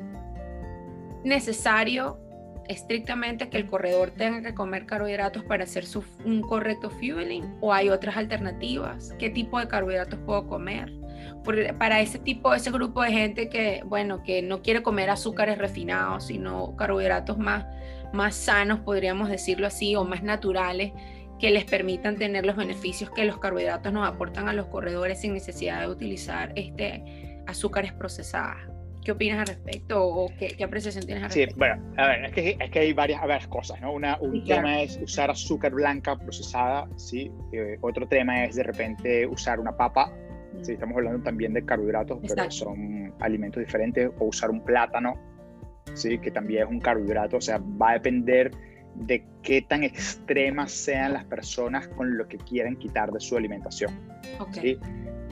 necesario 1.23 2.19
estrictamente 2.67 3.49
que 3.49 3.57
el 3.57 3.65
corredor 3.65 4.11
tenga 4.11 4.43
que 4.43 4.53
comer 4.53 4.85
carbohidratos 4.85 5.43
para 5.43 5.63
hacer 5.63 5.87
su, 5.87 6.03
un 6.23 6.43
correcto 6.43 6.91
fueling 6.91 7.57
o 7.61 7.73
hay 7.73 7.89
otras 7.89 8.15
alternativas? 8.15 9.15
¿Qué 9.17 9.31
tipo 9.31 9.59
de 9.59 9.67
carbohidratos 9.67 10.19
puedo 10.19 10.45
comer? 10.47 10.93
para 11.79 11.99
ese 11.99 12.19
tipo, 12.19 12.53
ese 12.53 12.71
grupo 12.71 13.01
de 13.01 13.11
gente 13.11 13.49
que, 13.49 13.81
bueno, 13.85 14.23
que 14.23 14.41
no 14.41 14.61
quiere 14.61 14.83
comer 14.83 15.09
azúcares 15.09 15.57
refinados, 15.57 16.27
sino 16.27 16.75
carbohidratos 16.75 17.37
más, 17.37 17.65
más 18.13 18.35
sanos, 18.35 18.81
podríamos 18.81 19.29
decirlo 19.29 19.67
así, 19.67 19.95
o 19.95 20.05
más 20.05 20.23
naturales, 20.23 20.93
que 21.39 21.51
les 21.51 21.65
permitan 21.65 22.17
tener 22.17 22.45
los 22.45 22.55
beneficios 22.55 23.09
que 23.09 23.25
los 23.25 23.37
carbohidratos 23.37 23.91
nos 23.91 24.07
aportan 24.07 24.47
a 24.47 24.53
los 24.53 24.67
corredores 24.67 25.21
sin 25.21 25.33
necesidad 25.33 25.81
de 25.81 25.87
utilizar 25.87 26.53
este, 26.55 27.41
azúcares 27.47 27.93
procesadas. 27.93 28.57
¿Qué 29.03 29.11
opinas 29.11 29.39
al 29.39 29.47
respecto 29.47 30.01
o 30.01 30.29
qué, 30.39 30.55
apreciación 30.63 31.05
tienes 31.05 31.23
al 31.23 31.29
respecto? 31.29 31.55
Sí, 31.55 31.59
bueno, 31.59 31.93
a 31.97 32.07
ver, 32.07 32.25
es 32.25 32.31
que, 32.31 32.57
es 32.57 32.71
que 32.71 32.79
hay 32.79 32.93
varias, 32.93 33.19
varias 33.19 33.47
cosas, 33.47 33.81
¿no? 33.81 33.91
Una, 33.91 34.17
un 34.21 34.43
tema 34.45 34.81
es 34.81 34.97
usar 35.03 35.29
azúcar 35.29 35.73
blanca 35.73 36.17
procesada, 36.17 36.87
¿sí? 36.95 37.29
Eh, 37.51 37.77
otro 37.81 38.07
tema 38.07 38.45
es 38.45 38.55
de 38.55 38.63
repente 38.63 39.27
usar 39.27 39.59
una 39.59 39.75
papa, 39.75 40.09
¿sí? 40.61 40.71
Mm. 40.71 40.75
Estamos 40.75 40.95
hablando 40.95 41.21
también 41.21 41.53
de 41.53 41.65
carbohidratos, 41.65 42.19
pero 42.25 42.49
son 42.49 43.13
alimentos 43.19 43.61
diferentes, 43.61 44.09
o 44.19 44.25
usar 44.25 44.49
un 44.49 44.63
plátano, 44.63 45.15
¿sí? 45.93 46.17
Que 46.19 46.31
también 46.31 46.63
es 46.63 46.69
un 46.69 46.79
carbohidrato, 46.79 47.37
o 47.37 47.41
sea, 47.41 47.57
va 47.59 47.91
a 47.91 47.93
depender 47.95 48.51
de 48.95 49.25
qué 49.41 49.61
tan 49.61 49.83
extremas 49.83 50.71
sean 50.71 51.13
las 51.13 51.25
personas 51.25 51.87
con 51.89 52.17
lo 52.17 52.27
que 52.27 52.37
quieren 52.37 52.75
quitar 52.75 53.11
de 53.11 53.19
su 53.19 53.35
alimentación. 53.37 53.91
Okay. 54.39 54.75
¿sí? 54.75 54.79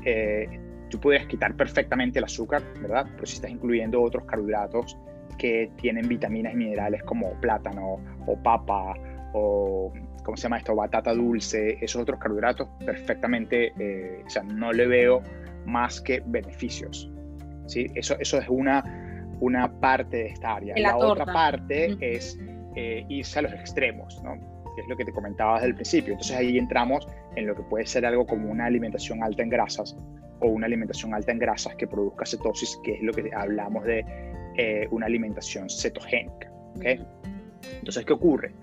Eh, 0.05 0.59
tú 0.89 0.99
puedes 0.99 1.25
quitar 1.27 1.55
perfectamente 1.55 2.19
el 2.19 2.25
azúcar, 2.25 2.61
¿verdad? 2.81 3.07
Pero 3.13 3.25
si 3.25 3.35
estás 3.35 3.51
incluyendo 3.51 4.01
otros 4.01 4.25
carbohidratos 4.25 4.97
que 5.37 5.71
tienen 5.77 6.07
vitaminas 6.07 6.53
y 6.53 6.57
minerales 6.57 7.03
como 7.03 7.31
plátano 7.39 7.99
o 8.27 8.37
papa 8.43 8.93
o, 9.33 9.91
¿cómo 10.23 10.37
se 10.37 10.43
llama 10.43 10.57
esto? 10.57 10.75
Batata 10.75 11.13
dulce, 11.13 11.77
esos 11.81 12.01
otros 12.01 12.19
carbohidratos, 12.19 12.67
perfectamente, 12.85 13.73
eh, 13.79 14.23
o 14.25 14.29
sea, 14.29 14.43
no 14.43 14.71
le 14.71 14.87
veo 14.87 15.21
más 15.65 16.01
que 16.01 16.21
beneficios. 16.25 17.09
¿sí? 17.67 17.87
Eso, 17.95 18.15
eso 18.19 18.37
es 18.39 18.49
una, 18.49 18.83
una 19.39 19.79
parte 19.79 20.17
de 20.17 20.27
esta 20.27 20.55
área. 20.55 20.75
La, 20.77 20.97
otra 20.97 21.25
parte 21.25 21.97
es 22.01 22.37
eh, 22.75 23.05
irse 23.09 23.39
a 23.39 23.41
los 23.43 23.53
extremos, 23.53 24.21
¿no? 24.23 24.35
que 24.75 24.81
es 24.81 24.87
lo 24.87 24.95
que 24.95 25.05
te 25.05 25.11
comentaba 25.11 25.55
desde 25.55 25.67
el 25.67 25.75
principio. 25.75 26.13
Entonces 26.13 26.35
ahí 26.35 26.57
entramos 26.57 27.07
en 27.35 27.47
lo 27.47 27.55
que 27.55 27.63
puede 27.63 27.85
ser 27.85 28.05
algo 28.05 28.25
como 28.25 28.49
una 28.49 28.65
alimentación 28.65 29.23
alta 29.23 29.43
en 29.43 29.49
grasas 29.49 29.95
o 30.39 30.47
una 30.47 30.65
alimentación 30.65 31.13
alta 31.13 31.31
en 31.31 31.39
grasas 31.39 31.75
que 31.75 31.87
produzca 31.87 32.25
cetosis, 32.25 32.79
que 32.83 32.93
es 32.93 33.01
lo 33.01 33.11
que 33.11 33.29
hablamos 33.35 33.83
de 33.85 34.05
eh, 34.57 34.87
una 34.91 35.05
alimentación 35.05 35.69
cetogénica. 35.69 36.51
¿okay? 36.75 37.05
Entonces, 37.79 38.05
¿qué 38.05 38.13
ocurre? 38.13 38.53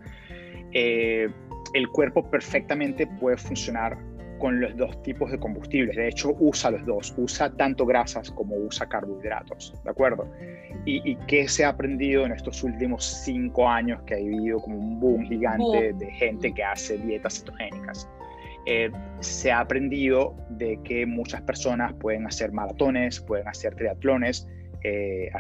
Eh, 0.73 1.29
el 1.75 1.89
cuerpo 1.89 2.29
perfectamente 2.31 3.07
puede 3.07 3.37
funcionar 3.37 3.99
con 4.39 4.61
los 4.61 4.77
dos 4.77 5.03
tipos 5.03 5.31
de 5.31 5.39
combustibles. 5.39 5.97
De 5.97 6.09
hecho, 6.09 6.35
usa 6.39 6.71
los 6.71 6.85
dos. 6.87 7.15
Usa 7.17 7.51
tanto 7.51 7.85
grasas 7.85 8.31
como 8.31 8.57
usa 8.57 8.89
carbohidratos. 8.89 9.75
¿De 9.85 9.91
acuerdo? 9.91 10.31
¿Y, 10.85 11.11
y 11.11 11.17
qué 11.27 11.49
se 11.49 11.65
ha 11.65 11.71
aprendido 11.71 12.25
en 12.25 12.33
estos 12.33 12.63
últimos 12.63 13.05
cinco 13.05 13.69
años 13.69 14.01
que 14.03 14.15
ha 14.15 14.17
habido 14.19 14.61
como 14.61 14.79
un 14.79 15.01
boom 15.01 15.27
gigante 15.27 15.93
de 15.93 16.11
gente 16.13 16.53
que 16.53 16.63
hace 16.65 16.99
dietas 16.99 17.41
cetogénicas? 17.41 18.09
Eh, 18.71 18.91
se 19.21 19.51
ha 19.51 19.61
aprendido 19.61 20.37
de 20.51 20.79
que 20.85 21.07
muchas 21.07 21.41
personas 21.41 21.95
pueden 21.95 22.27
hacer 22.27 22.53
maratones, 22.53 23.19
pueden 23.19 23.49
hacer 23.49 23.75
triatlones 23.75 24.47
eh, 24.85 25.31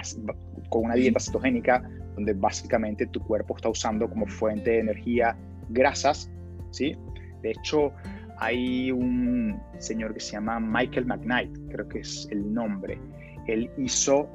con 0.71 0.87
una 0.87 0.95
dieta 0.95 1.21
cetogénica, 1.21 1.87
donde 2.15 2.33
básicamente 2.33 3.07
tu 3.07 3.21
cuerpo 3.21 3.55
está 3.55 3.69
usando 3.69 4.09
como 4.09 4.27
fuente 4.27 4.71
de 4.71 4.79
energía 4.79 5.37
grasas, 5.69 6.31
¿sí? 6.71 6.97
De 7.43 7.51
hecho, 7.51 7.93
hay 8.39 8.91
un 8.91 9.61
señor 9.79 10.15
que 10.15 10.21
se 10.21 10.33
llama 10.33 10.61
Michael 10.61 11.07
McKnight, 11.07 11.51
creo 11.71 11.89
que 11.89 12.01
es 12.01 12.29
el 12.31 12.53
nombre. 12.53 12.99
Él 13.47 13.71
hizo 13.79 14.31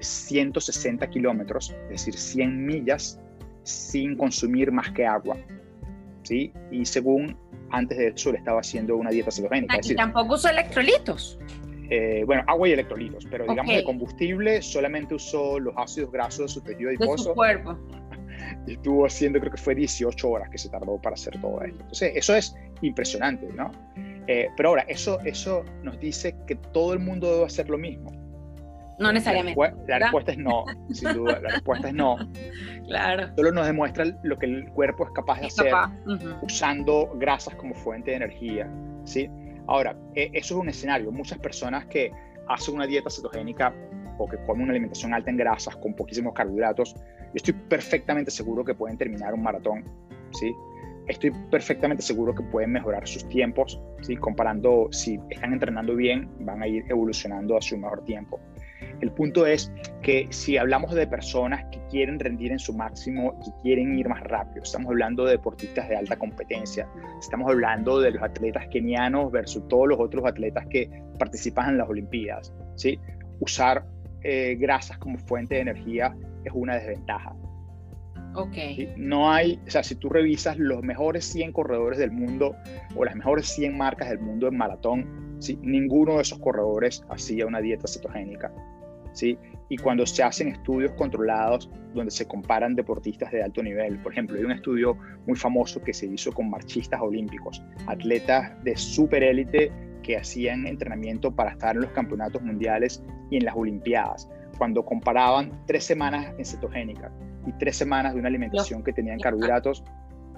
160 0.00 1.04
eh, 1.04 1.08
kilómetros, 1.08 1.74
es 1.84 1.88
decir, 1.88 2.14
100 2.14 2.66
millas, 2.66 3.20
sin 3.62 4.16
consumir 4.16 4.70
más 4.70 4.90
que 4.92 5.06
agua. 5.06 5.36
¿sí? 6.22 6.52
Y 6.70 6.84
según 6.84 7.36
antes 7.70 7.98
de 7.98 8.08
eso, 8.08 8.32
le 8.32 8.38
estaba 8.38 8.60
haciendo 8.60 8.96
una 8.96 9.10
dieta 9.10 9.30
cetogénica. 9.30 9.76
Aquí 9.76 9.94
tampoco 9.94 10.34
usó 10.34 10.48
electrolitos. 10.50 11.38
Eh, 11.90 12.22
bueno, 12.26 12.42
agua 12.46 12.68
y 12.68 12.72
electrolitos, 12.72 13.26
pero 13.30 13.46
digamos 13.46 13.74
de 13.74 13.82
combustible 13.82 14.60
solamente 14.60 15.14
usó 15.14 15.58
los 15.58 15.72
ácidos 15.74 16.12
grasos 16.12 16.40
de 16.40 16.48
su 16.48 16.60
tejido 16.60 16.90
adiposo. 16.90 17.12
De 17.12 17.18
su 17.18 17.32
cuerpo. 17.32 17.78
Y 18.68 18.72
estuvo 18.74 19.06
haciendo, 19.06 19.40
creo 19.40 19.52
que 19.52 19.58
fue 19.58 19.74
18 19.74 20.28
horas 20.28 20.50
que 20.50 20.58
se 20.58 20.68
tardó 20.68 21.00
para 21.00 21.14
hacer 21.14 21.40
todo 21.40 21.62
esto. 21.62 21.80
Entonces, 21.80 22.12
eso 22.14 22.34
es 22.34 22.54
impresionante, 22.82 23.48
¿no? 23.54 23.70
Eh, 24.26 24.48
pero 24.56 24.68
ahora, 24.68 24.82
eso, 24.88 25.18
eso 25.24 25.64
nos 25.82 25.98
dice 25.98 26.36
que 26.46 26.54
todo 26.54 26.92
el 26.92 26.98
mundo 26.98 27.32
debe 27.32 27.46
hacer 27.46 27.70
lo 27.70 27.78
mismo. 27.78 28.12
No 28.98 29.12
necesariamente. 29.12 29.58
La, 29.86 29.98
respuesta 30.00 30.32
es 30.32 30.38
no, 30.38 30.64
sin 30.90 31.14
duda. 31.14 31.40
La 31.40 31.50
respuesta 31.50 31.88
es 31.88 31.94
no. 31.94 32.16
Claro. 32.88 33.28
Solo 33.36 33.52
nos 33.52 33.66
demuestra 33.66 34.06
lo 34.22 34.38
que 34.38 34.46
el 34.46 34.70
cuerpo 34.70 35.04
es 35.04 35.10
capaz 35.10 35.40
de 35.40 35.46
hacer 35.48 35.70
usando 36.40 37.10
grasas 37.16 37.54
como 37.56 37.74
fuente 37.74 38.12
de 38.12 38.16
energía. 38.16 38.66
¿sí? 39.04 39.30
Ahora, 39.66 39.94
e, 40.14 40.30
eso 40.32 40.54
es 40.54 40.60
un 40.62 40.68
escenario. 40.70 41.12
Muchas 41.12 41.38
personas 41.38 41.84
que 41.86 42.10
hacen 42.48 42.74
una 42.74 42.86
dieta 42.86 43.10
cetogénica 43.10 43.74
o 44.16 44.26
que 44.26 44.38
comen 44.46 44.64
una 44.64 44.72
alimentación 44.72 45.12
alta 45.12 45.30
en 45.30 45.36
grasas 45.36 45.76
con 45.76 45.94
poquísimos 45.94 46.32
carbohidratos, 46.32 46.96
yo 47.28 47.34
estoy 47.34 47.54
perfectamente 47.54 48.30
seguro 48.30 48.64
que 48.64 48.74
pueden 48.74 48.96
terminar 48.96 49.34
un 49.34 49.42
maratón. 49.42 49.84
¿sí? 50.32 50.54
estoy 51.08 51.32
perfectamente 51.50 52.02
seguro 52.02 52.34
que 52.34 52.42
pueden 52.42 52.72
mejorar 52.72 53.06
sus 53.08 53.26
tiempos, 53.28 53.80
¿sí? 54.02 54.16
comparando 54.16 54.88
si 54.92 55.18
están 55.30 55.52
entrenando 55.52 55.96
bien, 55.96 56.28
van 56.40 56.62
a 56.62 56.68
ir 56.68 56.84
evolucionando 56.88 57.56
a 57.56 57.62
su 57.62 57.76
mejor 57.76 58.04
tiempo. 58.04 58.38
El 59.00 59.12
punto 59.12 59.46
es 59.46 59.72
que 60.02 60.26
si 60.30 60.56
hablamos 60.56 60.92
de 60.92 61.06
personas 61.06 61.64
que 61.70 61.80
quieren 61.88 62.18
rendir 62.18 62.52
en 62.52 62.58
su 62.58 62.74
máximo, 62.74 63.40
y 63.46 63.62
quieren 63.62 63.98
ir 63.98 64.08
más 64.08 64.22
rápido, 64.24 64.62
estamos 64.62 64.90
hablando 64.90 65.24
de 65.24 65.32
deportistas 65.32 65.88
de 65.88 65.96
alta 65.96 66.16
competencia, 66.16 66.88
estamos 67.18 67.50
hablando 67.50 68.00
de 68.00 68.12
los 68.12 68.22
atletas 68.22 68.66
kenianos 68.70 69.30
versus 69.32 69.66
todos 69.68 69.88
los 69.88 69.98
otros 70.00 70.26
atletas 70.26 70.66
que 70.68 70.90
participan 71.18 71.70
en 71.70 71.78
las 71.78 71.88
Olimpiadas. 71.88 72.52
¿sí? 72.74 72.98
Usar 73.40 73.84
eh, 74.22 74.56
grasas 74.58 74.98
como 74.98 75.16
fuente 75.18 75.54
de 75.54 75.60
energía 75.62 76.14
es 76.48 76.52
una 76.54 76.76
desventaja. 76.76 77.34
Okay. 78.34 78.92
No 78.96 79.32
hay, 79.32 79.58
o 79.66 79.70
sea, 79.70 79.82
si 79.82 79.94
tú 79.94 80.08
revisas 80.08 80.58
los 80.58 80.82
mejores 80.82 81.24
100 81.24 81.52
corredores 81.52 81.98
del 81.98 82.12
mundo 82.12 82.54
o 82.94 83.04
las 83.04 83.16
mejores 83.16 83.46
100 83.48 83.76
marcas 83.76 84.10
del 84.10 84.20
mundo 84.20 84.48
en 84.48 84.56
maratón, 84.56 85.36
¿sí? 85.38 85.58
ninguno 85.62 86.16
de 86.16 86.22
esos 86.22 86.38
corredores 86.38 87.04
hacía 87.08 87.46
una 87.46 87.60
dieta 87.60 87.88
cetogénica. 87.88 88.52
¿sí? 89.12 89.38
Y 89.68 89.76
cuando 89.76 90.06
se 90.06 90.22
hacen 90.22 90.48
estudios 90.48 90.92
controlados 90.92 91.70
donde 91.94 92.10
se 92.10 92.26
comparan 92.26 92.74
deportistas 92.74 93.32
de 93.32 93.42
alto 93.42 93.62
nivel, 93.62 93.98
por 93.98 94.12
ejemplo, 94.12 94.36
hay 94.36 94.44
un 94.44 94.52
estudio 94.52 94.96
muy 95.26 95.36
famoso 95.36 95.82
que 95.82 95.92
se 95.92 96.06
hizo 96.06 96.32
con 96.32 96.50
marchistas 96.50 97.00
olímpicos, 97.00 97.62
atletas 97.86 98.52
de 98.62 98.76
super 98.76 99.22
élite 99.22 99.72
que 100.02 100.16
hacían 100.16 100.66
entrenamiento 100.66 101.34
para 101.34 101.50
estar 101.50 101.74
en 101.74 101.82
los 101.82 101.90
campeonatos 101.90 102.40
mundiales 102.42 103.02
y 103.30 103.36
en 103.36 103.44
las 103.44 103.54
Olimpiadas, 103.56 104.28
cuando 104.58 104.84
comparaban 104.84 105.64
tres 105.66 105.84
semanas 105.84 106.34
en 106.36 106.44
cetogénica 106.44 107.10
y 107.46 107.52
tres 107.52 107.76
semanas 107.76 108.14
de 108.14 108.20
una 108.20 108.28
alimentación 108.28 108.82
que 108.82 108.92
tenían 108.92 109.18
carbohidratos, 109.20 109.84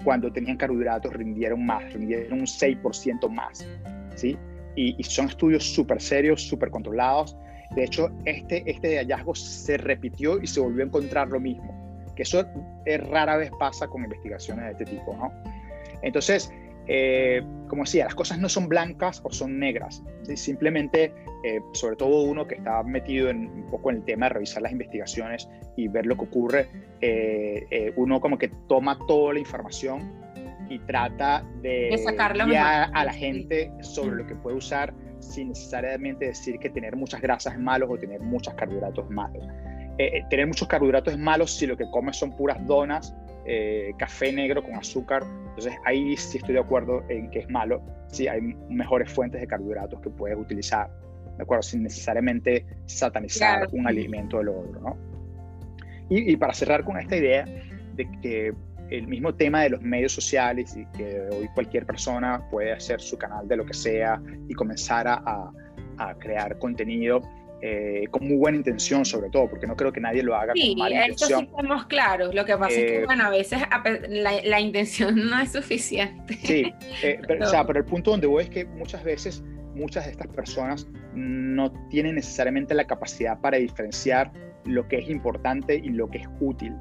cuando 0.03 0.31
tenían 0.31 0.57
carbohidratos 0.57 1.13
rindieron 1.13 1.65
más, 1.65 1.91
rindieron 1.93 2.39
un 2.39 2.45
6% 2.45 3.29
más, 3.29 3.67
¿sí? 4.15 4.37
Y, 4.75 4.95
y 4.97 5.03
son 5.03 5.27
estudios 5.27 5.63
súper 5.63 6.01
serios, 6.01 6.41
súper 6.41 6.69
controlados, 6.69 7.35
de 7.75 7.85
hecho, 7.85 8.11
este, 8.25 8.69
este 8.69 8.97
hallazgo 8.97 9.33
se 9.33 9.77
repitió 9.77 10.41
y 10.41 10.47
se 10.47 10.59
volvió 10.59 10.83
a 10.83 10.87
encontrar 10.87 11.29
lo 11.29 11.39
mismo, 11.39 11.73
que 12.15 12.23
eso 12.23 12.45
es, 12.85 13.09
rara 13.09 13.37
vez 13.37 13.49
pasa 13.59 13.87
con 13.87 14.03
investigaciones 14.03 14.65
de 14.65 14.71
este 14.71 14.85
tipo, 14.85 15.15
¿no? 15.15 15.31
Entonces, 16.01 16.51
eh, 16.87 17.41
como 17.67 17.83
decía, 17.83 18.05
las 18.05 18.15
cosas 18.15 18.39
no 18.39 18.49
son 18.49 18.67
blancas 18.67 19.21
o 19.23 19.31
son 19.31 19.59
negras. 19.59 20.03
Simplemente, 20.35 21.13
eh, 21.43 21.59
sobre 21.73 21.95
todo 21.95 22.23
uno 22.23 22.47
que 22.47 22.55
está 22.55 22.83
metido 22.83 23.29
en, 23.29 23.47
un 23.47 23.69
poco 23.69 23.91
en 23.91 23.97
el 23.97 24.03
tema 24.05 24.27
de 24.27 24.33
revisar 24.33 24.61
las 24.61 24.71
investigaciones 24.71 25.47
y 25.77 25.87
ver 25.87 26.05
lo 26.05 26.15
que 26.15 26.23
ocurre, 26.23 26.67
eh, 27.01 27.93
uno 27.95 28.19
como 28.19 28.37
que 28.37 28.49
toma 28.67 28.97
toda 29.07 29.33
la 29.33 29.39
información 29.39 30.11
y 30.69 30.79
trata 30.79 31.45
de, 31.61 31.89
de 31.89 32.57
a 32.57 33.03
la 33.05 33.13
gente 33.13 33.71
sobre 33.81 34.15
lo 34.17 34.27
que 34.27 34.35
puede 34.35 34.55
usar 34.55 34.93
sin 35.21 35.49
necesariamente 35.49 36.25
decir 36.25 36.59
que 36.59 36.69
tener 36.69 36.95
muchas 36.95 37.21
grasas 37.21 37.53
es 37.53 37.59
malo 37.59 37.89
o 37.89 37.97
tener 37.97 38.19
muchos 38.21 38.53
carbohidratos 38.55 39.05
es 39.05 39.11
malo. 39.11 39.39
Eh, 39.97 40.17
eh, 40.17 40.25
tener 40.29 40.47
muchos 40.47 40.67
carbohidratos 40.67 41.13
es 41.13 41.19
malo 41.19 41.47
si 41.47 41.67
lo 41.67 41.77
que 41.77 41.89
comes 41.91 42.17
son 42.17 42.35
puras 42.35 42.65
donas, 42.65 43.15
eh, 43.45 43.93
café 43.97 44.31
negro 44.31 44.63
con 44.63 44.75
azúcar. 44.75 45.23
Entonces 45.49 45.73
ahí 45.85 46.15
sí 46.17 46.37
estoy 46.37 46.55
de 46.55 46.61
acuerdo 46.61 47.03
en 47.09 47.29
que 47.31 47.39
es 47.39 47.49
malo. 47.49 47.81
Sí, 48.07 48.27
hay 48.27 48.41
mejores 48.69 49.11
fuentes 49.11 49.41
de 49.41 49.47
carbohidratos 49.47 49.99
que 50.01 50.09
puedes 50.09 50.37
utilizar, 50.37 50.89
¿de 51.37 51.43
acuerdo? 51.43 51.63
Sin 51.63 51.83
necesariamente 51.83 52.65
satanizar 52.85 53.67
un 53.71 53.87
alimento 53.87 54.39
del 54.39 54.49
otro, 54.49 54.81
¿no? 54.81 54.97
Y, 56.09 56.33
y 56.33 56.35
para 56.35 56.53
cerrar 56.53 56.83
con 56.83 56.97
esta 56.99 57.15
idea 57.15 57.45
de 57.95 58.09
que 58.21 58.53
el 58.91 59.07
mismo 59.07 59.33
tema 59.33 59.63
de 59.63 59.69
los 59.69 59.81
medios 59.81 60.11
sociales 60.11 60.75
y 60.75 60.85
que 60.97 61.21
hoy 61.31 61.47
cualquier 61.55 61.85
persona 61.85 62.45
puede 62.51 62.73
hacer 62.73 62.99
su 62.99 63.17
canal 63.17 63.47
de 63.47 63.55
lo 63.55 63.65
que 63.65 63.73
sea 63.73 64.21
y 64.49 64.53
comenzar 64.53 65.07
a, 65.07 65.51
a, 65.97 66.13
crear 66.15 66.59
contenido 66.59 67.21
eh, 67.63 68.05
con 68.09 68.27
muy 68.27 68.37
buena 68.37 68.57
intención 68.57 69.05
sobre 69.05 69.29
todo, 69.29 69.49
porque 69.49 69.67
no 69.67 69.75
creo 69.75 69.91
que 69.91 69.99
nadie 69.99 70.23
lo 70.23 70.35
haga 70.35 70.53
con 70.53 70.77
mala 70.77 71.07
intención. 71.07 71.41
Sí, 71.41 71.45
estamos 71.45 71.85
claros. 71.85 72.33
Lo 72.33 72.43
que 72.43 72.57
pasa 72.57 72.71
es 72.71 72.85
que, 72.85 72.97
eh, 72.97 73.05
bueno, 73.05 73.25
a 73.25 73.29
veces 73.29 73.59
la, 74.09 74.41
la, 74.43 74.59
intención 74.59 75.15
no 75.29 75.39
es 75.39 75.51
suficiente. 75.51 76.33
Sí, 76.43 76.73
eh, 77.03 77.19
pero, 77.27 77.45
o 77.45 77.47
sea, 77.47 77.65
pero 77.65 77.79
el 77.79 77.85
punto 77.85 78.11
donde 78.11 78.27
voy 78.27 78.43
es 78.43 78.49
que 78.49 78.65
muchas 78.65 79.03
veces 79.03 79.43
muchas 79.75 80.05
de 80.05 80.11
estas 80.11 80.27
personas 80.27 80.87
no 81.13 81.71
tienen 81.89 82.15
necesariamente 82.15 82.73
la 82.73 82.85
capacidad 82.85 83.39
para 83.39 83.57
diferenciar 83.57 84.31
lo 84.65 84.87
que 84.87 84.97
es 84.97 85.09
importante 85.09 85.75
y 85.75 85.89
lo 85.89 86.09
que 86.09 86.19
es 86.19 86.27
útil. 86.39 86.73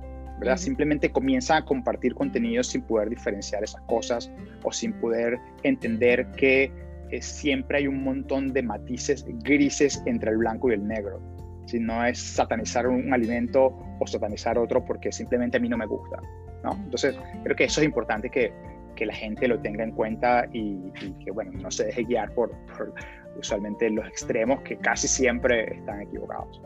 Simplemente 0.57 1.11
comienza 1.11 1.59
a 1.59 1.65
compartir 1.65 2.15
contenido 2.15 2.63
sin 2.63 2.81
poder 2.81 3.11
diferenciar 3.11 3.63
esas 3.63 3.83
cosas 3.83 4.31
o 4.63 4.73
sin 4.73 4.95
poder 4.95 5.39
entender 5.63 6.31
que 6.33 6.73
eh, 7.11 7.23
siempre 7.23 7.79
hay 7.79 7.87
un 7.87 8.03
montón 8.03 8.53
de 8.53 8.63
matices 8.63 9.25
grises 9.45 10.03
entre 10.07 10.31
el 10.31 10.39
blanco 10.39 10.71
y 10.71 10.75
el 10.75 10.87
negro. 10.87 11.21
Si 11.67 11.79
no 11.79 12.05
es 12.05 12.19
satanizar 12.19 12.87
un, 12.87 13.13
alimento 13.13 13.77
o 14.01 14.07
satanizar 14.07 14.59
otro 14.59 14.85
porque 14.85 15.13
simplemente 15.13 15.57
a 15.57 15.61
mí 15.61 15.69
no 15.69 15.77
me 15.77 15.87
gusta. 15.87 16.19
¿no? 16.65 16.73
Entonces, 16.73 17.17
creo 17.45 17.57
que 17.57 17.65
eso 17.65 17.81
es 17.81 17.87
importante 17.87 18.29
que, 18.29 18.53
que 18.97 19.07
la 19.07 19.15
gente 19.15 19.49
lo 19.49 19.61
tenga 19.61 19.85
en 19.85 19.93
cuenta 19.93 20.47
y, 20.53 20.91
que, 21.25 21.31
bueno, 21.31 21.53
no 21.53 21.71
se 21.71 21.85
deje 21.85 22.05
guiar 22.05 22.33
por, 22.35 22.51
por 22.77 22.93
usualmente 23.39 23.89
los 23.91 24.07
extremos 24.07 24.61
que 24.63 24.77
casi 24.77 25.09
siempre 25.09 25.75
están 25.75 26.03
equivocados 26.03 26.61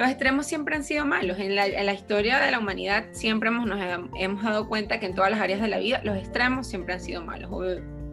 los 0.00 0.08
extremos 0.08 0.46
siempre 0.46 0.74
han 0.74 0.82
sido 0.82 1.04
malos. 1.04 1.38
En 1.38 1.54
la, 1.54 1.92
historia 1.92 2.38
de 2.38 2.50
la 2.50 2.58
humanidad 2.58 3.04
siempre 3.12 3.50
hemos, 3.50 3.66
nos 3.66 3.78
hemos 4.16 4.42
dado 4.42 4.66
cuenta 4.66 4.98
que 4.98 5.04
en 5.04 5.14
todas 5.14 5.30
las 5.30 5.40
áreas 5.40 5.60
de 5.60 5.68
la 5.68 5.78
vida 5.78 6.00
los 6.02 6.16
extremos 6.16 6.66
siempre 6.66 6.94
han 6.94 7.00
sido 7.00 7.22
malos. 7.22 7.50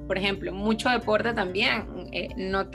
Por 0.07 0.17
ejemplo, 0.17 0.53
mucho 0.53 0.89
deporte 0.89 1.33
también, 1.33 2.07
eh, 2.11 2.29
no, 2.37 2.65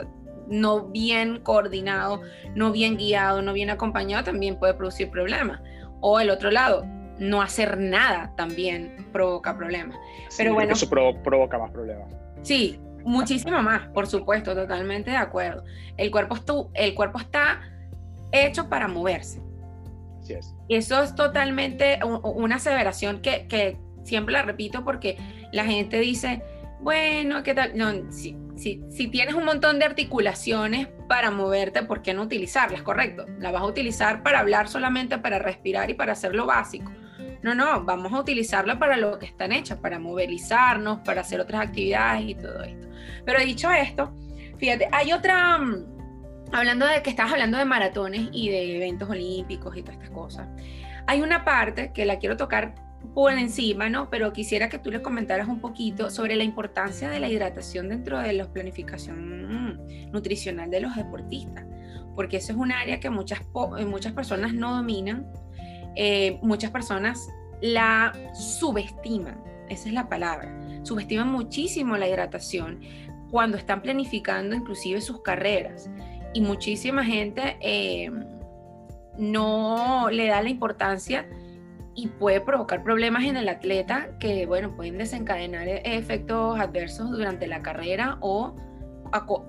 no 0.49 0.89
bien 0.89 1.41
coordinado, 1.41 2.21
no 2.55 2.73
bien 2.73 2.97
guiado, 2.97 3.43
no 3.43 3.53
bien 3.53 3.71
acompañado, 3.71 4.25
también 4.25 4.59
puede 4.59 4.75
producir 4.75 5.11
problemas. 5.11 5.61
O 6.01 6.21
el 6.21 6.31
otro 6.31 6.51
lado, 6.51 6.85
no 7.19 7.41
hacer 7.41 7.79
nada 7.79 8.33
también 8.37 9.09
provoca 9.13 9.57
problemas. 9.57 9.97
Pero 10.37 10.55
bueno, 10.55 10.73
eso 10.73 10.89
provoca 10.89 11.59
más 11.59 11.71
problemas. 11.71 12.13
Sí, 12.43 12.81
muchísimo 13.05 13.63
más, 13.63 13.89
por 13.89 14.07
supuesto, 14.07 14.55
totalmente 14.55 15.11
de 15.11 15.17
acuerdo. 15.17 15.65
El 15.97 16.11
cuerpo, 16.11 16.71
el 16.75 16.95
cuerpo 16.95 17.19
está 17.19 17.61
hecho 18.33 18.69
para 18.69 18.89
moverse. 18.89 19.41
Así 20.21 20.35
es. 20.35 20.55
Eso 20.69 21.03
es 21.03 21.15
totalmente 21.15 21.99
una 22.05 22.57
aseveración 22.57 23.21
que, 23.21 23.47
que, 23.47 23.79
siempre 24.05 24.33
la 24.33 24.43
repito 24.43 24.85
porque 24.85 25.17
la 25.53 25.65
gente 25.65 26.01
dice, 26.01 26.43
bueno, 26.83 27.45
¿qué 27.45 27.55
tal? 27.55 27.77
No, 27.77 28.11
si, 28.11 28.37
tienes 29.11 29.35
un 29.35 29.45
montón 29.45 29.79
de 29.79 29.85
articulaciones 29.85 30.89
para 31.09 31.31
moverte, 31.31 31.85
¿por 31.85 32.03
qué 32.03 32.13
no 32.13 32.23
utilizarlas? 32.23 32.83
Correcto, 32.83 33.27
la 33.39 33.53
vas 33.53 33.63
a 33.63 33.67
utilizar 33.67 34.23
para 34.25 34.41
hablar 34.41 34.69
solamente, 34.69 35.19
para 35.19 35.39
respirar 35.39 35.91
y 35.91 35.95
para 35.95 36.13
hacer 36.13 36.35
lo 36.35 36.45
básico. 36.45 36.91
No, 37.43 37.55
no, 37.55 37.85
vamos 37.85 38.13
a 38.13 38.21
utilizarla 38.21 38.79
para 38.81 38.97
lo 38.97 39.19
que 39.19 39.27
están 39.27 39.53
hechas, 39.53 39.79
para 39.79 40.01
movilizarnos, 40.01 41.01
para 41.05 41.21
hacer 41.21 41.41
otras 41.41 41.61
actividades 41.61 42.25
y 42.25 42.35
todo 42.35 42.63
esto. 42.65 42.89
Pero 43.25 43.41
dicho 43.41 43.71
esto, 43.71 44.13
fíjate, 44.59 44.89
hay 44.91 45.13
otra, 45.13 45.59
mm, 45.59 46.51
hablando 46.53 46.87
de 46.87 47.01
que 47.03 47.11
estás 47.11 47.31
hablando 47.31 47.59
de 47.59 47.65
maratones 47.65 48.29
y 48.33 48.49
de 48.49 48.77
eventos 48.77 49.09
olímpicos 49.09 49.77
y 49.77 49.83
todas 49.83 49.99
estas 49.99 50.11
cosas, 50.11 50.49
hay 51.07 51.21
una 51.21 51.45
parte 51.45 51.93
que 51.93 52.05
la 52.07 52.19
quiero 52.19 52.37
tocar 52.37 52.75
por 53.15 53.33
encima, 53.33 53.89
¿no? 53.89 54.09
Pero 54.11 54.33
quisiera 54.33 54.69
que 54.69 54.79
tú 54.79 54.91
les 54.91 55.01
comentaras 55.01 55.49
un 55.49 55.61
poquito 55.61 56.11
sobre 56.11 56.37
la 56.37 56.45
importancia 56.45 57.11
de 57.11 57.21
la 57.21 57.29
hidratación 57.29 57.89
dentro 57.89 58.19
de 58.19 58.33
la 58.33 58.47
planificación 58.51 59.77
mm, 59.77 60.13
nutricional 60.13 60.71
de 60.71 60.81
los 60.81 60.97
deportistas, 60.97 61.65
porque 62.15 62.39
eso 62.39 62.53
es 62.53 62.59
un 62.59 62.73
área 62.73 63.01
que 63.01 63.11
muchas, 63.11 63.41
eh, 63.79 63.85
muchas 63.85 64.13
personas 64.13 64.55
no 64.55 64.77
dominan, 64.77 65.27
eh, 65.97 66.39
muchas 66.43 66.71
personas 66.71 67.29
la 67.61 68.13
subestiman, 68.35 69.43
esa 69.69 69.89
es 69.89 69.95
la 69.95 70.09
palabra, 70.09 70.59
subestiman 70.83 71.31
muchísimo 71.31 71.97
la 71.97 72.09
hidratación 72.09 72.81
cuando 73.31 73.57
están 73.57 73.83
planificando 73.83 74.55
inclusive 74.55 75.01
sus 75.01 75.23
carreras 75.23 75.91
y 76.35 76.41
muchísima 76.41 77.05
gente 77.05 77.57
eh, 77.61 78.11
no 79.19 80.09
le 80.11 80.27
da 80.27 80.43
la 80.43 80.49
importancia 80.49 81.27
y 81.95 82.09
puede 82.09 82.41
provocar 82.41 82.83
problemas 82.83 83.25
en 83.25 83.37
el 83.37 83.49
atleta 83.49 84.11
que, 84.19 84.47
bueno, 84.47 84.75
pueden 84.75 84.99
desencadenar 84.99 85.69
e-, 85.69 85.83
efectos 85.85 86.59
adversos 86.59 87.11
durante 87.11 87.47
la 87.47 87.63
carrera 87.63 88.19
o 88.21 88.57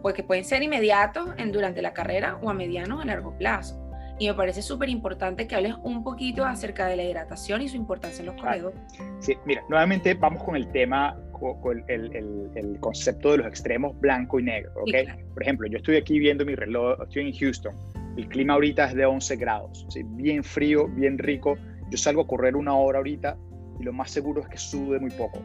pues, 0.01 0.13
que 0.13 0.23
pueden 0.23 0.43
ser 0.43 0.61
inmediatos 0.61 1.29
en, 1.37 1.51
durante 1.51 1.81
la 1.81 1.93
carrera 1.93 2.37
o 2.41 2.49
a 2.49 2.53
mediano 2.53 2.97
o 2.97 3.01
a 3.01 3.05
largo 3.05 3.37
plazo. 3.37 3.79
Y 4.19 4.27
me 4.27 4.35
parece 4.35 4.61
súper 4.61 4.89
importante 4.89 5.47
que 5.47 5.55
hables 5.55 5.75
un 5.83 6.03
poquito 6.03 6.45
acerca 6.45 6.85
de 6.87 6.95
la 6.95 7.03
hidratación 7.03 7.61
y 7.61 7.69
su 7.69 7.77
importancia 7.77 8.19
en 8.19 8.27
los 8.27 8.35
corredores. 8.35 8.79
Sí, 9.19 9.35
mira, 9.45 9.63
nuevamente 9.69 10.13
vamos 10.13 10.43
con 10.43 10.55
el 10.55 10.67
tema, 10.71 11.17
con 11.31 11.83
el, 11.87 12.15
el, 12.55 12.77
concepto 12.79 13.31
de 13.31 13.39
los 13.39 13.47
extremos 13.47 13.99
blanco 13.99 14.39
y 14.39 14.43
negro, 14.43 14.71
¿ok? 14.75 15.33
Por 15.33 15.43
ejemplo, 15.43 15.67
yo 15.67 15.77
estoy 15.77 15.97
aquí 15.97 16.19
viendo 16.19 16.45
mi 16.45 16.55
reloj, 16.55 17.01
estoy 17.01 17.27
en 17.27 17.33
Houston, 17.33 17.75
el 18.15 18.27
clima 18.27 18.53
ahorita 18.53 18.85
es 18.85 18.93
de 18.93 19.05
11 19.05 19.35
grados, 19.37 19.85
¿sí? 19.89 20.03
bien 20.05 20.43
frío, 20.43 20.87
bien 20.87 21.17
rico, 21.17 21.57
yo 21.93 21.97
salgo 21.97 22.23
a 22.23 22.27
correr 22.27 22.55
una 22.55 22.73
hora 22.73 22.97
ahorita 22.97 23.37
y 23.79 23.83
lo 23.83 23.93
más 23.93 24.09
seguro 24.09 24.41
es 24.41 24.47
que 24.47 24.57
sude 24.57 24.99
muy 24.99 25.11
poco, 25.11 25.37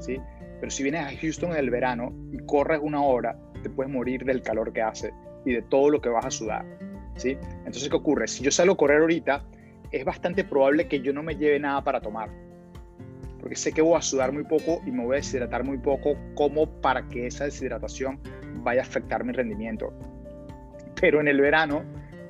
¿sí? 0.00 0.16
Mm. 0.16 0.22
Pero 0.58 0.70
si 0.70 0.82
vienes 0.82 1.02
a 1.02 1.10
Houston 1.20 1.50
en 1.50 1.58
el 1.58 1.68
verano 1.68 2.14
y 2.32 2.38
corres 2.46 2.80
una 2.82 3.02
hora, 3.02 3.38
te 3.62 3.68
puedes 3.68 3.92
morir 3.92 4.24
del 4.24 4.40
calor 4.40 4.72
que 4.72 4.80
hace 4.80 5.12
y 5.44 5.52
de 5.52 5.60
todo 5.60 5.90
lo 5.90 6.00
que 6.00 6.08
vas 6.08 6.24
a 6.24 6.30
sudar, 6.30 6.64
¿sí? 7.16 7.36
Entonces, 7.58 7.90
¿qué 7.90 7.96
ocurre? 7.96 8.26
Si 8.26 8.42
yo 8.42 8.50
salgo 8.50 8.72
a 8.72 8.76
correr 8.78 9.02
ahorita, 9.02 9.44
es 9.90 10.02
bastante 10.02 10.44
probable 10.44 10.88
que 10.88 11.02
yo 11.02 11.12
no 11.12 11.22
me 11.22 11.36
lleve 11.36 11.60
nada 11.60 11.84
para 11.84 12.00
tomar, 12.00 12.30
porque 13.38 13.54
sé 13.54 13.70
que 13.72 13.82
voy 13.82 13.98
a 13.98 14.00
sudar 14.00 14.32
muy 14.32 14.44
poco 14.44 14.80
y 14.86 14.92
me 14.92 15.04
voy 15.04 15.16
a 15.16 15.16
deshidratar 15.16 15.62
muy 15.62 15.76
poco, 15.76 16.16
como 16.34 16.80
para 16.80 17.06
que 17.06 17.26
esa 17.26 17.44
deshidratación 17.44 18.18
vaya 18.62 18.80
a 18.80 18.84
afectar 18.84 19.24
mi 19.24 19.34
rendimiento. 19.34 19.92
Pero 20.98 21.20
en 21.20 21.28
el 21.28 21.38
verano, 21.38 21.82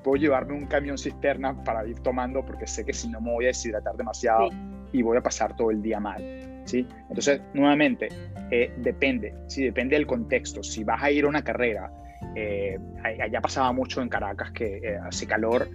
puedo 0.02 0.16
llevarme 0.16 0.54
un 0.54 0.66
camión 0.66 0.98
cisterna 0.98 1.62
para 1.64 1.86
ir 1.86 1.98
tomando 2.00 2.44
porque 2.44 2.66
sé 2.66 2.84
que 2.84 2.92
si 2.92 3.08
no 3.08 3.20
me 3.20 3.32
voy 3.32 3.44
a 3.46 3.48
deshidratar 3.48 3.96
demasiado 3.96 4.48
y 4.92 5.02
voy 5.02 5.16
a 5.16 5.22
pasar 5.22 5.56
todo 5.56 5.70
el 5.70 5.82
día 5.82 6.00
mal. 6.00 6.22
¿sí? 6.64 6.86
Entonces, 7.08 7.40
nuevamente, 7.54 8.08
eh, 8.50 8.72
depende, 8.78 9.34
¿sí? 9.46 9.64
depende 9.64 9.96
del 9.96 10.06
contexto. 10.06 10.62
Si 10.62 10.84
vas 10.84 11.02
a 11.02 11.10
ir 11.10 11.24
a 11.24 11.28
una 11.28 11.42
carrera, 11.42 11.90
eh, 12.34 12.78
allá 13.02 13.40
pasaba 13.40 13.72
mucho 13.72 14.02
en 14.02 14.08
Caracas 14.08 14.52
que 14.52 14.78
eh, 14.78 14.98
hace 15.02 15.26
calor 15.26 15.68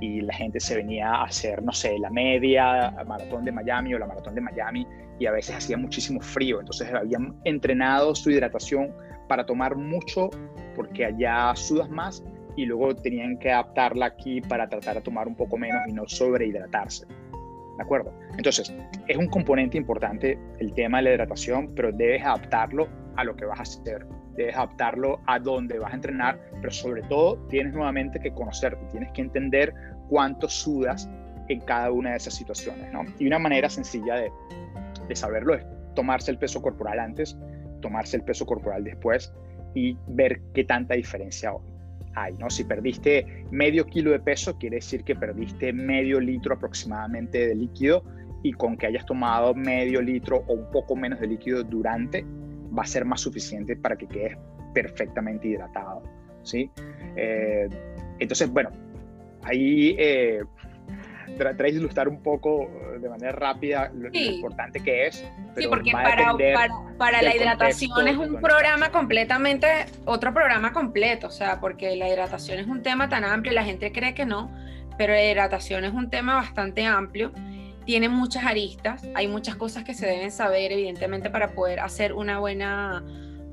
y 0.00 0.20
la 0.20 0.34
gente 0.34 0.60
se 0.60 0.76
venía 0.76 1.10
a 1.10 1.24
hacer, 1.24 1.62
no 1.62 1.72
sé, 1.72 1.98
la 1.98 2.10
media 2.10 2.90
maratón 3.06 3.44
de 3.44 3.52
Miami 3.52 3.94
o 3.94 3.98
la 3.98 4.06
maratón 4.06 4.34
de 4.34 4.40
Miami 4.40 4.86
y 5.18 5.26
a 5.26 5.30
veces 5.30 5.56
hacía 5.56 5.76
muchísimo 5.76 6.20
frío. 6.20 6.60
Entonces 6.60 6.92
habían 6.92 7.36
entrenado 7.44 8.14
su 8.14 8.30
hidratación 8.30 8.92
para 9.28 9.46
tomar 9.46 9.76
mucho 9.76 10.30
porque 10.74 11.06
allá 11.06 11.54
sudas 11.54 11.88
más 11.88 12.22
y 12.56 12.66
luego 12.66 12.94
tenían 12.94 13.38
que 13.38 13.50
adaptarla 13.50 14.06
aquí 14.06 14.40
para 14.40 14.68
tratar 14.68 14.96
de 14.96 15.00
tomar 15.02 15.28
un 15.28 15.34
poco 15.34 15.56
menos 15.56 15.82
y 15.88 15.92
no 15.92 16.06
sobrehidratarse. 16.06 17.06
¿De 17.76 17.82
acuerdo? 17.82 18.12
Entonces, 18.36 18.72
es 19.08 19.16
un 19.16 19.28
componente 19.28 19.76
importante 19.76 20.38
el 20.60 20.72
tema 20.74 20.98
de 20.98 21.04
la 21.04 21.14
hidratación, 21.14 21.74
pero 21.74 21.90
debes 21.90 22.22
adaptarlo 22.22 22.88
a 23.16 23.24
lo 23.24 23.34
que 23.34 23.44
vas 23.44 23.58
a 23.58 23.62
hacer, 23.62 24.06
debes 24.36 24.54
adaptarlo 24.54 25.20
a 25.26 25.38
dónde 25.38 25.78
vas 25.78 25.92
a 25.92 25.96
entrenar, 25.96 26.40
pero 26.60 26.70
sobre 26.70 27.02
todo 27.02 27.36
tienes 27.48 27.72
nuevamente 27.72 28.20
que 28.20 28.32
conocerte, 28.32 28.84
tienes 28.90 29.10
que 29.12 29.22
entender 29.22 29.74
cuánto 30.08 30.48
sudas 30.48 31.08
en 31.48 31.60
cada 31.60 31.90
una 31.90 32.10
de 32.10 32.16
esas 32.16 32.34
situaciones, 32.34 32.92
¿no? 32.92 33.04
Y 33.18 33.26
una 33.26 33.38
manera 33.38 33.68
sencilla 33.68 34.14
de, 34.16 34.30
de 35.08 35.16
saberlo 35.16 35.54
es 35.54 35.64
tomarse 35.94 36.30
el 36.30 36.38
peso 36.38 36.62
corporal 36.62 36.98
antes, 37.00 37.36
tomarse 37.80 38.16
el 38.16 38.22
peso 38.22 38.46
corporal 38.46 38.84
después 38.84 39.32
y 39.74 39.96
ver 40.06 40.40
qué 40.54 40.64
tanta 40.64 40.94
diferencia 40.94 41.50
hay, 41.50 41.73
¿no? 42.38 42.50
Si 42.50 42.64
perdiste 42.64 43.46
medio 43.50 43.86
kilo 43.86 44.10
de 44.12 44.20
peso, 44.20 44.56
quiere 44.58 44.76
decir 44.76 45.04
que 45.04 45.14
perdiste 45.14 45.72
medio 45.72 46.20
litro 46.20 46.54
aproximadamente 46.54 47.48
de 47.48 47.54
líquido 47.54 48.04
y 48.42 48.52
con 48.52 48.76
que 48.76 48.86
hayas 48.86 49.06
tomado 49.06 49.54
medio 49.54 50.00
litro 50.00 50.44
o 50.46 50.54
un 50.54 50.70
poco 50.70 50.96
menos 50.96 51.20
de 51.20 51.26
líquido 51.26 51.64
durante, 51.64 52.24
va 52.76 52.82
a 52.82 52.86
ser 52.86 53.04
más 53.04 53.20
suficiente 53.20 53.76
para 53.76 53.96
que 53.96 54.06
quedes 54.06 54.36
perfectamente 54.74 55.48
hidratado, 55.48 56.02
¿sí? 56.42 56.70
Eh, 57.16 57.68
entonces, 58.18 58.50
bueno, 58.50 58.70
ahí 59.42 59.96
eh, 59.98 60.42
tratáis 61.36 61.74
de 61.74 61.80
ilustrar 61.80 62.08
un 62.08 62.22
poco 62.22 62.64
eh, 62.64 62.98
de 63.00 63.08
manera 63.08 63.32
rápida 63.32 63.90
lo, 63.94 64.08
importante 64.12 64.80
que 64.80 65.06
es. 65.06 65.24
sí, 65.56 65.66
porque 65.68 65.92
para, 65.92 66.34
para, 66.98 67.22
la 67.22 67.34
hidratación 67.34 68.08
es 68.08 68.16
un 68.16 68.40
programa 68.40 68.90
completamente, 68.90 69.66
otro 70.04 70.32
programa 70.32 70.72
completo, 70.72 71.28
o 71.28 71.30
sea, 71.30 71.60
porque 71.60 71.96
la 71.96 72.08
hidratación 72.08 72.58
es 72.58 72.66
un 72.66 72.82
tema 72.82 73.08
tan 73.08 73.24
amplio, 73.24 73.52
la 73.52 73.64
gente 73.64 73.92
cree 73.92 74.14
que 74.14 74.26
no, 74.26 74.50
pero 74.96 75.12
la 75.12 75.24
hidratación 75.24 75.84
es 75.84 75.92
un 75.92 76.10
tema 76.10 76.34
bastante 76.34 76.84
amplio, 76.84 77.32
tiene 77.84 78.08
muchas 78.08 78.44
aristas, 78.44 79.06
hay 79.14 79.28
muchas 79.28 79.56
cosas 79.56 79.84
que 79.84 79.94
se 79.94 80.06
deben 80.06 80.30
saber, 80.30 80.72
evidentemente, 80.72 81.30
para 81.30 81.52
poder 81.52 81.80
hacer 81.80 82.12
una 82.12 82.38
buena 82.38 83.04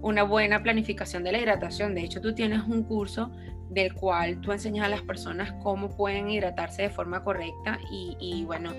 una 0.01 0.23
buena 0.23 0.63
planificación 0.63 1.23
de 1.23 1.31
la 1.31 1.39
hidratación. 1.39 1.93
De 1.93 2.01
hecho, 2.01 2.21
tú 2.21 2.33
tienes 2.33 2.63
un 2.63 2.83
curso 2.83 3.31
del 3.71 3.93
cual 3.93 4.41
tú 4.41 4.51
enseñas 4.51 4.85
a 4.85 4.89
las 4.89 5.01
personas 5.01 5.53
cómo 5.63 5.95
pueden 5.95 6.29
hidratarse 6.29 6.83
de 6.83 6.89
forma 6.89 7.23
correcta 7.23 7.79
y, 7.89 8.43
bueno, 8.45 8.73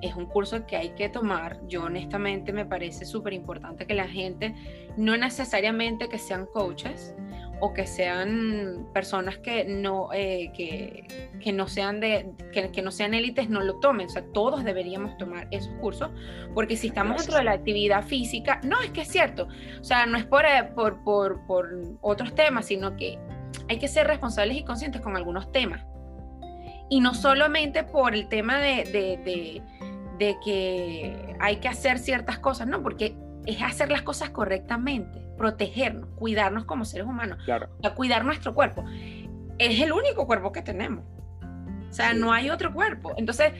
es 0.00 0.14
un 0.16 0.24
curso 0.24 0.66
que 0.66 0.76
hay 0.76 0.90
que 0.90 1.10
tomar. 1.10 1.60
Yo 1.68 1.84
honestamente 1.84 2.52
me 2.52 2.64
parece 2.64 3.04
súper 3.04 3.34
importante 3.34 3.86
que 3.86 3.94
la 3.94 4.08
gente, 4.08 4.54
no 4.96 5.16
necesariamente 5.18 6.08
que 6.08 6.18
sean 6.18 6.46
coaches 6.46 7.14
o 7.60 7.74
que 7.74 7.86
sean 7.86 8.88
personas 8.94 9.36
que 9.36 9.64
no, 9.66 10.08
eh, 10.14 10.50
que, 10.56 11.52
no 11.52 11.68
sean 11.68 12.00
de, 12.00 12.30
que, 12.50 12.82
no 12.82 12.90
sean 12.90 13.12
élites, 13.12 13.50
no 13.50 13.60
lo 13.60 13.74
tomen. 13.80 14.06
O 14.06 14.10
sea, 14.10 14.24
todos 14.32 14.64
deberíamos 14.64 15.18
tomar 15.18 15.46
esos 15.50 15.74
cursos, 15.74 16.08
porque 16.54 16.74
si 16.74 16.86
estamos 16.86 17.18
dentro 17.18 17.36
de 17.36 17.44
la 17.44 17.52
actividad 17.52 18.02
física, 18.02 18.60
no 18.64 18.80
es 18.80 18.92
que 18.92 19.02
es 19.02 19.08
cierto, 19.08 19.48
o 19.78 19.84
sea, 19.84 20.06
no 20.06 20.16
es 20.16 20.24
por, 20.24 20.46
eh, 20.46 20.70
por, 20.74 21.04
por, 21.04 21.46
por 21.46 21.68
otros 22.00 22.34
temas, 22.34 22.64
sino 22.64 22.96
que 22.96 23.18
hay 23.68 23.78
que 23.78 23.88
ser 23.88 24.06
responsables 24.06 24.56
y 24.56 24.64
conscientes 24.64 25.00
con 25.00 25.16
algunos 25.16 25.52
temas. 25.52 25.84
Y 26.90 27.00
no 27.00 27.14
solamente 27.14 27.84
por 27.84 28.14
el 28.14 28.28
tema 28.28 28.58
de, 28.58 29.62
que 30.18 31.36
hay 31.38 31.56
que 31.56 31.68
hacer 31.68 31.98
ciertas 31.98 32.38
cosas, 32.38 32.66
no, 32.66 32.82
porque 32.82 33.16
es 33.46 33.62
hacer 33.62 33.90
las 33.90 34.02
cosas 34.02 34.30
correctamente, 34.30 35.20
protegernos, 35.36 36.08
cuidarnos 36.16 36.64
como 36.64 36.84
seres 36.84 37.06
humanos, 37.06 37.38
claro. 37.44 37.68
cuidar 37.94 38.24
nuestro 38.24 38.54
cuerpo. 38.54 38.84
Es 39.58 39.80
el 39.80 39.92
único 39.92 40.26
cuerpo 40.26 40.52
que 40.52 40.62
tenemos. 40.62 41.04
O 41.90 41.92
sea, 41.92 42.14
no 42.14 42.32
hay 42.32 42.50
otro 42.50 42.72
cuerpo. 42.72 43.14
Entonces, 43.16 43.52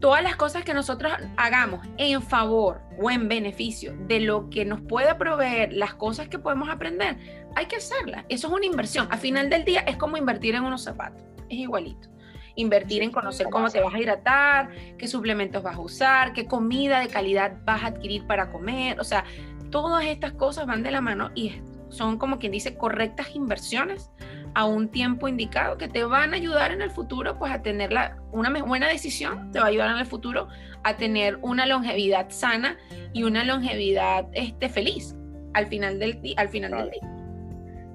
todas 0.00 0.22
las 0.22 0.36
cosas 0.36 0.64
que 0.64 0.74
nosotros 0.74 1.12
hagamos 1.36 1.86
en 1.96 2.22
favor 2.22 2.80
o 2.98 3.10
en 3.10 3.28
beneficio 3.28 3.96
de 4.06 4.20
lo 4.20 4.50
que 4.50 4.64
nos 4.64 4.80
pueda 4.82 5.18
proveer, 5.18 5.72
las 5.72 5.94
cosas 5.94 6.28
que 6.28 6.38
podemos 6.38 6.68
aprender, 6.68 7.45
hay 7.56 7.66
que 7.66 7.76
hacerlas. 7.76 8.24
Eso 8.28 8.46
es 8.48 8.52
una 8.52 8.66
inversión. 8.66 9.08
Al 9.10 9.18
final 9.18 9.50
del 9.50 9.64
día 9.64 9.80
es 9.80 9.96
como 9.96 10.16
invertir 10.16 10.54
en 10.54 10.62
unos 10.62 10.84
zapatos. 10.84 11.24
Es 11.48 11.58
igualito. 11.58 12.08
Invertir 12.54 13.02
en 13.02 13.10
conocer 13.10 13.48
cómo 13.50 13.68
te 13.70 13.80
vas 13.80 13.94
a 13.94 13.98
hidratar, 13.98 14.70
qué 14.98 15.08
suplementos 15.08 15.62
vas 15.62 15.76
a 15.76 15.80
usar, 15.80 16.32
qué 16.32 16.46
comida 16.46 17.00
de 17.00 17.08
calidad 17.08 17.56
vas 17.64 17.82
a 17.82 17.88
adquirir 17.88 18.26
para 18.26 18.52
comer. 18.52 19.00
O 19.00 19.04
sea, 19.04 19.24
todas 19.70 20.04
estas 20.04 20.32
cosas 20.32 20.66
van 20.66 20.82
de 20.82 20.90
la 20.90 21.00
mano 21.00 21.30
y 21.34 21.60
son 21.88 22.18
como 22.18 22.38
quien 22.38 22.52
dice 22.52 22.76
correctas 22.76 23.34
inversiones 23.34 24.10
a 24.54 24.64
un 24.64 24.88
tiempo 24.88 25.28
indicado 25.28 25.78
que 25.78 25.88
te 25.88 26.04
van 26.04 26.32
a 26.32 26.36
ayudar 26.36 26.72
en 26.72 26.82
el 26.82 26.90
futuro 26.90 27.38
pues 27.38 27.52
a 27.52 27.62
tener 27.62 27.92
la, 27.92 28.18
una 28.32 28.50
buena 28.62 28.88
decisión, 28.88 29.50
te 29.50 29.60
va 29.60 29.66
a 29.66 29.68
ayudar 29.68 29.90
en 29.90 29.98
el 29.98 30.06
futuro 30.06 30.48
a 30.82 30.96
tener 30.96 31.38
una 31.42 31.66
longevidad 31.66 32.30
sana 32.30 32.76
y 33.12 33.22
una 33.22 33.44
longevidad 33.44 34.26
este, 34.32 34.68
feliz 34.68 35.14
al 35.54 35.66
final 35.66 35.98
del, 35.98 36.20
al 36.36 36.48
final 36.48 36.70
del 36.72 36.90
día. 36.90 37.15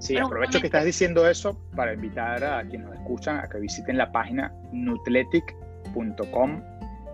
Sí, 0.01 0.17
aprovecho 0.17 0.59
que 0.59 0.65
estás 0.65 0.83
diciendo 0.83 1.29
eso 1.29 1.55
para 1.75 1.93
invitar 1.93 2.43
a 2.43 2.63
quienes 2.63 2.87
nos 2.87 2.97
escuchan 2.97 3.37
a 3.37 3.47
que 3.47 3.59
visiten 3.59 3.97
la 3.99 4.11
página 4.11 4.51
nutletic.com, 4.71 6.63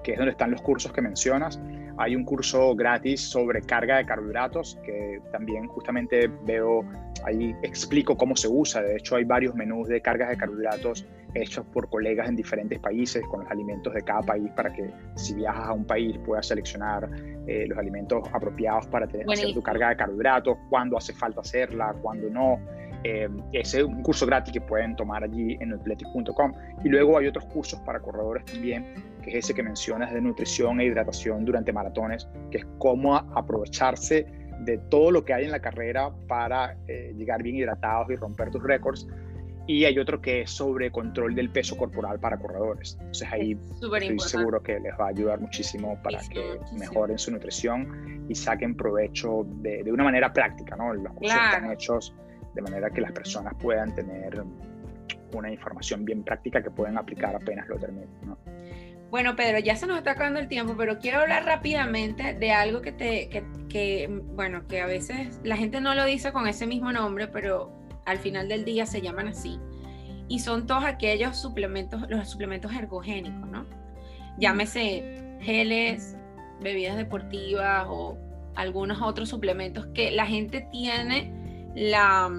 que 0.05 0.13
es 0.13 0.17
donde 0.17 0.31
están 0.31 0.51
los 0.51 0.61
cursos 0.61 0.93
que 0.93 1.01
mencionas. 1.01 1.59
Hay 1.97 2.15
un 2.15 2.23
curso 2.23 2.73
gratis 2.75 3.19
sobre 3.19 3.61
carga 3.61 3.97
de 3.97 4.05
carbohidratos 4.05 4.79
que 4.85 5.19
también 5.33 5.67
justamente 5.67 6.31
veo, 6.45 6.85
ahí 7.25 7.53
explico 7.61 8.15
cómo 8.15 8.37
se 8.37 8.47
usa. 8.47 8.81
De 8.81 8.95
hecho, 8.95 9.17
hay 9.17 9.25
varios 9.25 9.53
menús 9.53 9.89
de 9.89 9.99
cargas 9.99 10.29
de 10.29 10.37
carbohidratos 10.37 11.05
hechos 11.41 11.65
por 11.67 11.89
colegas 11.89 12.27
en 12.29 12.35
diferentes 12.35 12.79
países 12.79 13.23
con 13.29 13.41
los 13.41 13.51
alimentos 13.51 13.93
de 13.93 14.01
cada 14.01 14.21
país 14.21 14.49
para 14.55 14.71
que 14.73 14.91
si 15.15 15.35
viajas 15.35 15.67
a 15.67 15.73
un 15.73 15.85
país 15.85 16.17
puedas 16.25 16.47
seleccionar 16.47 17.09
eh, 17.47 17.65
los 17.67 17.77
alimentos 17.77 18.27
apropiados 18.33 18.87
para 18.87 19.07
tener, 19.07 19.29
hacer 19.31 19.53
tu 19.53 19.61
carga 19.61 19.89
de 19.89 19.97
carbohidratos, 19.97 20.57
cuándo 20.69 20.97
hace 20.97 21.13
falta 21.13 21.41
hacerla, 21.41 21.95
cuándo 22.01 22.29
no. 22.29 22.59
Eh, 23.03 23.29
ese 23.53 23.79
es 23.79 23.83
un 23.83 24.01
curso 24.01 24.25
gratis 24.25 24.51
que 24.51 24.61
pueden 24.61 24.95
tomar 24.95 25.23
allí 25.23 25.55
en 25.61 25.73
athletic.com. 25.73 26.53
Y 26.83 26.89
luego 26.89 27.17
hay 27.17 27.27
otros 27.27 27.45
cursos 27.45 27.79
para 27.81 27.99
corredores 27.99 28.43
también, 28.45 28.85
que 29.21 29.29
es 29.29 29.45
ese 29.45 29.53
que 29.53 29.63
mencionas 29.63 30.13
de 30.13 30.19
nutrición 30.19 30.81
e 30.81 30.85
hidratación 30.85 31.45
durante 31.45 31.71
maratones, 31.71 32.27
que 32.51 32.59
es 32.59 32.65
cómo 32.79 33.15
aprovecharse 33.15 34.25
de 34.61 34.77
todo 34.89 35.11
lo 35.11 35.23
que 35.23 35.33
hay 35.33 35.45
en 35.45 35.51
la 35.51 35.59
carrera 35.59 36.11
para 36.27 36.75
eh, 36.87 37.13
llegar 37.15 37.43
bien 37.43 37.55
hidratados 37.55 38.09
y 38.09 38.15
romper 38.15 38.49
tus 38.51 38.63
récords. 38.63 39.07
Y 39.67 39.83
hay 39.83 39.99
otro 39.99 40.21
que 40.21 40.41
es 40.41 40.51
sobre 40.51 40.91
control 40.91 41.35
del 41.35 41.49
peso 41.49 41.75
corporal 41.75 42.19
para 42.19 42.37
corredores. 42.37 42.97
Entonces 42.99 43.27
ahí 43.31 43.57
estoy 43.81 44.19
seguro 44.19 44.63
que 44.63 44.79
les 44.79 44.93
va 44.97 45.05
a 45.05 45.09
ayudar 45.09 45.39
muchísimo 45.39 45.99
para 46.01 46.19
que 46.29 46.57
mejoren 46.79 47.17
su 47.17 47.31
nutrición 47.31 48.25
y 48.29 48.35
saquen 48.35 48.75
provecho 48.75 49.45
de, 49.61 49.83
de 49.83 49.91
una 49.91 50.05
manera 50.05 50.31
práctica, 50.31 50.75
¿no? 50.75 50.93
Los 50.93 51.13
cursos 51.13 51.37
están 51.37 51.71
hechos 51.71 52.15
de 52.55 52.61
manera 52.61 52.89
que 52.89 53.01
las 53.01 53.11
personas 53.11 53.53
puedan 53.61 53.93
tener 53.93 54.41
una 55.33 55.51
información 55.51 56.05
bien 56.05 56.23
práctica 56.23 56.61
que 56.61 56.71
pueden 56.71 56.97
aplicar 56.97 57.35
apenas 57.35 57.67
lo 57.67 57.77
terminen. 57.77 58.09
¿no? 58.23 58.37
Bueno, 59.09 59.35
Pedro, 59.35 59.59
ya 59.59 59.75
se 59.75 59.87
nos 59.87 59.97
está 59.97 60.11
acabando 60.11 60.39
el 60.39 60.47
tiempo, 60.47 60.75
pero 60.77 60.99
quiero 60.99 61.19
hablar 61.19 61.45
rápidamente 61.45 62.33
de 62.33 62.51
algo 62.51 62.81
que 62.81 62.91
te, 62.91 63.29
que, 63.29 63.43
que, 63.69 64.07
bueno, 64.09 64.67
que 64.67 64.81
a 64.81 64.85
veces 64.85 65.39
la 65.43 65.55
gente 65.55 65.79
no 65.79 65.95
lo 65.95 66.03
dice 66.05 66.33
con 66.33 66.47
ese 66.47 66.67
mismo 66.67 66.91
nombre, 66.91 67.27
pero 67.27 67.71
al 68.07 68.17
final 68.17 68.47
del 68.47 68.65
día 68.65 68.87
se 68.87 69.01
llaman 69.01 69.27
así. 69.27 69.59
Y 70.29 70.39
son 70.39 70.65
todos 70.65 70.85
aquellos 70.85 71.37
suplementos, 71.37 72.09
los 72.09 72.29
suplementos 72.29 72.73
ergogénicos, 72.73 73.47
¿no? 73.49 73.65
Llámese 74.39 75.37
geles, 75.41 76.17
bebidas 76.61 76.97
deportivas 76.97 77.85
o 77.89 78.17
algunos 78.55 79.01
otros 79.01 79.29
suplementos 79.29 79.87
que 79.93 80.09
la 80.11 80.25
gente 80.25 80.67
tiene 80.71 81.31
la, 81.75 82.29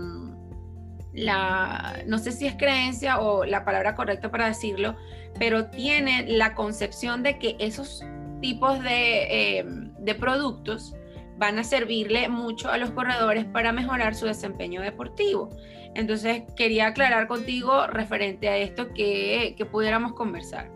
no 2.06 2.18
sé 2.18 2.32
si 2.32 2.46
es 2.46 2.56
creencia 2.56 3.20
o 3.20 3.44
la 3.44 3.64
palabra 3.64 3.94
correcta 3.94 4.30
para 4.30 4.48
decirlo, 4.48 4.96
pero 5.38 5.66
tiene 5.66 6.24
la 6.26 6.54
concepción 6.54 7.22
de 7.22 7.38
que 7.38 7.56
esos 7.58 8.02
tipos 8.40 8.82
de, 8.82 9.58
eh, 9.58 9.64
de 9.98 10.14
productos 10.14 10.94
van 11.38 11.58
a 11.58 11.64
servirle 11.64 12.28
mucho 12.28 12.70
a 12.70 12.78
los 12.78 12.90
corredores 12.90 13.44
para 13.44 13.72
mejorar 13.72 14.14
su 14.14 14.26
desempeño 14.26 14.82
deportivo. 14.82 15.50
Entonces, 15.94 16.42
quería 16.56 16.88
aclarar 16.88 17.26
contigo 17.28 17.86
referente 17.86 18.48
a 18.48 18.56
esto 18.56 18.92
que, 18.92 19.54
que 19.56 19.64
pudiéramos 19.64 20.12
conversar. 20.12 20.68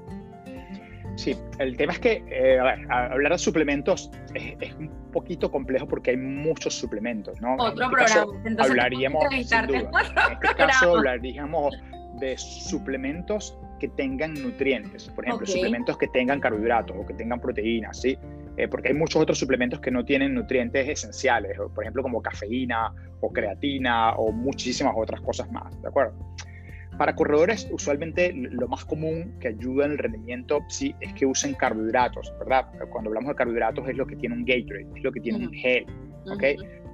Sí, 1.17 1.37
el 1.59 1.77
tema 1.77 1.93
es 1.93 1.99
que, 1.99 2.25
eh, 2.31 2.59
a 2.59 2.65
ver, 2.65 2.91
hablar 2.91 3.33
de 3.33 3.39
suplementos 3.39 4.11
es, 4.35 4.75
un 4.75 4.91
poquito 5.13 5.51
complejo 5.51 5.87
porque 5.87 6.13
hay 6.13 6.17
muchos 6.17 6.75
suplementos, 6.75 7.41
¿no? 7.41 7.55
Otro 7.55 7.85
este 7.85 7.97
programa. 7.97 8.41
Entonces, 8.47 8.71
hablaríamos, 8.71 9.25
en 9.31 9.41
este 9.41 10.55
caso, 10.57 10.97
hablaríamos 10.97 11.77
de 12.19 12.37
suplementos 12.39 13.59
que 13.79 13.89
tengan 13.89 14.35
nutrientes, 14.35 15.09
por 15.11 15.27
ejemplo, 15.27 15.47
suplementos 15.47 15.99
que 15.99 16.09
tengan 16.09 16.41
carbohidratos 16.41 16.97
o 16.99 17.05
que 17.05 17.15
tengan 17.15 17.41
proteínas, 17.41 18.01
¿sí? 18.01 18.17
Eh, 18.57 18.69
porque 18.69 18.89
hay 18.89 18.95
muchos 18.95 19.23
otros 19.23 19.39
suplementos 19.39 19.81
que 19.81 19.91
no 19.91 20.05
tienen 20.05 20.35
nutrientes 20.35 20.87
esenciales, 20.89 21.57
por 21.75 21.85
ejemplo, 21.85 22.03
como 22.03 22.21
cafeína 22.21 22.93
o 23.21 23.33
creatina 23.33 24.13
o 24.13 24.31
muchísimas 24.31 24.93
otras 24.97 25.21
cosas 25.23 25.51
más, 25.51 25.81
¿de 25.81 25.89
acuerdo? 25.89 26.15
Para 26.99 27.15
corredores, 27.15 27.69
usualmente 27.73 28.33
lo 28.35 28.69
más 28.69 28.85
común 28.85 29.35
que 29.41 29.49
ayuda 29.49 29.87
en 29.87 29.93
el 29.93 29.99
rendimiento 29.99 30.61
sí 30.69 30.95
es 31.01 31.15
que 31.15 31.25
usen 31.25 31.55
carbohidratos, 31.55 32.33
¿verdad? 32.39 32.67
Cuando 32.91 33.09
hablamos 33.09 33.31
de 33.31 33.35
carbohidratos 33.35 33.89
es 33.89 33.97
lo 33.97 34.07
que 34.07 34.17
tiene 34.17 34.35
un 34.35 34.45
Gatorade, 34.45 34.87
es 34.95 35.03
lo 35.03 35.11
que 35.11 35.21
tiene 35.21 35.47
un 35.47 35.53
gel, 35.53 35.87
¿ok? 36.31 36.45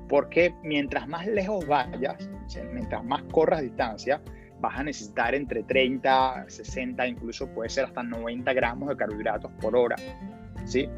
Porque 0.08 0.54
mientras 0.62 1.08
más 1.08 1.26
lejos 1.26 1.66
vayas, 1.66 2.30
mientras 2.72 3.04
más 3.04 3.24
corras 3.24 3.62
distancia, 3.62 4.22
vas 4.60 4.78
a 4.78 4.84
necesitar 4.84 5.34
entre 5.34 5.64
30, 5.64 6.44
60, 6.46 7.06
incluso 7.06 7.48
puede 7.52 7.68
ser 7.68 7.86
hasta 7.86 8.02
90 8.02 8.52
gramos 8.52 8.88
de 8.88 8.96
carbohidratos 8.96 9.50
por 9.60 9.74
hora, 9.76 9.96
¿sí? 10.64 10.88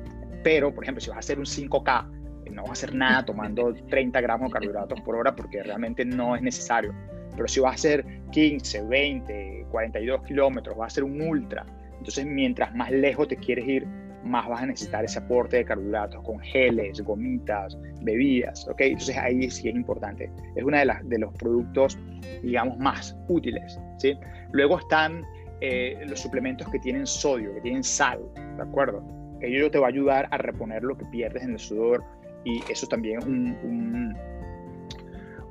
Pero, 0.42 0.74
por 0.74 0.84
ejemplo, 0.84 1.00
si 1.00 1.10
vas 1.10 1.16
a 1.16 1.20
hacer 1.20 1.38
un 1.38 1.46
5K, 1.46 2.10
no 2.52 2.62
vas 2.62 2.70
a 2.70 2.72
hacer 2.72 2.94
nada 2.94 3.24
tomando 3.24 3.72
30 3.88 4.20
gramos 4.20 4.48
de 4.48 4.52
carbohidratos 4.52 5.00
por 5.02 5.16
hora 5.16 5.36
porque 5.36 5.62
realmente 5.62 6.04
no 6.04 6.34
es 6.34 6.42
necesario 6.42 6.94
pero 7.36 7.48
si 7.48 7.60
vas 7.60 7.72
a 7.72 7.74
hacer 7.74 8.04
15, 8.32 8.82
20, 8.82 9.66
42 9.70 10.22
kilómetros, 10.24 10.76
vas 10.76 10.84
a 10.84 10.88
hacer 10.88 11.04
un 11.04 11.20
ultra. 11.20 11.64
Entonces, 11.98 12.26
mientras 12.26 12.74
más 12.74 12.90
lejos 12.90 13.28
te 13.28 13.36
quieres 13.36 13.66
ir, 13.66 13.86
más 14.24 14.46
vas 14.48 14.62
a 14.62 14.66
necesitar 14.66 15.04
ese 15.04 15.18
aporte 15.18 15.58
de 15.58 15.64
carbohidratos 15.64 16.22
con 16.22 16.38
geles, 16.40 17.00
gomitas, 17.00 17.78
bebidas, 18.02 18.68
¿ok? 18.68 18.80
Entonces 18.82 19.16
ahí 19.16 19.50
sí 19.50 19.68
es 19.68 19.74
importante. 19.74 20.30
Es 20.54 20.64
uno 20.64 20.76
de, 20.76 20.84
las, 20.84 21.08
de 21.08 21.18
los 21.18 21.32
productos, 21.34 21.98
digamos, 22.42 22.76
más 22.78 23.16
útiles, 23.28 23.80
¿sí? 23.98 24.14
Luego 24.52 24.78
están 24.78 25.24
eh, 25.62 26.04
los 26.06 26.20
suplementos 26.20 26.68
que 26.68 26.78
tienen 26.80 27.06
sodio, 27.06 27.54
que 27.54 27.62
tienen 27.62 27.82
sal, 27.82 28.20
¿de 28.56 28.62
acuerdo? 28.62 29.02
Ello 29.40 29.70
te 29.70 29.78
va 29.78 29.86
a 29.86 29.90
ayudar 29.90 30.28
a 30.30 30.38
reponer 30.38 30.82
lo 30.82 30.96
que 30.96 31.04
pierdes 31.06 31.42
en 31.42 31.52
el 31.52 31.58
sudor 31.58 32.04
y 32.44 32.62
eso 32.70 32.86
también 32.86 33.18
es 33.18 33.24
un 33.24 34.16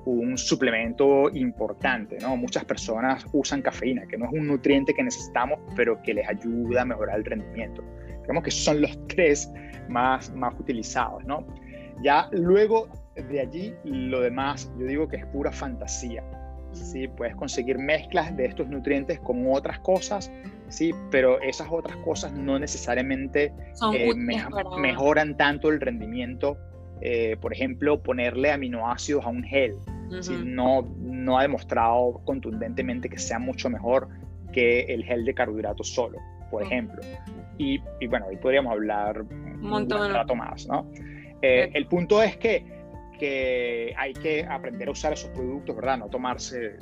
un 0.09 0.37
suplemento 0.37 1.29
importante, 1.29 2.17
¿no? 2.19 2.35
Muchas 2.37 2.65
personas 2.65 3.25
usan 3.33 3.61
cafeína, 3.61 4.05
que 4.07 4.17
no 4.17 4.25
es 4.25 4.31
un 4.31 4.47
nutriente 4.47 4.93
que 4.93 5.03
necesitamos, 5.03 5.59
pero 5.75 6.01
que 6.01 6.13
les 6.13 6.27
ayuda 6.27 6.81
a 6.81 6.85
mejorar 6.85 7.17
el 7.17 7.25
rendimiento. 7.25 7.83
Digamos 8.21 8.43
que 8.43 8.51
son 8.51 8.81
los 8.81 8.97
tres 9.07 9.51
más, 9.87 10.33
más 10.33 10.53
utilizados, 10.59 11.23
¿no? 11.25 11.45
Ya 12.01 12.29
luego 12.31 12.87
de 13.15 13.41
allí, 13.41 13.73
lo 13.83 14.21
demás, 14.21 14.71
yo 14.79 14.85
digo 14.85 15.07
que 15.07 15.17
es 15.17 15.25
pura 15.27 15.51
fantasía. 15.51 16.23
Sí, 16.71 17.07
puedes 17.07 17.35
conseguir 17.35 17.77
mezclas 17.77 18.35
de 18.37 18.45
estos 18.45 18.67
nutrientes 18.67 19.19
con 19.19 19.45
otras 19.51 19.79
cosas, 19.79 20.31
sí, 20.69 20.93
pero 21.11 21.39
esas 21.41 21.67
otras 21.71 21.97
cosas 21.97 22.31
no 22.33 22.57
necesariamente 22.59 23.53
eh, 23.93 24.13
mejoran 24.15 25.37
tanto 25.37 25.69
el 25.69 25.79
rendimiento 25.79 26.57
eh, 27.01 27.37
por 27.39 27.53
ejemplo, 27.53 28.01
ponerle 28.01 28.51
aminoácidos 28.51 29.25
a 29.25 29.29
un 29.29 29.43
gel, 29.43 29.77
no, 30.43 30.81
no 30.97 31.37
ha 31.37 31.43
demostrado 31.43 32.21
contundentemente 32.25 33.09
que 33.09 33.17
sea 33.17 33.39
mucho 33.39 33.69
mejor 33.69 34.09
que 34.51 34.81
el 34.81 35.05
gel 35.05 35.23
de 35.23 35.33
carbohidratos 35.33 35.93
solo, 35.93 36.17
por 36.51 36.63
ejemplo. 36.63 37.01
Y, 37.57 37.79
y, 38.01 38.07
bueno, 38.07 38.25
ahí 38.29 38.37
podríamos 38.37 38.73
hablar 38.73 39.21
un 39.21 39.61
montón 39.61 40.07
de 40.07 40.13
rato 40.13 40.35
más, 40.35 40.67
¿no? 40.67 40.89
Eh, 41.41 41.69
el 41.73 41.85
punto 41.85 42.21
es 42.21 42.35
que, 42.35 42.65
que 43.17 43.93
hay 43.97 44.13
que 44.13 44.43
aprender 44.43 44.89
a 44.89 44.91
usar 44.91 45.13
esos 45.13 45.29
productos, 45.29 45.75
¿verdad? 45.75 45.99
No 45.99 46.09
tomarse 46.09 46.77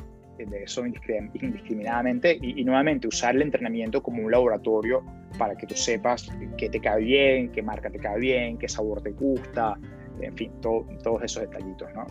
de 0.45 0.63
eso 0.63 0.85
indiscriminadamente 0.85 2.37
y, 2.41 2.61
y, 2.61 2.63
nuevamente 2.63 3.07
usar 3.07 3.35
el 3.35 3.41
entrenamiento 3.41 4.01
como 4.01 4.23
un 4.23 4.31
laboratorio 4.31 5.03
para 5.37 5.55
que 5.55 5.67
tú 5.67 5.75
sepas 5.75 6.29
qué 6.57 6.69
te 6.69 6.79
cae 6.79 7.03
bien, 7.03 7.51
qué 7.51 7.61
marca 7.61 7.89
te 7.89 7.99
cae 7.99 8.19
bien, 8.19 8.57
qué 8.57 8.67
sabor 8.67 9.01
te 9.01 9.11
gusta, 9.11 9.77
en 10.21 10.35
fin, 10.35 10.51
todos 10.61 11.23
esos 11.23 11.43
detallitos, 11.43 11.89
¿no? 11.93 12.05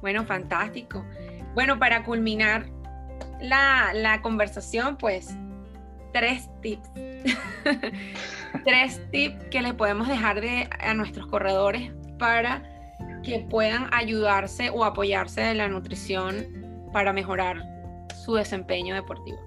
Bueno, 0.00 0.24
fantástico. 0.24 1.04
Bueno, 1.54 1.78
para 1.78 2.04
culminar 2.04 2.66
la, 3.40 3.92
la 3.94 4.20
conversación, 4.22 4.96
pues 4.96 5.36
tres 6.12 6.48
tips. 6.60 6.90
tres 8.64 9.00
tips 9.10 9.44
que 9.50 9.62
le 9.62 9.74
podemos 9.74 10.08
dejar 10.08 10.40
de, 10.40 10.68
a 10.78 10.94
nuestros 10.94 11.26
corredores 11.26 11.92
para 12.18 12.62
que 13.22 13.40
puedan 13.40 13.88
ayudarse 13.92 14.70
o 14.70 14.84
apoyarse 14.84 15.40
de 15.40 15.54
la 15.54 15.68
nutrición 15.68 16.63
para 16.94 17.12
mejorar 17.12 17.56
su 18.14 18.34
desempeño 18.34 18.94
deportivo. 18.94 19.38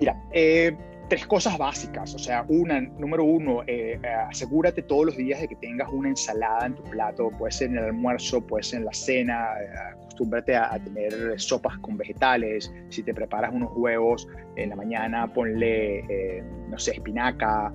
Mira, 0.00 0.20
eh, 0.32 0.76
tres 1.08 1.26
cosas 1.26 1.56
básicas. 1.56 2.14
O 2.14 2.18
sea, 2.18 2.44
una, 2.48 2.80
número 2.80 3.24
uno, 3.24 3.62
eh, 3.66 3.98
eh, 4.02 4.08
asegúrate 4.28 4.82
todos 4.82 5.06
los 5.06 5.16
días 5.16 5.40
de 5.40 5.48
que 5.48 5.56
tengas 5.56 5.88
una 5.90 6.08
ensalada 6.08 6.66
en 6.66 6.74
tu 6.74 6.82
plato. 6.82 7.30
Puede 7.30 7.52
ser 7.52 7.68
en 7.68 7.78
el 7.78 7.84
almuerzo, 7.84 8.44
puede 8.44 8.64
ser 8.64 8.80
en 8.80 8.86
la 8.86 8.92
cena. 8.92 9.46
Eh, 9.60 9.68
acostúmbrate 9.92 10.56
a, 10.56 10.78
tener 10.82 11.38
sopas 11.38 11.78
con 11.78 11.96
vegetales. 11.96 12.72
Si 12.88 13.02
te 13.02 13.14
preparas 13.14 13.52
unos 13.54 13.70
huevos 13.76 14.26
en 14.56 14.70
la 14.70 14.76
mañana, 14.76 15.32
ponle, 15.32 16.42
no 16.68 16.78
sé, 16.78 16.92
espinaca. 16.92 17.72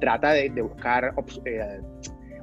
trata 0.00 0.32
de, 0.32 0.50
de 0.50 0.62
buscar 0.62 1.14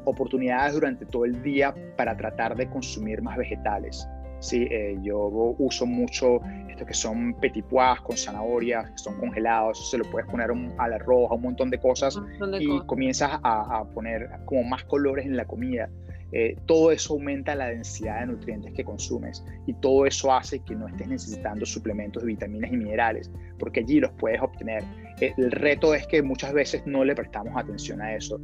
oportunidades 0.06 0.74
durante 0.74 1.06
todo 1.06 1.26
el 1.26 1.42
día 1.44 1.74
para 1.98 2.16
tratar 2.16 2.56
de 2.56 2.70
consumir 2.70 3.22
más 3.22 3.38
vegetales. 3.38 4.08
Sí, 4.42 4.68
eh, 4.72 4.98
yo 5.04 5.20
uso 5.60 5.86
mucho 5.86 6.42
estos 6.68 6.88
que 6.88 6.96
son 6.96 7.36
petit 7.36 7.64
pois 7.64 8.02
con 8.02 8.18
zanahorias, 8.18 8.90
que 8.90 8.98
son 8.98 9.20
congelados, 9.20 9.90
se 9.92 10.00
lo 10.00 10.04
puedes 10.06 10.28
poner 10.28 10.50
al 10.80 10.94
arroz, 10.94 11.30
a 11.30 11.36
un 11.36 11.44
montón 11.44 11.70
de 11.70 11.80
cosas 11.80 12.20
y 12.60 12.80
comienzas 12.88 13.40
a, 13.44 13.86
poner 13.94 14.30
como 14.46 14.64
más 14.64 14.84
colores 14.86 15.28
en 15.28 15.38
la 15.38 15.46
comida. 15.46 15.90
eh, 16.32 16.56
todo 16.66 16.92
eso 16.92 17.14
aumenta 17.14 17.54
la 17.54 17.68
densidad 17.68 18.22
de 18.22 18.28
nutrientes 18.28 18.74
que 18.74 18.84
consumes 18.84 19.44
y 19.68 19.74
todo 19.74 20.08
eso 20.08 20.34
hace 20.34 20.60
que 20.60 20.74
no 20.74 20.88
estés 20.88 21.08
necesitando 21.08 21.66
suplementos 21.66 22.24
de 22.24 22.28
vitaminas 22.28 22.72
y 22.72 22.78
minerales, 22.78 23.30
porque 23.60 23.82
allí 23.82 24.00
los 24.00 24.12
puedes 24.14 24.42
obtener. 24.42 24.84
Eh, 25.20 25.34
el 25.38 25.52
reto 25.52 25.94
es 25.94 26.08
que 26.08 26.24
muchas 26.24 26.52
veces 26.52 26.82
no 26.88 27.06
le 27.06 27.14
prestamos 27.14 27.56
atención 27.56 28.02
a 28.02 28.16
eso 28.16 28.40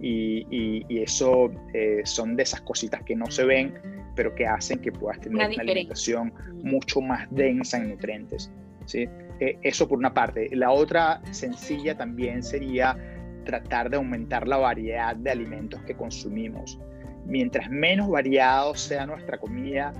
y, 0.00 1.02
eso 1.02 1.50
eh, 1.74 2.00
son 2.04 2.36
de 2.36 2.42
esas 2.42 2.60
cositas 2.62 3.02
que 3.02 3.14
no 3.14 3.30
se 3.30 3.44
ven, 3.44 3.74
pero 4.16 4.34
que 4.34 4.46
hacen 4.46 4.80
que 4.80 4.90
puedas 4.90 5.20
tener 5.20 5.36
una, 5.36 5.44
alimentación 5.44 6.32
mm. 6.34 6.68
mucho 6.68 7.00
más 7.00 7.28
densa 7.30 7.76
en 7.76 7.90
nutrientes. 7.90 8.50
¿sí? 8.86 9.08
eso 9.38 9.86
por 9.86 9.98
una 9.98 10.12
parte. 10.14 10.48
La 10.52 10.70
otra 10.70 11.20
sencilla 11.30 11.96
también 11.96 12.42
sería 12.42 12.96
tratar 13.44 13.90
de 13.90 13.98
aumentar 13.98 14.48
la 14.48 14.56
variedad 14.56 15.14
de 15.14 15.30
alimentos 15.30 15.80
que 15.82 15.94
consumimos 15.94 16.80
mientras 17.26 17.68
menos 17.70 18.08
variado 18.08 18.74
sea 18.74 19.06
nuestra 19.06 19.38
comida, 19.38 19.92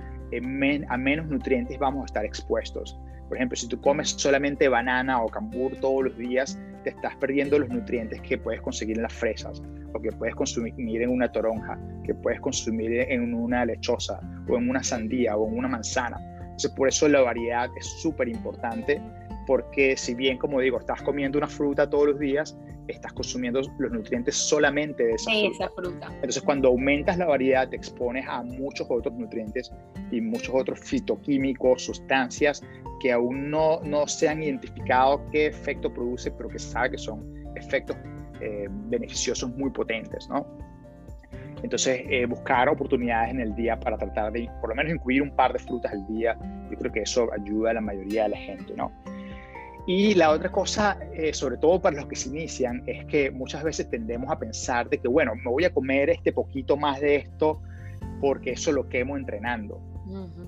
a 0.89 0.97
menos 0.97 1.27
nutrientes 1.27 1.77
vamos 1.77 2.03
a 2.03 2.05
estar 2.05 2.25
expuestos. 2.25 2.97
Por 3.27 3.37
ejemplo, 3.37 3.55
si 3.55 3.67
tú 3.67 3.79
comes 3.81 4.09
solamente 4.09 4.69
banana 4.69 5.21
o 5.21 5.27
cambur 5.27 5.75
todos 5.77 6.05
los 6.05 6.17
días, 6.17 6.59
te 6.83 6.91
estás 6.91 7.15
perdiendo 7.17 7.59
los 7.59 7.69
nutrientes 7.69 8.21
que 8.21 8.37
puedes 8.37 8.61
conseguir 8.61 8.97
en 8.97 9.03
las 9.03 9.13
fresas, 9.13 9.61
o 9.93 10.01
que 10.01 10.11
puedes 10.11 10.35
consumir 10.35 11.01
en 11.01 11.09
una 11.09 11.29
toronja, 11.31 11.77
que 12.05 12.13
puedes 12.13 12.39
consumir 12.39 12.91
en 13.09 13.33
una 13.33 13.65
lechosa, 13.65 14.19
o 14.47 14.57
en 14.57 14.69
una 14.69 14.81
sandía, 14.83 15.35
o 15.35 15.47
en 15.49 15.57
una 15.57 15.67
manzana. 15.67 16.17
Entonces, 16.41 16.71
por 16.71 16.87
eso 16.87 17.07
la 17.09 17.21
variedad 17.21 17.69
es 17.77 17.85
súper 18.01 18.29
importante, 18.29 19.01
porque 19.45 19.97
si 19.97 20.15
bien, 20.15 20.37
como 20.37 20.59
digo, 20.59 20.79
estás 20.79 21.01
comiendo 21.01 21.37
una 21.37 21.47
fruta 21.47 21.89
todos 21.89 22.07
los 22.07 22.19
días, 22.19 22.57
estás 22.87 23.13
consumiendo 23.13 23.61
los 23.77 23.91
nutrientes 23.91 24.35
solamente 24.35 25.03
de 25.03 25.13
esa, 25.13 25.69
fruta. 25.75 26.07
Entonces, 26.15 26.41
cuando 26.41 26.69
aumentas 26.69 27.17
la 27.17 27.25
variedad, 27.25 27.67
te 27.69 27.75
expones 27.75 28.25
a 28.27 28.43
muchos 28.43 28.87
otros 28.89 29.13
nutrientes 29.15 29.71
y 30.11 30.21
muchos 30.21 30.53
otros 30.53 30.79
fitoquímicos, 30.79 31.83
sustancias 31.83 32.63
que 32.99 33.11
aún 33.11 33.49
no, 33.49 33.79
no 33.81 34.07
se 34.07 34.29
han 34.29 34.41
identificado 34.41 35.21
qué 35.31 35.47
efecto 35.47 35.93
produce, 35.93 36.31
pero 36.31 36.49
que 36.49 36.59
se 36.59 36.69
sabe 36.71 36.91
que 36.91 36.97
son 36.97 37.23
efectos 37.55 37.97
eh, 38.41 38.67
beneficiosos 38.69 39.49
muy 39.55 39.69
potentes, 39.69 40.27
¿no? 40.29 40.45
Entonces, 41.63 42.01
eh, 42.09 42.25
buscar 42.25 42.69
oportunidades 42.69 43.31
en 43.31 43.39
el 43.39 43.55
día 43.55 43.79
para 43.79 43.97
tratar 43.97 44.31
de, 44.31 44.49
por 44.61 44.69
lo 44.69 44.75
menos, 44.75 44.93
incluir 44.93 45.23
un 45.23 45.35
par 45.35 45.53
de 45.53 45.59
frutas 45.59 45.91
al 45.91 46.05
día, 46.07 46.37
yo 46.69 46.77
creo 46.77 46.91
que 46.91 47.01
eso 47.01 47.29
ayuda 47.33 47.71
a 47.71 47.73
la 47.73 47.81
mayoría 47.81 48.23
de 48.23 48.29
la 48.29 48.37
gente, 48.37 48.73
¿no? 48.75 48.91
Y 49.87 50.15
la 50.15 50.31
otra 50.31 50.51
cosa, 50.51 50.99
eh, 51.13 51.33
sobre 51.33 51.57
todo 51.57 51.81
para 51.81 51.95
los 51.95 52.07
que 52.07 52.15
se 52.17 52.27
inician, 52.27 52.83
es 52.87 53.05
que 53.05 53.31
muchas 53.31 53.63
veces 53.63 53.89
tendemos 53.89 54.29
a 54.29 54.37
pensar 54.37 54.89
de 54.89 54.97
que, 54.97 55.07
bueno, 55.07 55.33
me 55.35 55.49
voy 55.49 55.63
a 55.63 55.73
comer 55.73 56.09
este 56.09 56.33
poquito 56.33 56.75
más 56.75 56.99
de 56.99 57.15
esto 57.15 57.61
porque 58.19 58.51
eso 58.51 58.73
lo 58.73 58.89
quemo 58.89 59.15
entrenando. 59.15 59.81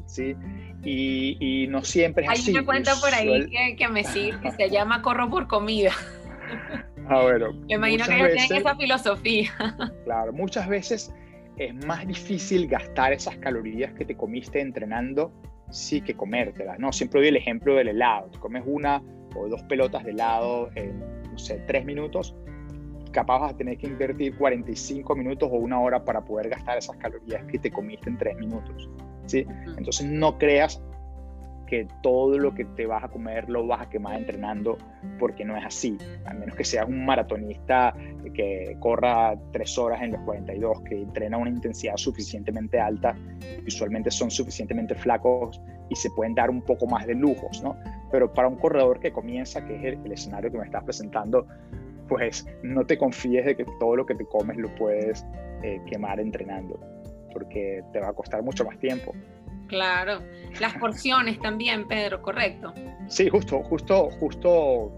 ¿sí? 0.06 0.36
Y, 0.84 1.68
no 1.70 1.84
siempre 1.84 2.26
es 2.26 2.32
así. 2.32 2.52
Hay 2.52 2.58
una 2.58 2.66
cuenta 2.66 2.96
por 3.00 3.14
ahí 3.14 3.76
que, 3.78 3.88
me 3.88 4.04
sigue 4.04 4.40
que 4.42 4.52
se 4.52 4.70
llama 4.72 5.02
Corro 5.02 5.30
por 5.30 5.48
Comida. 5.48 5.92
Ah, 7.08 7.22
bueno. 7.22 7.54
Me 7.68 7.76
imagino 7.76 8.06
que 8.06 8.16
ellos 8.16 8.34
tienen 8.34 8.58
esa 8.58 8.76
filosofía. 8.76 9.52
Claro, 10.04 10.34
muchas 10.34 10.68
veces 10.68 11.14
es 11.58 11.86
más 11.86 12.06
difícil 12.06 12.68
gastar 12.68 13.14
esas 13.14 13.38
calorías 13.38 13.94
que 13.94 14.04
te 14.04 14.16
comiste 14.16 14.60
entrenando 14.60 15.32
sí 15.72 16.02
que 16.02 16.16
comértelas, 16.16 16.80
¿no? 16.80 16.92
Siempre 16.92 17.22
doy 17.22 17.30
el 17.30 17.36
ejemplo 17.36 17.76
del 17.76 17.90
helado. 17.90 18.30
Te 18.30 18.40
comes 18.40 18.64
una 18.66 19.02
o 19.36 19.48
dos 19.48 19.62
pelotas 19.64 20.04
de 20.04 20.12
helado 20.12 20.70
en, 20.76 21.00
no 21.32 21.38
sé, 21.38 21.64
tres 21.68 21.86
minutos, 21.86 22.36
capaz 23.12 23.40
vas 23.40 23.54
a 23.54 23.58
tener 23.58 23.78
que 23.78 23.88
invertir 23.88 24.38
45 24.38 25.16
minutos 25.16 25.50
o 25.52 25.56
una 25.56 25.80
hora 25.80 26.04
para 26.04 26.22
poder 26.22 26.50
gastar 26.50 26.78
esas 26.78 26.98
calorías 26.98 27.44
que 27.46 27.60
te 27.60 27.72
comiste 27.72 28.10
en 28.10 28.18
tres 28.18 28.38
minutos. 28.38 28.90
¿sí? 29.26 29.46
Entonces 29.78 30.06
no 30.06 30.38
creas 30.38 30.82
que 31.70 31.88
todo 32.02 32.38
lo 32.40 32.54
que 32.56 32.66
te 32.66 32.88
vas 32.88 33.04
a 33.04 33.10
comer 33.10 33.48
lo 33.48 33.68
vas 33.68 33.82
a 33.82 33.90
quemar 33.90 34.16
entrenando, 34.16 34.78
porque 35.20 35.46
no 35.46 35.56
es 35.56 35.64
así. 35.64 35.98
A 36.26 36.34
menos 36.34 36.56
que 36.56 36.64
seas 36.64 36.88
un 36.88 37.06
maratonista 37.06 37.96
que 38.34 38.76
corra 38.80 39.36
tres 39.52 39.78
horas 39.78 40.02
en 40.02 40.14
los 40.14 40.22
42, 40.22 40.82
que 40.82 41.04
entrena 41.04 41.38
una 41.38 41.52
intensidad 41.52 41.96
suficientemente 41.96 42.80
alta, 42.80 43.16
usualmente 43.68 44.10
son 44.10 44.32
suficientemente 44.32 44.96
flacos 44.96 45.62
y 45.90 45.96
se 45.96 46.10
pueden 46.12 46.34
dar 46.34 46.50
un 46.50 46.64
poco 46.64 46.88
más 46.88 47.06
de 47.06 47.14
lujos, 47.14 47.62
¿no? 47.62 47.76
Pero 48.12 48.34
para 48.34 48.48
un 48.48 48.56
corredor 48.56 49.00
que 49.00 49.12
comienza, 49.12 49.66
que 49.66 49.76
es 49.76 49.98
el, 50.04 50.12
escenario 50.12 50.52
que 50.52 50.58
me 50.58 50.66
estás 50.66 50.84
presentando, 50.84 51.46
pues 52.08 52.48
no 52.64 52.86
te 52.86 52.98
confíes 52.98 53.46
de 53.46 53.56
que 53.56 53.66
todo 53.80 53.96
lo 53.96 54.06
que 54.06 54.16
te 54.16 54.26
comes 54.26 54.58
lo 54.58 54.74
puedes 54.76 55.26
eh, 55.64 55.80
quemar 55.86 56.20
entrenando, 56.20 56.80
porque 57.34 57.84
te 57.94 58.00
va 58.00 58.10
a 58.10 58.14
costar 58.14 58.42
mucho 58.42 58.66
más 58.66 58.78
tiempo. 58.80 59.14
Claro, 59.68 60.20
las 60.60 60.74
porciones 60.78 61.40
también, 61.42 61.88
Pedro, 61.88 62.22
correcto. 62.22 62.74
Sí, 63.08 63.30
justo, 63.30 63.62
justo, 63.64 64.10
justo 64.20 64.92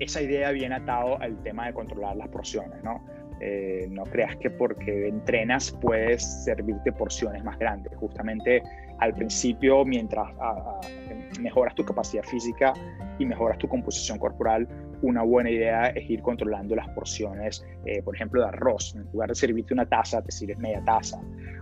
esa 0.00 0.20
idea 0.20 0.50
viene 0.50 0.74
atado 0.74 1.20
al 1.20 1.40
tema 1.42 1.66
de 1.66 1.74
controlar 1.74 2.16
las 2.16 2.28
porciones, 2.28 2.82
¿no? 2.82 3.04
Eh, 3.40 3.86
no 3.90 4.04
creas 4.04 4.34
que 4.36 4.48
porque 4.48 5.08
entrenas 5.08 5.70
puedes 5.80 6.44
servirte 6.44 6.90
porciones 6.92 7.44
más 7.44 7.58
grandes. 7.58 7.94
Justamente 7.96 8.62
al 8.98 9.14
principio, 9.14 9.84
mientras 9.84 10.30
mejoras 11.40 11.74
tu 11.74 11.84
capacidad 11.84 12.22
física 12.22 12.72
y 13.18 13.26
mejoras 13.26 13.58
tu 13.58 13.68
composición 13.68 14.18
corporal, 14.18 14.68
una 15.02 15.22
buena 15.22 15.50
idea 15.50 15.88
es 15.88 16.08
ir 16.08 16.22
controlando 16.22 16.74
las 16.74 16.88
porciones, 16.90 17.64
eh, 17.84 18.02
por 18.02 18.14
ejemplo, 18.14 18.42
de 18.42 18.48
arroz. 18.48 18.94
En 18.94 19.04
lugar 19.12 19.28
de 19.28 19.34
servirte 19.34 19.74
una 19.74 19.86
taza, 19.86 20.22
te 20.22 20.32
sirves 20.32 20.58
media 20.58 20.82
taza. 20.84 21.20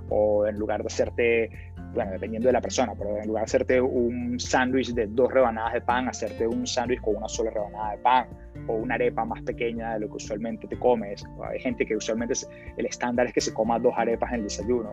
O 0.09 0.47
en 0.47 0.59
lugar 0.59 0.83
de 0.83 0.87
hacerte 0.87 1.51
bueno, 1.95 2.11
dependiendo 2.13 2.49
de 2.49 2.53
la 2.53 2.61
persona, 2.61 2.93
pero 2.99 3.19
en 3.19 3.27
lugar 3.29 3.43
de 3.43 3.45
hacerte 3.45 3.81
un 3.81 4.39
sándwich 4.39 4.93
de 4.95 5.07
dos 5.07 5.33
rebanadas 5.33 5.75
de 5.75 5.81
pan, 5.81 6.09
hacerte 6.09 6.47
un 6.47 6.67
sándwich 6.67 7.01
con 7.01 7.17
una 7.17 7.29
sola 7.29 7.51
rebanada 7.51 7.93
de 7.93 7.99
pan 7.99 8.27
o 8.67 8.75
una 8.75 8.97
arepa 8.97 9.25
más 9.25 9.43
pequeña 9.43 9.95
de 9.95 10.01
lo 10.01 10.09
que 10.09 10.15
usualmente 10.15 10.67
te 10.67 10.77
comes. 10.79 11.25
Hay 11.49 11.61
gente 11.61 11.87
que 11.87 11.97
usualmente 11.97 12.35
el 12.77 12.87
estándar 12.87 13.27
es 13.27 13.33
que 13.33 13.41
se 13.41 13.55
coma 13.55 13.79
dos 13.79 13.95
arepas 13.97 14.31
en 14.33 14.41
el 14.41 14.43
desayuno. 14.45 14.93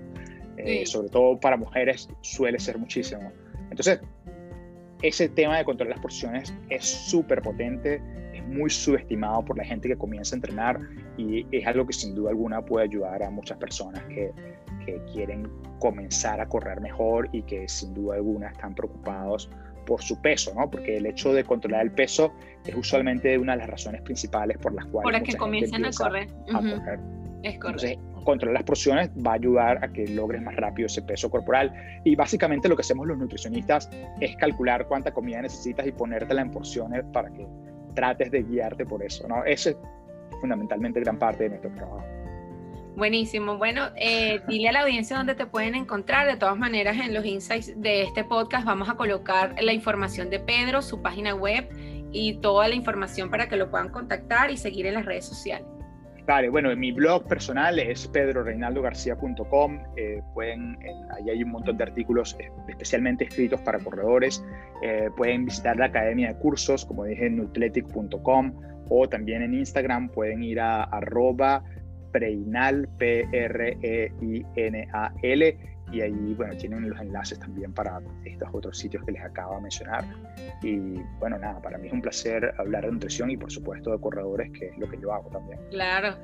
Eh, 0.57 0.85
sobre 0.85 1.09
todo 1.09 1.39
para 1.39 1.57
mujeres 1.57 2.07
suele 2.21 2.59
ser 2.59 2.77
muchísimo. 2.77 3.31
Entonces, 3.71 3.99
ese 5.01 5.29
tema 5.29 5.57
de 5.57 5.65
controlar 5.65 5.95
las 5.95 6.01
porciones 6.01 6.53
es 6.69 6.85
súper 6.85 7.41
potente, 7.41 8.01
es 8.33 8.45
muy 8.47 8.69
subestimado 8.69 9.43
por 9.43 9.57
la 9.57 9.63
gente 9.63 9.87
que 9.87 9.97
comienza 9.97 10.35
a 10.35 10.37
entrenar 10.37 10.79
y 11.17 11.45
es 11.51 11.65
algo 11.65 11.85
que 11.85 11.93
sin 11.93 12.15
duda 12.15 12.29
alguna 12.29 12.63
puede 12.63 12.85
ayudar 12.85 13.23
a 13.23 13.29
muchas 13.29 13.57
personas 13.57 14.03
que 14.05 14.31
que 14.85 15.01
quieren 15.11 15.49
comenzar 15.79 16.39
a 16.39 16.47
correr 16.47 16.81
mejor 16.81 17.29
y 17.31 17.43
que 17.43 17.67
sin 17.67 17.93
duda 17.93 18.15
alguna 18.15 18.49
están 18.49 18.75
preocupados 18.75 19.49
por 19.85 20.01
su 20.01 20.19
peso, 20.21 20.53
¿no? 20.55 20.69
Porque 20.69 20.97
el 20.97 21.05
hecho 21.05 21.33
de 21.33 21.43
controlar 21.43 21.81
el 21.81 21.91
peso 21.91 22.33
es 22.65 22.75
usualmente 22.75 23.37
una 23.37 23.53
de 23.53 23.59
las 23.59 23.69
razones 23.69 24.01
principales 24.01 24.57
por 24.57 24.73
las 24.73 24.85
cuales... 24.85 25.03
Por 25.03 25.13
las 25.13 25.23
que 25.23 25.37
comienzan 25.37 25.85
a 25.85 25.91
correr. 25.91 26.27
Es 27.43 27.57
correcto. 27.57 27.97
Entonces, 27.97 27.97
controlar 28.23 28.53
las 28.53 28.63
porciones 28.63 29.09
va 29.25 29.31
a 29.31 29.35
ayudar 29.35 29.83
a 29.83 29.91
que 29.91 30.07
logres 30.07 30.41
más 30.41 30.55
rápido 30.55 30.87
ese 30.87 31.01
peso 31.01 31.29
corporal. 31.29 31.73
Y 32.03 32.15
básicamente 32.15 32.69
lo 32.69 32.75
que 32.75 32.81
hacemos 32.81 33.07
los 33.07 33.17
nutricionistas 33.17 33.89
es 34.19 34.35
calcular 34.37 34.87
cuánta 34.87 35.11
comida 35.11 35.41
necesitas 35.41 35.85
y 35.87 35.91
ponértela 35.91 36.41
en 36.41 36.51
porciones 36.51 37.03
para 37.13 37.29
que 37.31 37.45
trates 37.95 38.31
de 38.31 38.43
guiarte 38.43 38.85
por 38.85 39.03
eso, 39.03 39.27
¿no? 39.27 39.43
Ese 39.43 39.71
es 39.71 39.77
fundamentalmente 40.39 40.99
gran 40.99 41.17
parte 41.17 41.43
de 41.43 41.49
nuestro 41.49 41.71
trabajo. 41.71 42.03
Buenísimo. 42.95 43.57
Bueno, 43.57 43.89
eh, 43.95 44.41
dile 44.47 44.69
a 44.69 44.71
la 44.73 44.81
audiencia 44.81 45.17
dónde 45.17 45.35
te 45.35 45.45
pueden 45.45 45.75
encontrar. 45.75 46.27
De 46.27 46.35
todas 46.35 46.57
maneras, 46.57 46.97
en 46.97 47.13
los 47.13 47.25
insights 47.25 47.79
de 47.81 48.03
este 48.03 48.23
podcast 48.23 48.65
vamos 48.65 48.89
a 48.89 48.95
colocar 48.95 49.55
la 49.61 49.73
información 49.73 50.29
de 50.29 50.39
Pedro, 50.39 50.81
su 50.81 51.01
página 51.01 51.33
web 51.33 51.69
y 52.11 52.35
toda 52.41 52.67
la 52.67 52.75
información 52.75 53.29
para 53.29 53.47
que 53.47 53.55
lo 53.55 53.71
puedan 53.71 53.89
contactar 53.89 54.51
y 54.51 54.57
seguir 54.57 54.85
en 54.85 54.95
las 54.95 55.05
redes 55.05 55.25
sociales. 55.25 55.65
Bueno, 56.49 56.73
mi 56.77 56.93
blog 56.93 57.27
personal 57.27 57.77
es 57.77 58.07
pedroreinaldogarcia.com. 58.07 59.79
Eh, 59.97 60.21
pueden, 60.33 60.77
ahí 61.11 61.29
hay 61.29 61.43
un 61.43 61.51
montón 61.51 61.75
de 61.75 61.83
artículos 61.83 62.37
especialmente 62.69 63.25
escritos 63.25 63.59
para 63.61 63.79
corredores. 63.79 64.41
Eh, 64.81 65.09
pueden 65.17 65.43
visitar 65.43 65.75
la 65.75 65.87
academia 65.87 66.29
de 66.29 66.39
cursos, 66.39 66.85
como 66.85 67.03
dije, 67.03 67.25
en 67.25 67.35
nutletic.com 67.35 68.53
o 68.89 69.09
también 69.09 69.41
en 69.41 69.55
Instagram 69.55 70.07
pueden 70.07 70.41
ir 70.41 70.61
a 70.61 70.83
arroba 70.83 71.65
Preinal, 72.13 72.87
P-R-E-I-N-A-L, 72.97 73.47
y 75.91 76.01
ahí, 76.01 76.33
bueno, 76.35 76.55
tienen 76.55 76.89
los 76.89 76.99
enlaces 76.99 77.39
también 77.39 77.73
para 77.73 77.99
estos 78.25 78.49
otros 78.53 78.77
sitios 78.77 79.03
que 79.05 79.11
les 79.11 79.23
acabo 79.23 79.55
de 79.55 79.61
mencionar. 79.61 80.05
Y 80.61 80.77
bueno, 81.19 81.37
nada, 81.37 81.61
para 81.61 81.77
mí 81.77 81.87
es 81.87 81.93
un 81.93 82.01
placer 82.01 82.53
hablar 82.57 82.85
de 82.85 82.91
nutrición 82.91 83.29
y 83.29 83.37
por 83.37 83.51
supuesto 83.51 83.91
de 83.91 83.99
corredores, 83.99 84.51
que 84.51 84.67
es 84.67 84.77
lo 84.77 84.89
que 84.89 84.97
yo 85.01 85.13
hago 85.13 85.29
también. 85.29 85.59
Claro. 85.69 86.15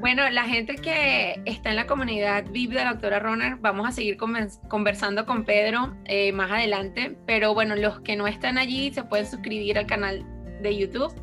Bueno, 0.00 0.28
la 0.30 0.44
gente 0.44 0.76
que 0.76 1.40
está 1.44 1.70
en 1.70 1.76
la 1.76 1.86
comunidad 1.86 2.44
VIP 2.50 2.70
de 2.70 2.84
la 2.84 2.92
doctora 2.92 3.18
Roner, 3.18 3.56
vamos 3.56 3.88
a 3.88 3.92
seguir 3.92 4.16
conversando 4.16 5.26
con 5.26 5.44
Pedro 5.44 5.96
eh, 6.04 6.32
más 6.32 6.50
adelante, 6.50 7.16
pero 7.26 7.54
bueno, 7.54 7.76
los 7.76 8.00
que 8.00 8.16
no 8.16 8.26
están 8.26 8.58
allí 8.58 8.92
se 8.92 9.02
pueden 9.04 9.26
suscribir 9.26 9.78
al 9.78 9.86
canal 9.86 10.24
de 10.62 10.76
YouTube 10.76 11.14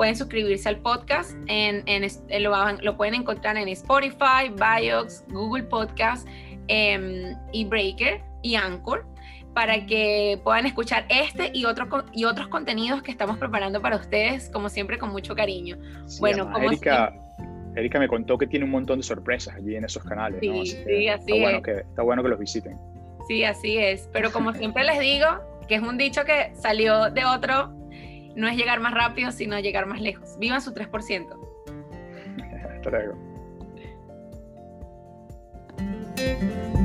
pueden 0.00 0.16
suscribirse 0.16 0.66
al 0.66 0.78
podcast. 0.78 1.36
En, 1.46 1.84
lo, 2.82 2.96
pueden 2.96 3.14
encontrar 3.14 3.58
en 3.58 3.68
Spotify, 3.68 4.48
Biox, 4.48 5.26
Google 5.28 5.64
Podcast 5.64 6.26
em, 6.70 7.36
y 7.52 7.64
Breaker 7.64 8.22
y 8.42 8.54
Anchor 8.54 9.06
para 9.54 9.84
que 9.84 10.40
puedan 10.44 10.66
escuchar 10.66 11.04
este 11.08 11.50
y, 11.52 11.64
otro, 11.64 11.88
y 12.12 12.24
otros 12.24 12.48
contenidos 12.48 13.02
que 13.02 13.10
estamos 13.10 13.36
preparando 13.38 13.82
para 13.82 13.96
ustedes, 13.96 14.48
como 14.50 14.68
siempre, 14.68 14.98
con 14.98 15.10
mucho 15.10 15.34
cariño. 15.34 15.76
bueno, 16.20 16.50
como 16.50 16.68
Erika, 16.68 17.12
Erika 17.74 17.98
me 17.98 18.08
contó 18.08 18.38
que 18.38 18.46
tiene 18.46 18.64
un 18.64 18.70
montón 18.70 19.00
de 19.00 19.02
sorpresas 19.02 19.56
allí 19.56 19.74
en 19.74 19.84
esos 19.84 20.04
canales. 20.04 20.38
Sí, 20.40 20.66
sí, 20.66 21.08
así 21.08 21.32
está 21.32 21.42
Bueno 21.42 21.62
que, 21.62 21.72
está 21.72 22.02
bueno 22.02 22.22
que 22.22 22.28
los 22.28 22.38
visiten. 22.38 22.78
Sí, 23.26 23.44
así 23.44 23.76
es. 23.76 24.08
Pero 24.12 24.30
como 24.30 24.52
siempre 24.54 24.84
les 24.84 25.00
digo, 25.00 25.26
que 25.66 25.74
es 25.74 25.82
un 25.82 25.98
dicho 25.98 26.24
que 26.24 26.52
salió 26.54 27.10
de 27.10 27.24
otro, 27.24 27.72
no 28.36 28.48
es 28.48 28.56
llegar 28.56 28.78
más 28.80 28.94
rápido, 28.94 29.32
sino 29.32 29.58
llegar 29.58 29.86
más 29.86 30.00
lejos. 30.00 30.36
Vivan 30.38 30.62
su 30.62 30.72
3%. 30.72 31.26
Hasta 32.76 32.90
luego. 32.90 33.29
Thank 36.20 36.42
you. 36.42 36.79